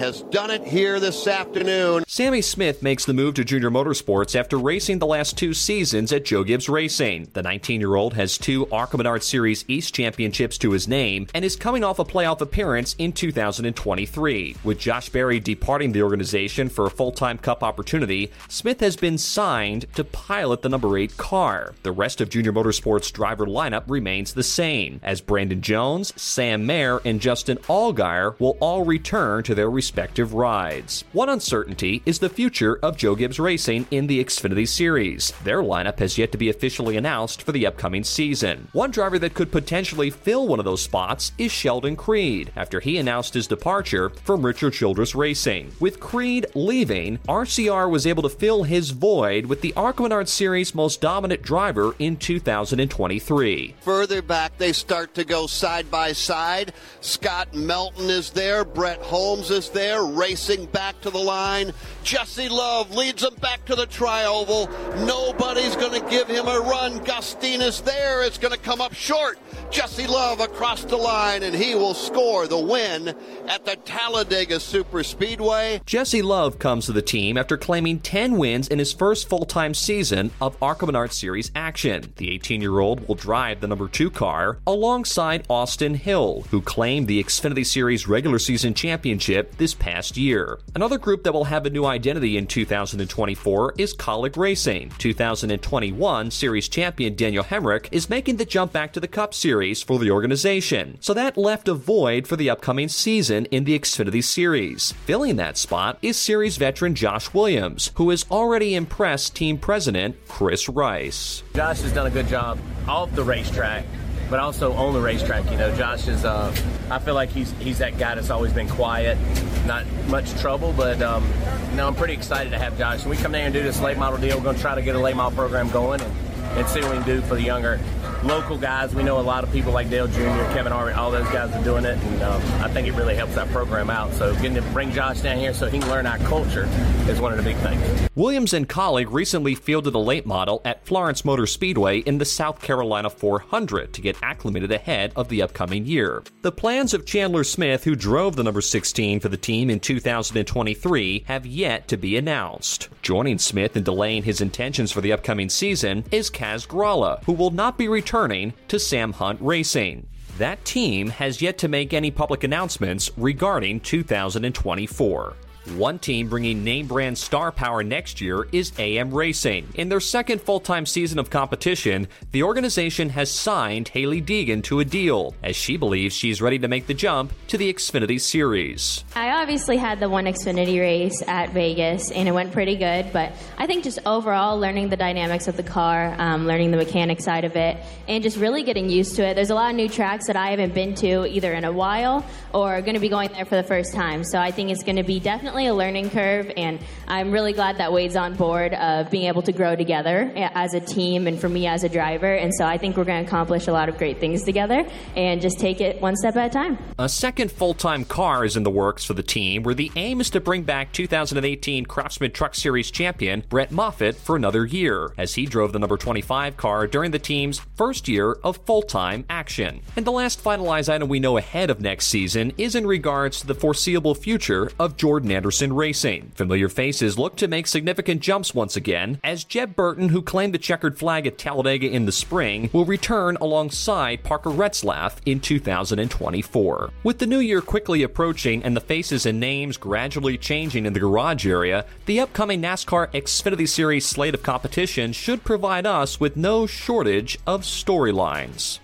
has 0.00 0.22
done 0.22 0.50
it 0.50 0.64
here 0.64 0.98
this 0.98 1.26
afternoon. 1.26 2.02
Sammy 2.06 2.40
Smith 2.40 2.82
makes 2.82 3.04
the 3.04 3.12
move 3.12 3.34
to 3.34 3.44
junior 3.44 3.70
motorsports 3.70 4.34
after 4.34 4.58
racing 4.58 4.98
the 4.98 5.06
last 5.06 5.36
two 5.36 5.52
seasons 5.52 6.10
at 6.10 6.24
Joe 6.24 6.42
Gibbs 6.42 6.70
Racing. 6.70 7.28
The 7.34 7.42
19 7.42 7.80
year 7.80 7.94
old 7.94 8.14
has 8.14 8.38
two 8.38 8.66
ARCA 8.70 8.96
Menard 8.96 9.22
Series 9.22 9.62
East 9.68 9.94
championships 9.94 10.56
to 10.58 10.70
his 10.70 10.88
name 10.88 11.26
and 11.34 11.44
is 11.44 11.54
coming 11.54 11.84
off 11.84 11.98
a 11.98 12.04
playoff 12.04 12.40
appearance 12.40 12.96
in 12.98 13.12
2023. 13.12 14.56
With 14.64 14.78
Josh 14.78 15.10
Berry 15.10 15.38
departing 15.38 15.92
the 15.92 16.02
organization 16.02 16.70
for 16.70 16.86
a 16.86 16.90
full 16.90 17.12
time 17.12 17.36
cup 17.36 17.62
opportunity, 17.62 18.32
Smith 18.48 18.80
has 18.80 18.96
been 18.96 19.18
signed 19.18 19.84
to 19.96 20.04
pilot 20.04 20.62
the 20.62 20.70
number 20.70 20.96
8 20.96 21.18
car. 21.18 21.74
The 21.82 21.92
rest 21.92 22.22
of 22.22 22.30
junior 22.30 22.54
motorsports 22.54 23.12
driver 23.12 23.44
lineup 23.44 23.84
remains 23.86 24.32
the 24.32 24.42
same, 24.42 24.98
as 25.02 25.20
Brandon 25.20 25.60
Jones, 25.60 26.14
Sam 26.16 26.64
Mayer, 26.64 27.02
and 27.04 27.20
Justin 27.20 27.58
Allgaier 27.68 28.40
will 28.40 28.56
all 28.60 28.86
return 28.86 29.42
to 29.42 29.54
their 29.54 29.70
respective 29.70 29.89
respective 29.90 30.34
rides. 30.34 31.02
One 31.12 31.28
uncertainty 31.28 32.00
is 32.06 32.20
the 32.20 32.28
future 32.28 32.78
of 32.80 32.96
Joe 32.96 33.16
Gibbs 33.16 33.40
Racing 33.40 33.88
in 33.90 34.06
the 34.06 34.24
Xfinity 34.24 34.68
Series. 34.68 35.32
Their 35.42 35.62
lineup 35.62 35.98
has 35.98 36.16
yet 36.16 36.30
to 36.30 36.38
be 36.38 36.48
officially 36.48 36.96
announced 36.96 37.42
for 37.42 37.50
the 37.50 37.66
upcoming 37.66 38.04
season. 38.04 38.68
One 38.70 38.92
driver 38.92 39.18
that 39.18 39.34
could 39.34 39.50
potentially 39.50 40.10
fill 40.10 40.46
one 40.46 40.60
of 40.60 40.64
those 40.64 40.80
spots 40.80 41.32
is 41.38 41.50
Sheldon 41.50 41.96
Creed, 41.96 42.52
after 42.54 42.78
he 42.78 42.98
announced 42.98 43.34
his 43.34 43.48
departure 43.48 44.10
from 44.10 44.46
Richard 44.46 44.74
Childress 44.74 45.16
Racing. 45.16 45.72
With 45.80 45.98
Creed 45.98 46.46
leaving, 46.54 47.18
RCR 47.28 47.90
was 47.90 48.06
able 48.06 48.22
to 48.22 48.28
fill 48.28 48.62
his 48.62 48.90
void 48.90 49.46
with 49.46 49.60
the 49.60 49.74
ARCA 49.74 50.04
Menard 50.04 50.28
Series' 50.28 50.72
most 50.72 51.00
dominant 51.00 51.42
driver 51.42 51.96
in 51.98 52.16
2023. 52.16 53.74
Further 53.80 54.22
back, 54.22 54.56
they 54.56 54.72
start 54.72 55.14
to 55.14 55.24
go 55.24 55.48
side 55.48 55.90
by 55.90 56.12
side. 56.12 56.74
Scott 57.00 57.52
Melton 57.54 58.08
is 58.08 58.30
there, 58.30 58.64
Brett 58.64 59.02
Holmes 59.02 59.50
is 59.50 59.68
there 59.70 60.04
racing 60.04 60.66
back 60.66 61.00
to 61.02 61.10
the 61.10 61.18
line. 61.18 61.72
Jesse 62.02 62.48
Love 62.48 62.94
leads 62.94 63.22
them 63.22 63.34
back 63.36 63.64
to 63.66 63.74
the 63.74 63.86
trioval. 63.86 64.68
Nobody's 65.06 65.76
going 65.76 66.00
to 66.00 66.10
give 66.10 66.28
him 66.28 66.46
a 66.46 66.60
run. 66.60 66.98
Gustine 67.04 67.60
is 67.62 67.80
there. 67.80 68.22
It's 68.22 68.38
going 68.38 68.54
to 68.54 68.60
come 68.60 68.80
up 68.80 68.94
short. 68.94 69.38
Jesse 69.70 70.08
Love 70.08 70.40
across 70.40 70.82
the 70.82 70.96
line, 70.96 71.44
and 71.44 71.54
he 71.54 71.76
will 71.76 71.94
score 71.94 72.48
the 72.48 72.58
win 72.58 73.14
at 73.46 73.64
the 73.64 73.76
Talladega 73.76 74.58
Super 74.58 75.04
Speedway. 75.04 75.80
Jesse 75.86 76.22
Love 76.22 76.58
comes 76.58 76.86
to 76.86 76.92
the 76.92 77.00
team 77.00 77.38
after 77.38 77.56
claiming 77.56 78.00
10 78.00 78.36
wins 78.36 78.66
in 78.66 78.80
his 78.80 78.92
first 78.92 79.28
full 79.28 79.46
time 79.46 79.72
season 79.72 80.32
of 80.40 80.60
ARCA 80.60 80.86
Menard 80.86 81.12
Series 81.12 81.52
action. 81.54 82.12
The 82.16 82.32
18 82.32 82.60
year 82.60 82.80
old 82.80 83.06
will 83.06 83.14
drive 83.14 83.60
the 83.60 83.68
number 83.68 83.86
two 83.86 84.10
car 84.10 84.58
alongside 84.66 85.46
Austin 85.48 85.94
Hill, 85.94 86.46
who 86.50 86.60
claimed 86.60 87.06
the 87.06 87.22
Xfinity 87.22 87.64
Series 87.64 88.08
regular 88.08 88.40
season 88.40 88.74
championship 88.74 89.56
this 89.56 89.74
past 89.74 90.16
year. 90.16 90.58
Another 90.74 90.98
group 90.98 91.22
that 91.22 91.32
will 91.32 91.44
have 91.44 91.64
a 91.64 91.70
new 91.70 91.84
identity 91.84 92.36
in 92.36 92.48
2024 92.48 93.74
is 93.78 93.94
Kaulig 93.94 94.36
Racing. 94.36 94.90
2021 94.98 96.32
Series 96.32 96.68
champion 96.68 97.14
Daniel 97.14 97.44
Hemric 97.44 97.86
is 97.92 98.10
making 98.10 98.36
the 98.36 98.44
jump 98.44 98.72
back 98.72 98.92
to 98.94 98.98
the 99.00 99.06
Cup 99.06 99.32
Series 99.32 99.59
for 99.60 99.98
the 99.98 100.10
organization, 100.10 100.96
so 101.00 101.12
that 101.12 101.36
left 101.36 101.68
a 101.68 101.74
void 101.74 102.26
for 102.26 102.36
the 102.36 102.48
upcoming 102.48 102.88
season 102.88 103.44
in 103.46 103.64
the 103.64 103.78
Xfinity 103.78 104.24
Series. 104.24 104.92
Filling 105.04 105.36
that 105.36 105.58
spot 105.58 105.98
is 106.00 106.16
Series 106.16 106.56
veteran 106.56 106.94
Josh 106.94 107.34
Williams, 107.34 107.90
who 107.96 108.08
has 108.08 108.24
already 108.30 108.74
impressed 108.74 109.36
team 109.36 109.58
president 109.58 110.16
Chris 110.28 110.68
Rice. 110.68 111.42
Josh 111.54 111.80
has 111.80 111.92
done 111.92 112.06
a 112.06 112.10
good 112.10 112.28
job 112.28 112.58
off 112.88 113.14
the 113.14 113.22
racetrack 113.22 113.84
but 114.30 114.38
also 114.38 114.72
on 114.74 114.94
the 114.94 115.00
racetrack. 115.00 115.50
You 115.50 115.58
know, 115.58 115.74
Josh 115.76 116.06
is. 116.06 116.24
Uh, 116.24 116.54
I 116.88 117.00
feel 117.00 117.14
like 117.14 117.30
he's 117.30 117.50
he's 117.58 117.78
that 117.78 117.98
guy 117.98 118.14
that's 118.14 118.30
always 118.30 118.52
been 118.52 118.68
quiet, 118.68 119.18
not 119.66 119.84
much 120.06 120.32
trouble. 120.40 120.72
But 120.72 121.02
um, 121.02 121.26
you 121.70 121.76
know, 121.76 121.88
I'm 121.88 121.96
pretty 121.96 122.14
excited 122.14 122.50
to 122.50 122.58
have 122.58 122.78
Josh. 122.78 123.02
And 123.02 123.10
we 123.10 123.16
come 123.16 123.32
down 123.32 123.42
and 123.42 123.52
do 123.52 123.62
this 123.62 123.80
late 123.80 123.98
model 123.98 124.18
deal. 124.18 124.38
We're 124.38 124.44
going 124.44 124.56
to 124.56 124.62
try 124.62 124.76
to 124.76 124.82
get 124.82 124.94
a 124.94 125.00
late 125.00 125.16
model 125.16 125.36
program 125.36 125.68
going 125.70 126.00
and, 126.00 126.29
and 126.56 126.68
see 126.68 126.80
what 126.80 126.90
we 126.90 126.96
can 126.98 127.06
do 127.06 127.20
for 127.22 127.34
the 127.34 127.42
younger 127.42 127.80
local 128.22 128.58
guys. 128.58 128.94
We 128.94 129.02
know 129.02 129.18
a 129.18 129.22
lot 129.22 129.44
of 129.44 129.52
people 129.52 129.72
like 129.72 129.88
Dale 129.88 130.06
Jr., 130.06 130.20
Kevin 130.52 130.72
Harvick, 130.72 130.96
all 130.96 131.10
those 131.10 131.28
guys 131.28 131.54
are 131.54 131.64
doing 131.64 131.84
it, 131.84 131.98
and 131.98 132.22
um, 132.22 132.42
I 132.60 132.68
think 132.68 132.86
it 132.86 132.92
really 132.92 133.14
helps 133.14 133.34
that 133.34 133.48
program 133.48 133.90
out. 133.90 134.12
So 134.12 134.34
getting 134.34 134.54
to 134.54 134.62
bring 134.72 134.92
Josh 134.92 135.20
down 135.20 135.38
here 135.38 135.54
so 135.54 135.68
he 135.68 135.78
can 135.78 135.88
learn 135.88 136.06
our 136.06 136.18
culture 136.18 136.68
is 137.08 137.20
one 137.20 137.32
of 137.32 137.38
the 137.38 137.44
big 137.44 137.56
things. 137.58 138.08
Williams 138.14 138.52
and 138.52 138.68
Kaulig 138.68 139.10
recently 139.10 139.54
fielded 139.54 139.94
a 139.94 139.98
late 139.98 140.26
model 140.26 140.60
at 140.64 140.84
Florence 140.84 141.24
Motor 141.24 141.46
Speedway 141.46 142.00
in 142.00 142.18
the 142.18 142.24
South 142.24 142.60
Carolina 142.60 143.08
400 143.08 143.92
to 143.94 144.00
get 144.00 144.16
acclimated 144.22 144.70
ahead 144.70 145.12
of 145.16 145.28
the 145.28 145.42
upcoming 145.42 145.86
year. 145.86 146.22
The 146.42 146.52
plans 146.52 146.92
of 146.92 147.06
Chandler 147.06 147.44
Smith, 147.44 147.84
who 147.84 147.94
drove 147.94 148.36
the 148.36 148.44
number 148.44 148.60
16 148.60 149.20
for 149.20 149.28
the 149.28 149.36
team 149.36 149.70
in 149.70 149.80
2023, 149.80 151.24
have 151.26 151.46
yet 151.46 151.88
to 151.88 151.96
be 151.96 152.16
announced. 152.16 152.88
Joining 153.02 153.38
Smith 153.38 153.76
in 153.76 153.82
delaying 153.82 154.24
his 154.24 154.40
intentions 154.40 154.92
for 154.92 155.00
the 155.00 155.12
upcoming 155.12 155.48
season 155.48 156.04
is 156.10 156.28
Kaz 156.40 156.66
Grala, 156.66 157.22
who 157.24 157.34
will 157.34 157.50
not 157.50 157.76
be 157.76 157.86
returning 157.86 158.54
to 158.68 158.78
Sam 158.78 159.12
Hunt 159.12 159.38
Racing. 159.42 160.06
That 160.38 160.64
team 160.64 161.10
has 161.10 161.42
yet 161.42 161.58
to 161.58 161.68
make 161.68 161.92
any 161.92 162.10
public 162.10 162.44
announcements 162.44 163.10
regarding 163.18 163.80
2024. 163.80 165.36
One 165.76 166.00
team 166.00 166.28
bringing 166.28 166.64
name 166.64 166.88
brand 166.88 167.16
star 167.16 167.52
power 167.52 167.84
next 167.84 168.20
year 168.20 168.48
is 168.50 168.72
AM 168.76 169.14
Racing. 169.14 169.68
In 169.76 169.88
their 169.88 170.00
second 170.00 170.42
full 170.42 170.58
time 170.58 170.84
season 170.84 171.20
of 171.20 171.30
competition, 171.30 172.08
the 172.32 172.42
organization 172.42 173.10
has 173.10 173.30
signed 173.30 173.88
Hailie 173.88 174.20
Deegan 174.20 174.64
to 174.64 174.80
a 174.80 174.84
deal, 174.84 175.32
as 175.44 175.54
she 175.54 175.76
believes 175.76 176.12
she's 176.16 176.42
ready 176.42 176.58
to 176.58 176.66
make 176.66 176.88
the 176.88 176.94
jump 176.94 177.32
to 177.48 177.56
the 177.56 177.72
Xfinity 177.72 178.20
Series. 178.20 179.04
I 179.14 179.30
obviously 179.30 179.76
had 179.76 180.00
the 180.00 180.08
one 180.08 180.24
Xfinity 180.24 180.80
race 180.80 181.22
at 181.28 181.50
Vegas, 181.50 182.10
and 182.10 182.28
it 182.28 182.32
went 182.32 182.50
pretty 182.50 182.74
good, 182.74 183.12
but 183.12 183.32
I 183.56 183.68
think 183.68 183.84
just 183.84 184.00
overall 184.04 184.58
learning 184.58 184.88
the 184.88 184.96
dynamics 184.96 185.46
of 185.46 185.56
the 185.56 185.62
car, 185.62 186.16
um, 186.18 186.48
learning 186.48 186.72
the 186.72 186.78
mechanic 186.78 187.20
side 187.20 187.44
of 187.44 187.54
it, 187.54 187.76
and 188.08 188.24
just 188.24 188.38
really 188.38 188.64
getting 188.64 188.90
used 188.90 189.14
to 189.16 189.24
it. 189.24 189.34
There's 189.34 189.50
a 189.50 189.54
lot 189.54 189.70
of 189.70 189.76
new 189.76 189.88
tracks 189.88 190.26
that 190.26 190.36
I 190.36 190.50
haven't 190.50 190.74
been 190.74 190.96
to 190.96 191.28
either 191.28 191.52
in 191.52 191.64
a 191.64 191.72
while 191.72 192.24
or 192.52 192.80
going 192.80 192.94
to 192.94 193.00
be 193.00 193.08
going 193.08 193.30
there 193.32 193.44
for 193.44 193.54
the 193.54 193.62
first 193.62 193.94
time, 193.94 194.24
so 194.24 194.36
I 194.40 194.50
think 194.50 194.70
it's 194.70 194.82
going 194.82 194.96
to 194.96 195.04
be 195.04 195.20
definitely 195.20 195.59
a 195.66 195.74
learning 195.74 196.10
curve, 196.10 196.50
and 196.56 196.78
I'm 197.08 197.32
really 197.32 197.52
glad 197.52 197.78
that 197.78 197.92
Wade's 197.92 198.16
on 198.16 198.34
board 198.34 198.74
of 198.74 199.10
being 199.10 199.24
able 199.24 199.42
to 199.42 199.52
grow 199.52 199.74
together 199.76 200.30
as 200.36 200.74
a 200.74 200.80
team 200.80 201.26
and 201.26 201.38
for 201.38 201.48
me 201.48 201.66
as 201.66 201.84
a 201.84 201.88
driver. 201.88 202.32
And 202.32 202.54
so 202.54 202.64
I 202.64 202.78
think 202.78 202.96
we're 202.96 203.04
going 203.04 203.24
to 203.24 203.28
accomplish 203.28 203.66
a 203.66 203.72
lot 203.72 203.88
of 203.88 203.98
great 203.98 204.20
things 204.20 204.44
together 204.44 204.86
and 205.16 205.40
just 205.40 205.58
take 205.58 205.80
it 205.80 206.00
one 206.00 206.16
step 206.16 206.36
at 206.36 206.46
a 206.46 206.50
time. 206.50 206.78
A 206.98 207.08
second 207.08 207.50
full 207.50 207.74
time 207.74 208.04
car 208.04 208.44
is 208.44 208.56
in 208.56 208.62
the 208.62 208.70
works 208.70 209.04
for 209.04 209.14
the 209.14 209.22
team, 209.22 209.62
where 209.62 209.74
the 209.74 209.90
aim 209.96 210.20
is 210.20 210.30
to 210.30 210.40
bring 210.40 210.62
back 210.62 210.92
2018 210.92 211.86
Craftsman 211.86 212.30
Truck 212.32 212.54
Series 212.54 212.90
champion 212.90 213.42
Brett 213.48 213.72
Moffitt 213.72 214.16
for 214.16 214.36
another 214.36 214.64
year, 214.64 215.12
as 215.18 215.34
he 215.34 215.46
drove 215.46 215.72
the 215.72 215.78
number 215.78 215.96
25 215.96 216.56
car 216.56 216.86
during 216.86 217.10
the 217.10 217.18
team's 217.18 217.60
first 217.76 218.08
year 218.08 218.32
of 218.44 218.58
full 218.66 218.82
time 218.82 219.24
action. 219.28 219.80
And 219.96 220.06
the 220.06 220.12
last 220.12 220.42
finalized 220.42 220.92
item 220.92 221.08
we 221.08 221.20
know 221.20 221.36
ahead 221.36 221.70
of 221.70 221.80
next 221.80 222.06
season 222.06 222.52
is 222.56 222.74
in 222.74 222.86
regards 222.86 223.40
to 223.40 223.46
the 223.46 223.54
foreseeable 223.54 224.14
future 224.14 224.70
of 224.78 224.96
Jordan 224.96 225.30
Anderson 225.40 225.72
Racing. 225.72 226.32
Familiar 226.34 226.68
faces 226.68 227.18
look 227.18 227.34
to 227.36 227.48
make 227.48 227.66
significant 227.66 228.20
jumps 228.20 228.54
once 228.54 228.76
again, 228.76 229.18
as 229.24 229.42
Jeb 229.42 229.74
Burton, 229.74 230.10
who 230.10 230.20
claimed 230.20 230.52
the 230.52 230.58
checkered 230.58 230.98
flag 230.98 231.26
at 231.26 231.38
Talladega 231.38 231.88
in 231.88 232.04
the 232.04 232.12
spring, 232.12 232.68
will 232.74 232.84
return 232.84 233.38
alongside 233.40 234.22
Parker 234.22 234.50
Retzlaff 234.50 235.14
in 235.24 235.40
2024. 235.40 236.90
With 237.02 237.20
the 237.20 237.26
new 237.26 237.38
year 237.38 237.62
quickly 237.62 238.02
approaching 238.02 238.62
and 238.62 238.76
the 238.76 238.82
faces 238.82 239.24
and 239.24 239.40
names 239.40 239.78
gradually 239.78 240.36
changing 240.36 240.84
in 240.84 240.92
the 240.92 241.00
garage 241.00 241.46
area, 241.46 241.86
the 242.04 242.20
upcoming 242.20 242.60
NASCAR 242.60 243.10
Xfinity 243.14 243.66
Series 243.66 244.04
slate 244.04 244.34
of 244.34 244.42
competition 244.42 245.14
should 245.14 245.42
provide 245.42 245.86
us 245.86 246.20
with 246.20 246.36
no 246.36 246.66
shortage 246.66 247.38
of 247.46 247.62
storylines. 247.62 248.79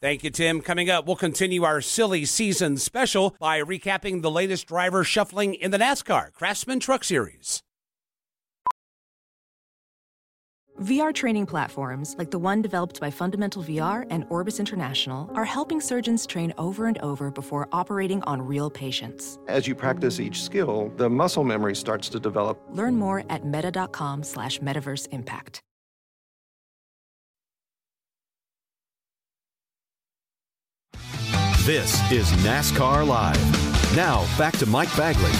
Thank 0.00 0.22
you, 0.22 0.30
Tim. 0.30 0.60
Coming 0.60 0.88
up, 0.90 1.06
we'll 1.06 1.16
continue 1.16 1.64
our 1.64 1.80
silly 1.80 2.24
season 2.24 2.76
special 2.76 3.34
by 3.40 3.60
recapping 3.60 4.22
the 4.22 4.30
latest 4.30 4.68
driver 4.68 5.02
shuffling 5.02 5.54
in 5.54 5.72
the 5.72 5.78
NASCAR 5.78 6.32
Craftsman 6.32 6.78
Truck 6.78 7.02
Series. 7.02 7.64
VR 10.80 11.12
training 11.12 11.44
platforms, 11.46 12.14
like 12.18 12.30
the 12.30 12.38
one 12.38 12.62
developed 12.62 13.00
by 13.00 13.10
Fundamental 13.10 13.64
VR 13.64 14.06
and 14.10 14.24
Orbis 14.30 14.60
International, 14.60 15.28
are 15.34 15.44
helping 15.44 15.80
surgeons 15.80 16.24
train 16.24 16.54
over 16.56 16.86
and 16.86 16.98
over 16.98 17.32
before 17.32 17.68
operating 17.72 18.22
on 18.22 18.40
real 18.40 18.70
patients. 18.70 19.40
As 19.48 19.66
you 19.66 19.74
practice 19.74 20.20
each 20.20 20.40
skill, 20.40 20.92
the 20.96 21.10
muscle 21.10 21.42
memory 21.42 21.74
starts 21.74 22.08
to 22.10 22.20
develop. 22.20 22.60
Learn 22.70 22.94
more 22.94 23.24
at 23.28 23.44
meta.com 23.44 24.22
slash 24.22 24.60
metaverse 24.60 25.08
impact. 25.10 25.62
This 31.68 32.00
is 32.10 32.30
NASCAR 32.46 33.06
Live. 33.06 33.94
Now, 33.94 34.26
back 34.38 34.56
to 34.56 34.64
Mike 34.64 34.88
Bagley. 34.96 35.30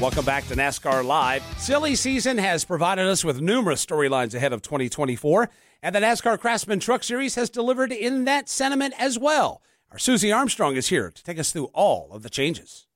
Welcome 0.00 0.24
back 0.24 0.46
to 0.46 0.54
NASCAR 0.54 1.04
Live. 1.04 1.42
Silly 1.58 1.96
season 1.96 2.38
has 2.38 2.64
provided 2.64 3.08
us 3.08 3.24
with 3.24 3.40
numerous 3.40 3.84
storylines 3.84 4.32
ahead 4.32 4.52
of 4.52 4.62
2024, 4.62 5.50
and 5.82 5.92
the 5.92 5.98
NASCAR 5.98 6.38
Craftsman 6.38 6.78
Truck 6.78 7.02
Series 7.02 7.34
has 7.34 7.50
delivered 7.50 7.90
in 7.90 8.26
that 8.26 8.48
sentiment 8.48 8.94
as 8.96 9.18
well. 9.18 9.60
Our 9.90 9.98
Susie 9.98 10.30
Armstrong 10.30 10.76
is 10.76 10.86
here 10.86 11.10
to 11.10 11.24
take 11.24 11.40
us 11.40 11.50
through 11.50 11.70
all 11.74 12.12
of 12.12 12.22
the 12.22 12.30
changes. 12.30 12.86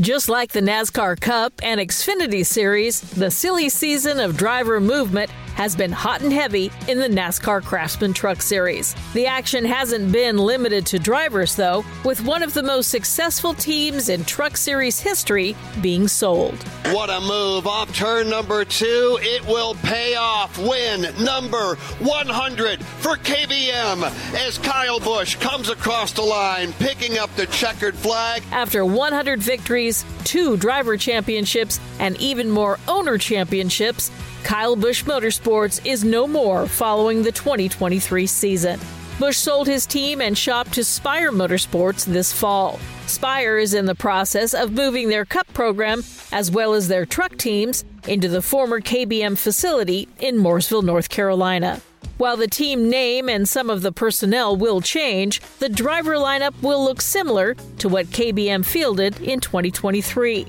Just 0.00 0.28
like 0.28 0.52
the 0.52 0.60
NASCAR 0.60 1.18
Cup 1.18 1.54
and 1.62 1.80
Xfinity 1.80 2.44
Series, 2.44 3.00
the 3.00 3.30
silly 3.30 3.70
season 3.70 4.20
of 4.20 4.36
driver 4.36 4.80
movement 4.80 5.30
has 5.58 5.74
been 5.74 5.90
hot 5.90 6.20
and 6.20 6.32
heavy 6.32 6.70
in 6.86 6.98
the 6.98 7.08
NASCAR 7.08 7.64
Craftsman 7.64 8.12
Truck 8.12 8.40
Series. 8.40 8.94
The 9.12 9.26
action 9.26 9.64
hasn't 9.64 10.12
been 10.12 10.38
limited 10.38 10.86
to 10.86 11.00
drivers, 11.00 11.56
though, 11.56 11.84
with 12.04 12.24
one 12.24 12.44
of 12.44 12.54
the 12.54 12.62
most 12.62 12.90
successful 12.90 13.54
teams 13.54 14.08
in 14.08 14.24
Truck 14.24 14.56
Series 14.56 15.00
history 15.00 15.56
being 15.82 16.06
sold. 16.06 16.54
What 16.92 17.10
a 17.10 17.20
move. 17.20 17.66
Off 17.66 17.92
turn 17.92 18.30
number 18.30 18.64
two. 18.64 19.18
It 19.20 19.44
will 19.46 19.74
pay 19.82 20.14
off. 20.14 20.56
Win 20.58 21.12
number 21.24 21.74
100 21.74 22.80
for 22.84 23.16
KBM 23.16 24.04
as 24.46 24.58
Kyle 24.58 25.00
Busch 25.00 25.34
comes 25.36 25.70
across 25.70 26.12
the 26.12 26.22
line, 26.22 26.72
picking 26.74 27.18
up 27.18 27.34
the 27.34 27.46
checkered 27.46 27.96
flag. 27.96 28.44
After 28.52 28.84
100 28.84 29.42
victories, 29.42 30.04
two 30.22 30.56
driver 30.56 30.96
championships, 30.96 31.80
and 31.98 32.16
even 32.20 32.48
more 32.48 32.78
owner 32.86 33.18
championships, 33.18 34.12
Kyle 34.44 34.76
Busch 34.76 35.04
Motorsports 35.04 35.84
is 35.84 36.04
no 36.04 36.26
more 36.26 36.66
following 36.66 37.22
the 37.22 37.32
2023 37.32 38.26
season. 38.26 38.80
Busch 39.18 39.36
sold 39.36 39.66
his 39.66 39.84
team 39.84 40.20
and 40.20 40.38
shop 40.38 40.68
to 40.70 40.84
Spire 40.84 41.32
Motorsports 41.32 42.04
this 42.04 42.32
fall. 42.32 42.78
Spire 43.06 43.58
is 43.58 43.74
in 43.74 43.86
the 43.86 43.94
process 43.94 44.54
of 44.54 44.72
moving 44.72 45.08
their 45.08 45.24
Cup 45.24 45.52
program, 45.54 46.04
as 46.30 46.50
well 46.50 46.74
as 46.74 46.88
their 46.88 47.04
truck 47.04 47.36
teams, 47.36 47.84
into 48.06 48.28
the 48.28 48.42
former 48.42 48.80
KBM 48.80 49.36
facility 49.36 50.08
in 50.20 50.36
Mooresville, 50.36 50.84
North 50.84 51.08
Carolina. 51.08 51.80
While 52.18 52.36
the 52.36 52.48
team 52.48 52.88
name 52.88 53.28
and 53.28 53.48
some 53.48 53.70
of 53.70 53.82
the 53.82 53.92
personnel 53.92 54.56
will 54.56 54.80
change, 54.80 55.40
the 55.58 55.68
driver 55.68 56.14
lineup 56.14 56.60
will 56.62 56.82
look 56.82 57.00
similar 57.00 57.54
to 57.78 57.88
what 57.88 58.06
KBM 58.06 58.64
fielded 58.64 59.20
in 59.20 59.40
2023. 59.40 60.46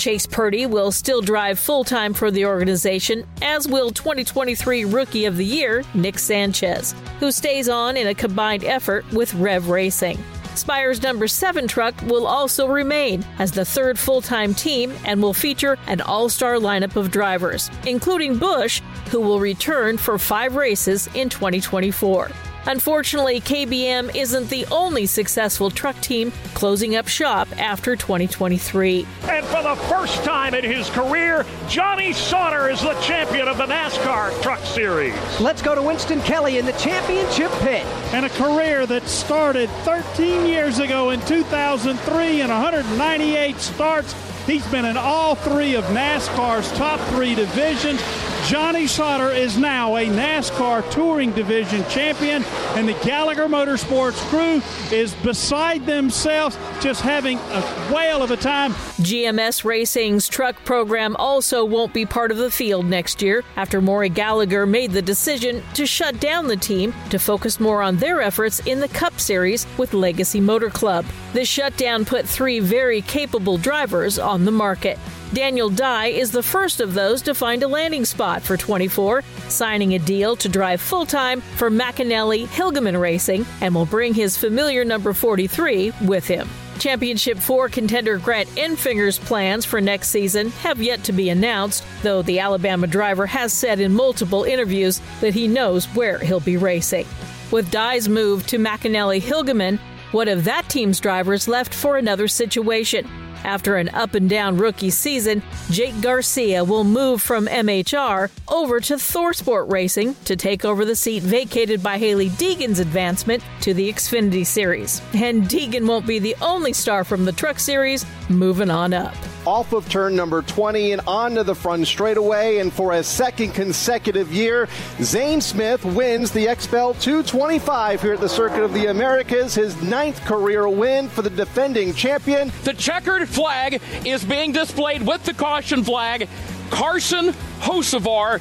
Chase 0.00 0.26
Purdy 0.26 0.64
will 0.64 0.90
still 0.90 1.20
drive 1.20 1.58
full 1.58 1.84
time 1.84 2.14
for 2.14 2.30
the 2.30 2.46
organization, 2.46 3.22
as 3.42 3.68
will 3.68 3.90
2023 3.90 4.86
Rookie 4.86 5.26
of 5.26 5.36
the 5.36 5.44
Year 5.44 5.84
Nick 5.92 6.18
Sanchez, 6.18 6.94
who 7.18 7.30
stays 7.30 7.68
on 7.68 7.98
in 7.98 8.06
a 8.06 8.14
combined 8.14 8.64
effort 8.64 9.04
with 9.12 9.34
Rev 9.34 9.68
Racing. 9.68 10.18
Spire's 10.54 11.02
number 11.02 11.28
7 11.28 11.68
truck 11.68 11.94
will 12.06 12.26
also 12.26 12.66
remain 12.66 13.22
as 13.38 13.52
the 13.52 13.64
third 13.64 13.98
full 13.98 14.22
time 14.22 14.54
team 14.54 14.90
and 15.04 15.22
will 15.22 15.34
feature 15.34 15.76
an 15.86 16.00
all 16.00 16.30
star 16.30 16.54
lineup 16.54 16.96
of 16.96 17.10
drivers, 17.10 17.70
including 17.86 18.38
Busch, 18.38 18.80
who 19.10 19.20
will 19.20 19.38
return 19.38 19.98
for 19.98 20.16
five 20.18 20.56
races 20.56 21.10
in 21.14 21.28
2024. 21.28 22.30
Unfortunately, 22.66 23.40
KBM 23.40 24.14
isn't 24.14 24.50
the 24.50 24.66
only 24.70 25.06
successful 25.06 25.70
truck 25.70 25.98
team 26.00 26.30
closing 26.54 26.96
up 26.96 27.08
shop 27.08 27.48
after 27.58 27.96
2023. 27.96 29.06
And 29.22 29.46
for 29.46 29.62
the 29.62 29.76
first 29.88 30.22
time 30.24 30.54
in 30.54 30.64
his 30.64 30.90
career, 30.90 31.46
Johnny 31.68 32.12
Sauter 32.12 32.68
is 32.68 32.80
the 32.82 32.94
champion 33.00 33.48
of 33.48 33.56
the 33.56 33.66
NASCAR 33.66 34.42
Truck 34.42 34.60
Series. 34.60 35.14
Let's 35.40 35.62
go 35.62 35.74
to 35.74 35.82
Winston 35.82 36.20
Kelley 36.20 36.58
in 36.58 36.66
the 36.66 36.72
championship 36.72 37.50
pit. 37.60 37.86
And 38.12 38.26
a 38.26 38.30
career 38.30 38.86
that 38.86 39.08
started 39.08 39.70
13 39.84 40.46
years 40.46 40.78
ago 40.78 41.10
in 41.10 41.20
2003 41.22 42.40
and 42.42 42.50
198 42.50 43.56
starts. 43.56 44.14
He's 44.46 44.66
been 44.68 44.84
in 44.84 44.96
all 44.96 45.34
three 45.34 45.76
of 45.76 45.84
NASCAR's 45.84 46.70
top 46.72 47.00
three 47.10 47.34
divisions. 47.34 48.00
Johnny 48.46 48.86
Sauter 48.86 49.30
is 49.30 49.56
now 49.56 49.96
a 49.96 50.06
NASCAR 50.06 50.90
Touring 50.90 51.30
Division 51.32 51.84
champion, 51.88 52.42
and 52.74 52.88
the 52.88 52.94
Gallagher 53.04 53.46
Motorsports 53.46 54.16
crew 54.28 54.60
is 54.96 55.14
beside 55.16 55.86
themselves, 55.86 56.58
just 56.80 57.02
having 57.02 57.38
a 57.38 57.60
whale 57.94 58.22
of 58.22 58.30
a 58.30 58.36
time. 58.36 58.72
GMS 59.02 59.64
Racing's 59.64 60.26
truck 60.28 60.56
program 60.64 61.14
also 61.16 61.64
won't 61.64 61.92
be 61.92 62.06
part 62.06 62.30
of 62.30 62.38
the 62.38 62.50
field 62.50 62.86
next 62.86 63.22
year 63.22 63.44
after 63.56 63.80
Maury 63.80 64.08
Gallagher 64.08 64.66
made 64.66 64.92
the 64.92 65.02
decision 65.02 65.62
to 65.74 65.86
shut 65.86 66.18
down 66.18 66.48
the 66.48 66.56
team 66.56 66.94
to 67.10 67.18
focus 67.18 67.60
more 67.60 67.82
on 67.82 67.98
their 67.98 68.20
efforts 68.20 68.60
in 68.60 68.80
the 68.80 68.88
Cup 68.88 69.20
Series 69.20 69.66
with 69.78 69.94
Legacy 69.94 70.40
Motor 70.40 70.70
Club. 70.70 71.04
The 71.34 71.44
shutdown 71.44 72.04
put 72.04 72.26
three 72.26 72.58
very 72.58 73.02
capable 73.02 73.58
drivers 73.58 74.18
on 74.18 74.44
the 74.44 74.50
market. 74.50 74.98
Daniel 75.32 75.70
Dye 75.70 76.08
is 76.08 76.32
the 76.32 76.42
first 76.42 76.80
of 76.80 76.92
those 76.92 77.22
to 77.22 77.36
find 77.36 77.62
a 77.62 77.68
landing 77.68 78.04
spot 78.04 78.42
for 78.42 78.56
24, 78.56 79.22
signing 79.48 79.94
a 79.94 79.98
deal 80.00 80.34
to 80.34 80.48
drive 80.48 80.80
full 80.80 81.06
time 81.06 81.40
for 81.40 81.70
McAnally 81.70 82.48
Hilgeman 82.48 83.00
Racing 83.00 83.46
and 83.60 83.72
will 83.72 83.86
bring 83.86 84.12
his 84.12 84.36
familiar 84.36 84.84
number 84.84 85.12
43 85.12 85.92
with 86.02 86.26
him. 86.26 86.48
Championship 86.80 87.38
4 87.38 87.68
contender 87.68 88.18
Grant 88.18 88.48
Enfinger's 88.56 89.20
plans 89.20 89.64
for 89.64 89.80
next 89.80 90.08
season 90.08 90.50
have 90.50 90.82
yet 90.82 91.04
to 91.04 91.12
be 91.12 91.28
announced, 91.28 91.84
though 92.02 92.22
the 92.22 92.40
Alabama 92.40 92.88
driver 92.88 93.26
has 93.26 93.52
said 93.52 93.78
in 93.78 93.94
multiple 93.94 94.42
interviews 94.42 95.00
that 95.20 95.34
he 95.34 95.46
knows 95.46 95.86
where 95.94 96.18
he'll 96.18 96.40
be 96.40 96.56
racing. 96.56 97.06
With 97.52 97.70
Dye's 97.70 98.08
move 98.08 98.48
to 98.48 98.58
McAnally 98.58 99.22
Hilgeman, 99.22 99.78
one 100.10 100.26
of 100.26 100.42
that 100.42 100.68
team's 100.68 100.98
drivers 100.98 101.46
left 101.46 101.72
for 101.72 101.98
another 101.98 102.26
situation. 102.26 103.08
After 103.44 103.76
an 103.76 103.88
up 103.90 104.14
and 104.14 104.28
down 104.28 104.56
rookie 104.56 104.90
season, 104.90 105.42
Jake 105.70 106.00
Garcia 106.00 106.64
will 106.64 106.84
move 106.84 107.22
from 107.22 107.46
MHR 107.46 108.30
over 108.48 108.80
to 108.80 108.94
ThorSport 108.94 109.70
Racing 109.70 110.14
to 110.26 110.36
take 110.36 110.64
over 110.64 110.84
the 110.84 110.96
seat 110.96 111.22
vacated 111.22 111.82
by 111.82 111.98
Hailie 111.98 112.30
Deegan's 112.30 112.78
advancement 112.78 113.42
to 113.62 113.74
the 113.74 113.90
Xfinity 113.92 114.44
Series. 114.44 115.00
And 115.14 115.44
Deegan 115.44 115.86
won't 115.86 116.06
be 116.06 116.18
the 116.18 116.36
only 116.40 116.72
star 116.72 117.04
from 117.04 117.24
the 117.24 117.32
Truck 117.32 117.58
Series 117.58 118.04
moving 118.28 118.70
on 118.70 118.92
up 118.92 119.14
off 119.46 119.72
of 119.72 119.88
turn 119.88 120.14
number 120.14 120.42
20 120.42 120.92
and 120.92 121.00
onto 121.06 121.42
the 121.42 121.54
front 121.54 121.86
straightaway. 121.86 122.58
And 122.58 122.72
for 122.72 122.92
a 122.92 123.02
second 123.02 123.52
consecutive 123.52 124.32
year, 124.32 124.68
Zane 125.02 125.40
Smith 125.40 125.84
wins 125.84 126.30
the 126.30 126.46
XPEL 126.46 127.00
225 127.00 128.02
here 128.02 128.14
at 128.14 128.20
the 128.20 128.28
Circuit 128.28 128.62
of 128.62 128.72
the 128.72 128.86
Americas, 128.86 129.54
his 129.54 129.80
ninth 129.82 130.20
career 130.24 130.68
win 130.68 131.08
for 131.08 131.22
the 131.22 131.30
defending 131.30 131.94
champion. 131.94 132.52
The 132.64 132.74
checkered 132.74 133.28
flag 133.28 133.80
is 134.04 134.24
being 134.24 134.52
displayed 134.52 135.06
with 135.06 135.24
the 135.24 135.34
caution 135.34 135.84
flag. 135.84 136.28
Carson 136.70 137.28
Hocevar 137.60 138.40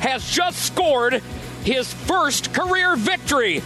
has 0.00 0.28
just 0.28 0.60
scored 0.60 1.22
his 1.64 1.92
first 1.92 2.52
career 2.52 2.94
victory. 2.96 3.60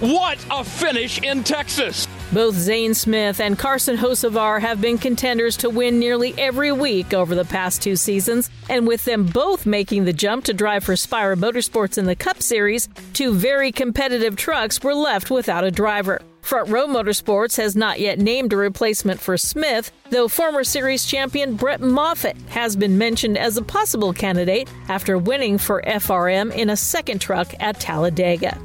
What 0.00 0.44
a 0.50 0.64
finish 0.64 1.20
in 1.20 1.44
Texas! 1.44 2.06
Both 2.32 2.54
Zane 2.54 2.94
Smith 2.94 3.40
and 3.40 3.58
Carson 3.58 3.96
Hocevar 3.96 4.60
have 4.60 4.80
been 4.80 4.98
contenders 4.98 5.56
to 5.58 5.68
win 5.68 5.98
nearly 5.98 6.32
every 6.38 6.70
week 6.70 7.12
over 7.12 7.34
the 7.34 7.44
past 7.44 7.82
two 7.82 7.96
seasons, 7.96 8.48
and 8.68 8.86
with 8.86 9.04
them 9.04 9.24
both 9.26 9.66
making 9.66 10.04
the 10.04 10.12
jump 10.12 10.44
to 10.44 10.54
drive 10.54 10.84
for 10.84 10.94
Spire 10.94 11.34
Motorsports 11.34 11.98
in 11.98 12.04
the 12.04 12.14
Cup 12.14 12.40
Series, 12.40 12.88
two 13.14 13.34
very 13.34 13.72
competitive 13.72 14.36
trucks 14.36 14.80
were 14.80 14.94
left 14.94 15.28
without 15.28 15.64
a 15.64 15.72
driver. 15.72 16.22
Front 16.42 16.68
Row 16.68 16.86
Motorsports 16.86 17.56
has 17.56 17.74
not 17.74 17.98
yet 17.98 18.20
named 18.20 18.52
a 18.52 18.56
replacement 18.56 19.18
for 19.18 19.36
Smith, 19.36 19.90
though 20.10 20.28
former 20.28 20.62
series 20.62 21.06
champion 21.06 21.56
Brett 21.56 21.80
Moffitt 21.80 22.36
has 22.48 22.76
been 22.76 22.96
mentioned 22.96 23.38
as 23.38 23.56
a 23.56 23.62
possible 23.62 24.12
candidate 24.12 24.70
after 24.88 25.18
winning 25.18 25.58
for 25.58 25.82
FRM 25.82 26.54
in 26.54 26.70
a 26.70 26.76
second 26.76 27.20
truck 27.20 27.52
at 27.58 27.80
Talladega. 27.80 28.56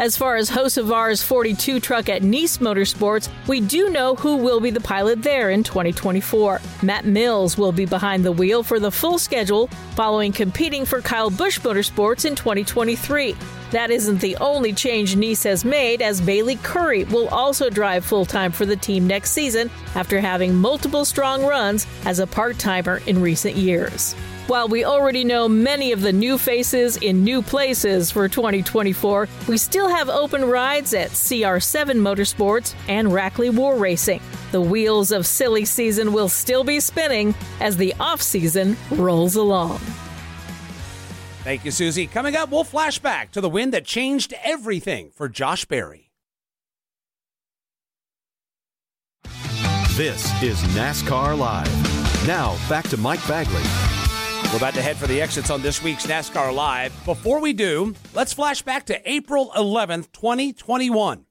As 0.00 0.16
far 0.16 0.36
as 0.36 0.48
Hocevar's 0.48 1.22
42 1.22 1.78
truck 1.78 2.08
at 2.08 2.22
Niece 2.22 2.56
Motorsports, 2.56 3.28
we 3.46 3.60
do 3.60 3.90
know 3.90 4.14
who 4.14 4.38
will 4.38 4.58
be 4.58 4.70
the 4.70 4.80
pilot 4.80 5.22
there 5.22 5.50
in 5.50 5.62
2024. 5.62 6.58
Matt 6.82 7.04
Mills 7.04 7.58
will 7.58 7.70
be 7.70 7.84
behind 7.84 8.24
the 8.24 8.32
wheel 8.32 8.62
for 8.62 8.80
the 8.80 8.90
full 8.90 9.18
schedule, 9.18 9.66
following 9.96 10.32
competing 10.32 10.86
for 10.86 11.02
Kyle 11.02 11.28
Busch 11.28 11.60
Motorsports 11.60 12.24
in 12.24 12.34
2023. 12.34 13.36
That 13.72 13.90
isn't 13.90 14.22
the 14.22 14.38
only 14.38 14.72
change 14.72 15.16
Niece 15.16 15.42
has 15.42 15.66
made, 15.66 16.00
as 16.00 16.22
Bayley 16.22 16.56
Currey 16.56 17.06
will 17.10 17.28
also 17.28 17.68
drive 17.68 18.02
full 18.02 18.24
time 18.24 18.52
for 18.52 18.64
the 18.64 18.76
team 18.76 19.06
next 19.06 19.32
season 19.32 19.70
after 19.94 20.18
having 20.18 20.54
multiple 20.54 21.04
strong 21.04 21.44
runs 21.44 21.86
as 22.06 22.20
a 22.20 22.26
part 22.26 22.58
timer 22.58 23.02
in 23.06 23.20
recent 23.20 23.54
years. 23.54 24.14
While 24.50 24.66
we 24.66 24.84
already 24.84 25.22
know 25.22 25.48
many 25.48 25.92
of 25.92 26.00
the 26.00 26.12
new 26.12 26.36
faces 26.36 26.96
in 26.96 27.22
new 27.22 27.40
places 27.40 28.10
for 28.10 28.28
2024, 28.28 29.28
we 29.46 29.56
still 29.56 29.88
have 29.88 30.08
open 30.08 30.44
rides 30.44 30.92
at 30.92 31.10
CR7 31.10 31.92
Motorsports 31.92 32.74
and 32.88 33.06
Rackley 33.06 33.54
War 33.54 33.76
Racing. 33.76 34.20
The 34.50 34.60
wheels 34.60 35.12
of 35.12 35.24
silly 35.24 35.64
season 35.64 36.12
will 36.12 36.28
still 36.28 36.64
be 36.64 36.80
spinning 36.80 37.32
as 37.60 37.76
the 37.76 37.94
off 38.00 38.20
season 38.20 38.76
rolls 38.90 39.36
along. 39.36 39.78
Thank 41.44 41.64
you, 41.64 41.70
Susie. 41.70 42.08
Coming 42.08 42.34
up, 42.34 42.50
we'll 42.50 42.64
flash 42.64 42.98
back 42.98 43.30
to 43.30 43.40
the 43.40 43.48
win 43.48 43.70
that 43.70 43.84
changed 43.84 44.34
everything 44.42 45.12
for 45.14 45.28
Josh 45.28 45.64
Berry. 45.64 46.10
This 49.92 50.42
is 50.42 50.60
NASCAR 50.74 51.38
Live. 51.38 52.26
Now, 52.26 52.58
back 52.68 52.88
to 52.88 52.96
Mike 52.96 53.24
Bagley. 53.28 53.99
We're 54.50 54.56
about 54.56 54.74
to 54.74 54.82
head 54.82 54.96
for 54.96 55.06
the 55.06 55.22
exits 55.22 55.48
on 55.48 55.62
this 55.62 55.80
week's 55.80 56.08
NASCAR 56.08 56.52
Live. 56.52 56.92
Before 57.04 57.40
we 57.40 57.52
do, 57.52 57.94
let's 58.14 58.32
flash 58.32 58.62
back 58.62 58.84
to 58.86 59.08
April 59.08 59.52
11th, 59.54 60.10
2021. 60.10 61.24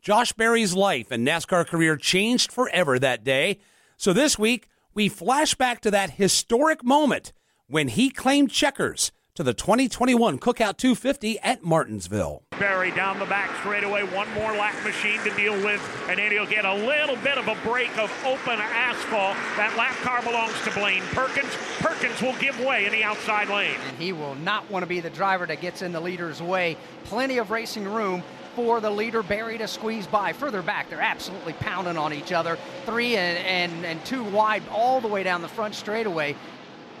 Josh 0.00 0.32
Berry's 0.32 0.72
life 0.72 1.10
and 1.10 1.28
NASCAR 1.28 1.66
career 1.66 1.98
changed 1.98 2.50
forever 2.50 2.98
that 2.98 3.22
day. 3.22 3.58
So 3.98 4.14
this 4.14 4.38
week, 4.38 4.68
we 4.94 5.10
flash 5.10 5.54
back 5.54 5.82
to 5.82 5.90
that 5.90 6.12
historic 6.12 6.82
moment 6.82 7.34
when 7.66 7.88
he 7.88 8.08
claimed 8.08 8.50
checkers 8.50 9.12
to 9.34 9.42
the 9.42 9.52
2021 9.52 10.38
Cookout 10.38 10.76
250 10.76 11.40
at 11.40 11.64
Martinsville. 11.64 12.44
Berry 12.56 12.92
down 12.92 13.18
the 13.18 13.24
back 13.24 13.50
straightaway, 13.58 14.04
one 14.04 14.32
more 14.32 14.52
lap 14.52 14.76
machine 14.84 15.20
to 15.24 15.30
deal 15.34 15.54
with, 15.54 15.82
and 16.08 16.20
then 16.20 16.30
he'll 16.30 16.46
get 16.46 16.64
a 16.64 16.72
little 16.72 17.16
bit 17.16 17.36
of 17.36 17.48
a 17.48 17.56
break 17.68 17.90
of 17.98 18.12
open 18.24 18.60
asphalt. 18.60 19.36
That 19.56 19.76
lap 19.76 19.96
car 20.02 20.22
belongs 20.22 20.54
to 20.62 20.70
Blaine 20.70 21.02
Perkins. 21.10 21.52
Perkins 21.80 22.22
will 22.22 22.36
give 22.38 22.60
way 22.60 22.86
in 22.86 22.92
the 22.92 23.02
outside 23.02 23.48
lane. 23.48 23.74
And 23.88 23.98
he 23.98 24.12
will 24.12 24.36
not 24.36 24.70
want 24.70 24.84
to 24.84 24.86
be 24.86 25.00
the 25.00 25.10
driver 25.10 25.46
that 25.46 25.60
gets 25.60 25.82
in 25.82 25.90
the 25.90 26.00
leader's 26.00 26.40
way. 26.40 26.76
Plenty 27.02 27.38
of 27.38 27.50
racing 27.50 27.88
room 27.92 28.22
for 28.54 28.80
the 28.80 28.90
leader 28.90 29.24
Berry 29.24 29.58
to 29.58 29.66
squeeze 29.66 30.06
by. 30.06 30.32
Further 30.32 30.62
back, 30.62 30.88
they're 30.88 31.00
absolutely 31.00 31.54
pounding 31.54 31.96
on 31.96 32.12
each 32.12 32.30
other. 32.30 32.56
Three 32.86 33.16
and, 33.16 33.38
and, 33.38 33.84
and 33.84 34.04
two 34.04 34.22
wide 34.22 34.62
all 34.70 35.00
the 35.00 35.08
way 35.08 35.24
down 35.24 35.42
the 35.42 35.48
front 35.48 35.74
straightaway. 35.74 36.36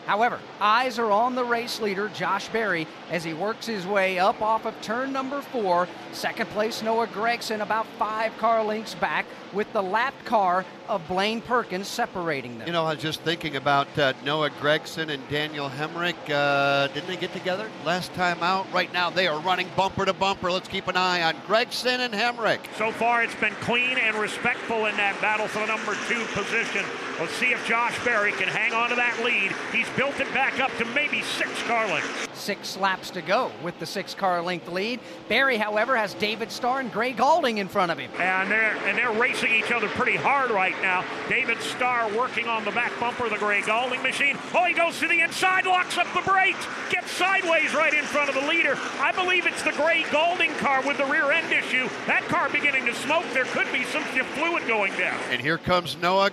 However, 0.06 0.38
eyes 0.60 0.98
are 0.98 1.10
on 1.10 1.34
the 1.34 1.44
race 1.44 1.80
leader, 1.80 2.08
Josh 2.08 2.48
Berry, 2.48 2.86
as 3.10 3.24
he 3.24 3.32
works 3.32 3.66
his 3.66 3.86
way 3.86 4.18
up 4.18 4.42
off 4.42 4.66
of 4.66 4.80
turn 4.82 5.12
number 5.12 5.40
four. 5.40 5.88
Second 6.12 6.48
place, 6.50 6.82
Noah 6.82 7.06
Gragson, 7.06 7.62
about 7.62 7.86
five 7.98 8.36
car 8.38 8.62
lengths 8.62 8.94
back, 8.94 9.24
with 9.52 9.72
the 9.72 9.82
lap 9.82 10.14
car 10.24 10.64
of 10.88 11.06
Blaine 11.08 11.40
Perkins 11.40 11.88
separating 11.88 12.58
them. 12.58 12.66
You 12.66 12.72
know, 12.72 12.84
I 12.84 12.94
was 12.94 13.02
just 13.02 13.20
thinking 13.20 13.56
about 13.56 13.98
uh, 13.98 14.12
Noah 14.24 14.50
Gragson 14.50 15.08
and 15.08 15.26
Daniel 15.28 15.70
Hemric. 15.70 16.14
Uh, 16.28 16.88
didn't 16.88 17.06
they 17.06 17.16
get 17.16 17.32
together 17.32 17.70
last 17.84 18.12
time 18.14 18.42
out? 18.42 18.70
Right 18.72 18.92
now, 18.92 19.10
they 19.10 19.26
are 19.26 19.40
running 19.40 19.68
bumper 19.76 20.04
to 20.04 20.12
bumper. 20.12 20.50
Let's 20.50 20.68
keep 20.68 20.88
an 20.88 20.96
eye 20.96 21.22
on 21.22 21.34
Gragson 21.46 22.00
and 22.00 22.12
Hemric. 22.12 22.60
So 22.76 22.92
far, 22.92 23.22
it's 23.22 23.34
been 23.36 23.54
clean 23.54 23.96
and 23.96 24.16
respectful 24.16 24.86
in 24.86 24.96
that 24.96 25.18
battle 25.20 25.48
for 25.48 25.60
the 25.60 25.66
number 25.66 25.94
two 26.08 26.24
position. 26.32 26.84
Let's 27.20 27.32
see 27.34 27.52
if 27.52 27.64
Josh 27.64 28.02
Berry 28.04 28.32
can 28.32 28.48
hang 28.48 28.72
on 28.72 28.90
to 28.90 28.96
that 28.96 29.22
lead. 29.24 29.52
He's 29.72 29.88
built 29.96 30.18
it 30.18 30.32
back 30.34 30.58
up 30.58 30.76
to 30.78 30.84
maybe 30.86 31.22
six 31.22 31.50
car 31.62 31.86
lengths. 31.86 32.28
Six 32.34 32.76
laps 32.76 33.10
to 33.10 33.22
go 33.22 33.52
with 33.62 33.78
the 33.78 33.86
six 33.86 34.14
car 34.14 34.42
length 34.42 34.68
lead. 34.68 34.98
Berry, 35.28 35.56
however, 35.56 35.96
has 35.96 36.14
David 36.14 36.50
Starr 36.50 36.80
and 36.80 36.92
Gray 36.92 37.12
Gaulding 37.12 37.58
in 37.58 37.68
front 37.68 37.92
of 37.92 37.98
him. 37.98 38.10
And 38.18 38.50
they're 38.50 38.76
and 38.88 38.98
they're 38.98 39.12
racing 39.12 39.52
each 39.52 39.70
other 39.70 39.88
pretty 39.90 40.16
hard 40.16 40.50
right 40.50 40.74
now. 40.82 41.04
David 41.28 41.60
Starr 41.60 42.12
working 42.16 42.48
on 42.48 42.64
the 42.64 42.72
back 42.72 42.92
bumper 42.98 43.26
of 43.26 43.30
the 43.30 43.38
Gray 43.38 43.62
Gaulding 43.62 44.02
machine. 44.02 44.36
Oh, 44.52 44.64
he 44.64 44.74
goes 44.74 44.98
to 44.98 45.06
the 45.06 45.20
inside, 45.20 45.66
locks 45.66 45.96
up 45.96 46.12
the 46.14 46.28
brakes, 46.28 46.66
gets 46.90 47.12
sideways 47.12 47.74
right 47.74 47.94
in 47.94 48.04
front 48.04 48.28
of 48.28 48.34
the 48.34 48.48
leader. 48.48 48.76
I 48.98 49.12
believe 49.12 49.46
it's 49.46 49.62
the 49.62 49.72
Gray 49.72 50.04
Gaulding 50.10 50.52
car 50.54 50.84
with 50.84 50.98
the 50.98 51.06
rear 51.06 51.30
end 51.30 51.52
issue. 51.52 51.88
That 52.06 52.24
car 52.24 52.48
beginning 52.48 52.86
to 52.86 52.94
smoke. 52.94 53.24
There 53.32 53.44
could 53.46 53.72
be 53.72 53.84
some 53.84 54.02
fluid 54.02 54.66
going 54.66 54.92
down. 54.96 55.18
And 55.30 55.40
here 55.40 55.58
comes 55.58 55.96
Noah 56.02 56.30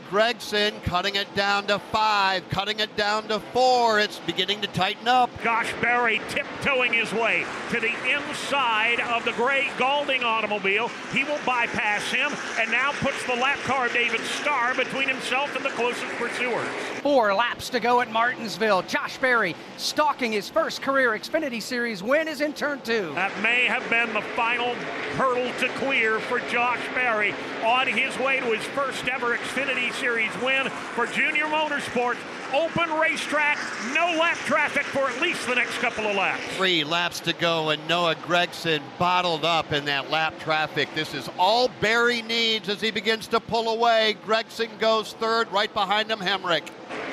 Gragson 0.71 0.83
cutting 0.83 1.15
it 1.15 1.33
down 1.35 1.67
to 1.67 1.79
five, 1.79 2.47
cutting 2.49 2.79
it 2.79 2.95
down 2.95 3.27
to 3.27 3.39
four. 3.39 3.99
It's 3.99 4.19
beginning 4.19 4.61
to 4.61 4.67
tighten 4.67 5.07
up. 5.07 5.29
Josh 5.43 5.73
Berry 5.81 6.21
tiptoeing 6.29 6.93
his 6.93 7.11
way 7.13 7.45
to 7.71 7.79
the 7.79 7.93
inside 8.09 8.99
of 8.99 9.23
the 9.25 9.31
Gray 9.33 9.69
Gaulding 9.77 10.23
automobile. 10.23 10.89
He 11.13 11.23
will 11.23 11.39
bypass 11.45 12.11
him 12.11 12.31
and 12.59 12.71
now 12.71 12.91
puts 12.93 13.23
the 13.25 13.35
lap 13.35 13.59
car 13.59 13.89
David 13.89 14.21
Starr 14.21 14.75
between 14.75 15.07
himself 15.07 15.55
and 15.55 15.63
the 15.63 15.69
closest 15.69 16.11
pursuers. 16.13 16.67
Four 17.01 17.33
laps 17.33 17.69
to 17.69 17.79
go 17.79 18.01
at 18.01 18.11
Martinsville. 18.11 18.83
Josh 18.83 19.17
Berry 19.17 19.55
stalking 19.77 20.31
his 20.31 20.49
first 20.49 20.81
career 20.81 21.11
Xfinity 21.11 21.61
Series 21.61 22.03
win 22.03 22.27
is 22.27 22.41
in 22.41 22.53
turn 22.53 22.81
two. 22.81 23.11
That 23.15 23.37
may 23.41 23.65
have 23.65 23.87
been 23.89 24.13
the 24.13 24.21
final 24.35 24.75
hurdle 25.15 25.51
to 25.59 25.67
clear 25.79 26.19
for 26.19 26.39
Josh 26.51 26.81
Berry 26.93 27.33
on 27.63 27.87
his 27.87 28.17
way 28.19 28.39
to 28.39 28.45
his 28.45 28.63
first 28.67 29.07
ever 29.07 29.35
Xfinity 29.37 29.91
Series 29.93 30.31
win 30.41 30.60
for 30.69 31.07
Junior 31.07 31.45
Motorsports 31.45 32.17
open 32.53 32.91
racetrack, 32.99 33.57
no 33.93 34.17
lap 34.19 34.37
traffic 34.39 34.83
for 34.83 35.09
at 35.09 35.21
least 35.21 35.47
the 35.47 35.55
next 35.55 35.77
couple 35.77 36.05
of 36.05 36.15
laps. 36.15 36.43
Three 36.57 36.83
laps 36.83 37.19
to 37.21 37.33
go, 37.33 37.69
and 37.69 37.87
Noah 37.87 38.15
Gragson 38.15 38.81
bottled 38.99 39.45
up 39.45 39.71
in 39.71 39.85
that 39.85 40.09
lap 40.09 40.37
traffic. 40.39 40.93
This 40.93 41.13
is 41.13 41.29
all 41.37 41.69
Berry 41.79 42.21
needs 42.21 42.69
as 42.69 42.81
he 42.81 42.91
begins 42.91 43.27
to 43.29 43.39
pull 43.39 43.69
away. 43.69 44.17
Gragson 44.25 44.77
goes 44.79 45.13
third, 45.13 45.51
right 45.51 45.73
behind 45.73 46.11
him, 46.11 46.19
Hemric. 46.19 46.63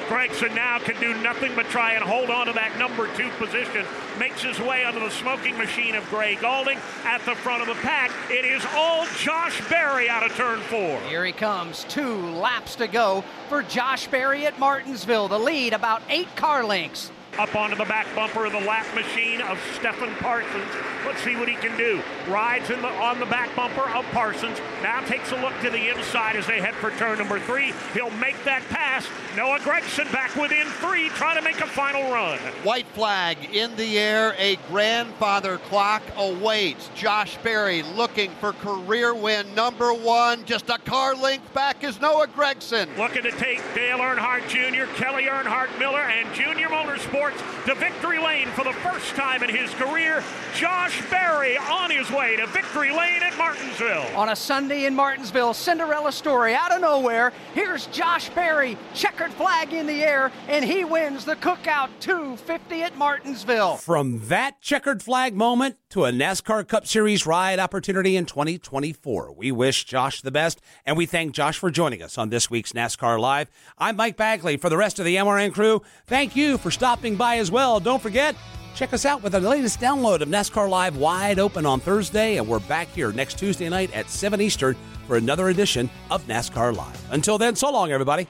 Gragson 0.09 0.55
now 0.55 0.79
can 0.79 0.99
do 1.01 1.15
nothing 1.23 1.55
but 1.55 1.67
try 1.67 1.93
and 1.93 2.03
hold 2.03 2.31
on 2.31 2.47
to 2.47 2.53
that 2.55 2.79
number 2.79 3.15
two 3.15 3.29
position. 3.39 3.85
Makes 4.19 4.43
his 4.43 4.59
way 4.59 4.85
under 4.85 5.01
the 5.01 5.11
smoking 5.11 5.57
machine 5.59 5.95
of 5.95 6.09
Gray 6.09 6.37
Gaulding 6.37 6.79
at 7.05 7.23
the 7.27 7.35
front 7.35 7.61
of 7.61 7.69
the 7.69 7.81
pack. 7.83 8.11
It 8.31 8.47
is 8.47 8.65
all 8.75 9.07
Josh 9.19 9.61
Berry 9.69 10.09
out 10.09 10.25
of 10.25 10.35
turn 10.35 10.61
four. 10.61 10.99
Here 11.03 11.27
he 11.27 11.33
comes. 11.33 11.85
Two 11.85 12.17
laps 12.31 12.77
to 12.77 12.89
go 12.89 13.23
for 13.51 13.63
Josh 13.63 14.09
Berry 14.09 14.47
at 14.47 14.59
Martinsville. 14.59 15.29
The 15.29 15.39
lead 15.39 15.75
about 15.75 16.01
eight 16.09 16.35
car 16.37 16.65
lengths 16.65 17.11
up 17.39 17.55
onto 17.55 17.77
the 17.77 17.85
back 17.85 18.07
bumper 18.15 18.47
of 18.47 18.53
the 18.53 18.61
lap 18.61 18.87
machine 18.95 19.41
of 19.41 19.61
Stefan 19.75 20.15
Parsons. 20.17 20.73
Let's 21.07 21.23
see 21.23 21.37
what 21.37 21.49
he 21.49 21.55
can 21.55 21.77
do. 21.79 22.03
Rides 22.29 22.71
in 22.71 22.83
the, 22.83 22.89
on 22.89 23.21
the 23.21 23.27
back 23.27 23.55
bumper 23.55 23.89
of 23.91 24.05
Parsons. 24.07 24.59
Now 24.83 25.01
takes 25.03 25.31
a 25.31 25.37
look 25.41 25.55
to 25.63 25.71
the 25.71 25.89
inside 25.89 26.37
as 26.37 26.47
they 26.47 26.61
head 26.61 26.75
for 26.75 26.91
turn 26.93 27.19
number 27.19 27.39
three. 27.39 27.73
He'll 27.95 28.11
make 28.11 28.43
that 28.45 28.63
pass. 28.69 29.07
Noah 29.37 29.59
Gragson 29.61 30.11
back 30.13 30.35
within 30.35 30.67
three, 30.67 31.11
trying 31.11 31.37
to 31.37 31.43
make 31.43 31.61
a 31.61 31.67
final 31.67 32.11
run. 32.11 32.39
White 32.65 32.89
flag 32.89 33.55
in 33.55 33.75
the 33.77 33.99
air. 33.99 34.35
A 34.39 34.57
grandfather 34.69 35.59
clock 35.59 36.03
awaits. 36.17 36.91
Josh 36.97 37.39
Berry 37.39 37.83
looking 37.83 38.31
for 38.41 38.53
career 38.55 39.15
win 39.15 39.55
number 39.55 39.93
one. 39.93 40.45
Just 40.45 40.71
a 40.71 40.79
car 40.79 41.15
length 41.15 41.55
back 41.55 41.85
is 41.85 42.01
Noah 42.01 42.27
Gragson. 42.27 42.97
Looking 42.99 43.23
to 43.23 43.31
take 43.33 43.63
Dale 43.75 43.99
Earnhardt 43.99 44.49
Jr., 44.49 44.93
Kelly 44.95 45.25
Earnhardt 45.25 45.79
Miller, 45.79 46.01
and 46.01 46.35
Junior 46.35 46.67
Motorsports 46.67 47.28
to 47.67 47.75
victory 47.75 48.19
lane 48.19 48.49
for 48.49 48.65
the 48.65 48.73
first 48.73 49.15
time 49.15 49.43
in 49.43 49.55
his 49.55 49.71
career. 49.75 50.23
Josh 50.55 51.03
Berry 51.11 51.57
on 51.57 51.91
his 51.91 52.11
way 52.11 52.37
to 52.37 52.47
victory 52.47 52.91
lane 52.91 53.23
at 53.23 53.37
Martinsville. 53.37 54.07
On 54.17 54.31
a 54.31 54.37
Sunday 54.37 54.87
in 54.87 54.95
Martinsville, 54.95 55.55
Cinderella 55.55 56.13
story 56.13 56.55
out 56.55 56.73
of 56.73 56.81
nowhere. 56.81 57.33
Here's 57.55 57.87
Josh 57.89 58.29
Berry, 58.31 58.77
checkered 58.95 59.33
flag 59.33 59.73
in 59.73 59.87
the 59.87 60.03
air, 60.03 60.33
and 60.49 60.65
he 60.65 60.85
wins 60.85 61.25
the 61.25 61.37
Cookout 61.37 61.91
250 62.01 62.83
at 62.83 62.97
Martinsville. 62.97 63.77
From 63.77 64.27
that 64.29 64.61
checkered 64.61 65.03
flag 65.03 65.35
moment 65.35 65.77
to 65.91 66.05
a 66.05 66.11
NASCAR 66.11 66.67
Cup 66.67 66.87
Series 66.87 67.27
ride 67.27 67.59
opportunity 67.59 68.17
in 68.17 68.27
2024, 68.27 69.33
we 69.33 69.53
wish 69.53 69.85
Josh 69.85 70.21
the 70.21 70.31
best, 70.31 70.61
and 70.85 70.97
we 70.97 71.07
thank 71.07 71.33
Josh 71.33 71.59
for 71.59 71.71
joining 71.71 72.03
us 72.03 72.19
on 72.19 72.31
this 72.31 72.51
week's 72.51 72.73
NASCAR 72.73 73.19
Live. 73.19 73.51
I'm 73.79 73.97
Mike 73.97 74.17
Bagley. 74.17 74.57
For 74.57 74.69
the 74.69 74.77
rest 74.77 74.99
of 74.99 75.05
the 75.05 75.17
MRN 75.17 75.53
crew, 75.53 75.83
thank 76.07 76.37
you 76.37 76.59
for 76.59 76.71
stopping 76.71 77.17
by 77.19 77.39
as 77.39 77.51
well. 77.51 77.81
Don't 77.81 78.01
forget, 78.01 78.35
check 78.75 78.95
us 78.95 79.05
out 79.05 79.23
with 79.23 79.35
our 79.35 79.41
latest 79.41 79.81
download 79.81 80.21
of 80.23 80.29
NASCAR 80.29 80.69
Live 80.71 80.97
wide 80.97 81.39
open 81.39 81.67
on 81.67 81.81
Thursday, 81.81 82.39
and 82.39 82.49
we're 82.49 82.61
back 82.61 82.89
here 82.89 83.13
next 83.13 83.39
Tuesday 83.39 83.69
night 83.69 83.93
at 83.93 84.09
7 84.09 84.41
Eastern 84.41 84.77
for 85.07 85.17
another 85.17 85.49
edition 85.49 85.91
of 86.11 86.27
NASCAR 86.27 86.75
Live. 86.75 87.13
Until 87.13 87.37
then, 87.37 87.57
so 87.57 87.71
long, 87.71 87.93
everybody. 87.93 88.27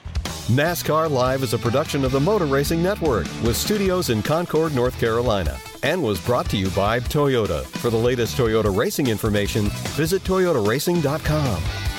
NASCAR 0.47 1.09
Live 1.09 1.43
is 1.43 1.53
a 1.53 1.59
production 1.59 2.03
of 2.03 2.11
the 2.11 2.19
Motor 2.19 2.47
Racing 2.47 2.81
Network 2.81 3.27
with 3.43 3.55
studios 3.55 4.09
in 4.09 4.23
Concord, 4.23 4.73
North 4.73 4.99
Carolina. 4.99 5.55
and 5.83 6.01
was 6.03 6.19
brought 6.25 6.49
to 6.49 6.57
you 6.57 6.69
by 6.71 6.99
Toyota. 6.99 7.63
For 7.65 7.89
the 7.89 7.97
latest 7.97 8.37
Toyota 8.37 8.75
racing 8.75 9.07
information, 9.07 9.69
visit 9.95 10.23
toyotaracing.com. 10.23 11.98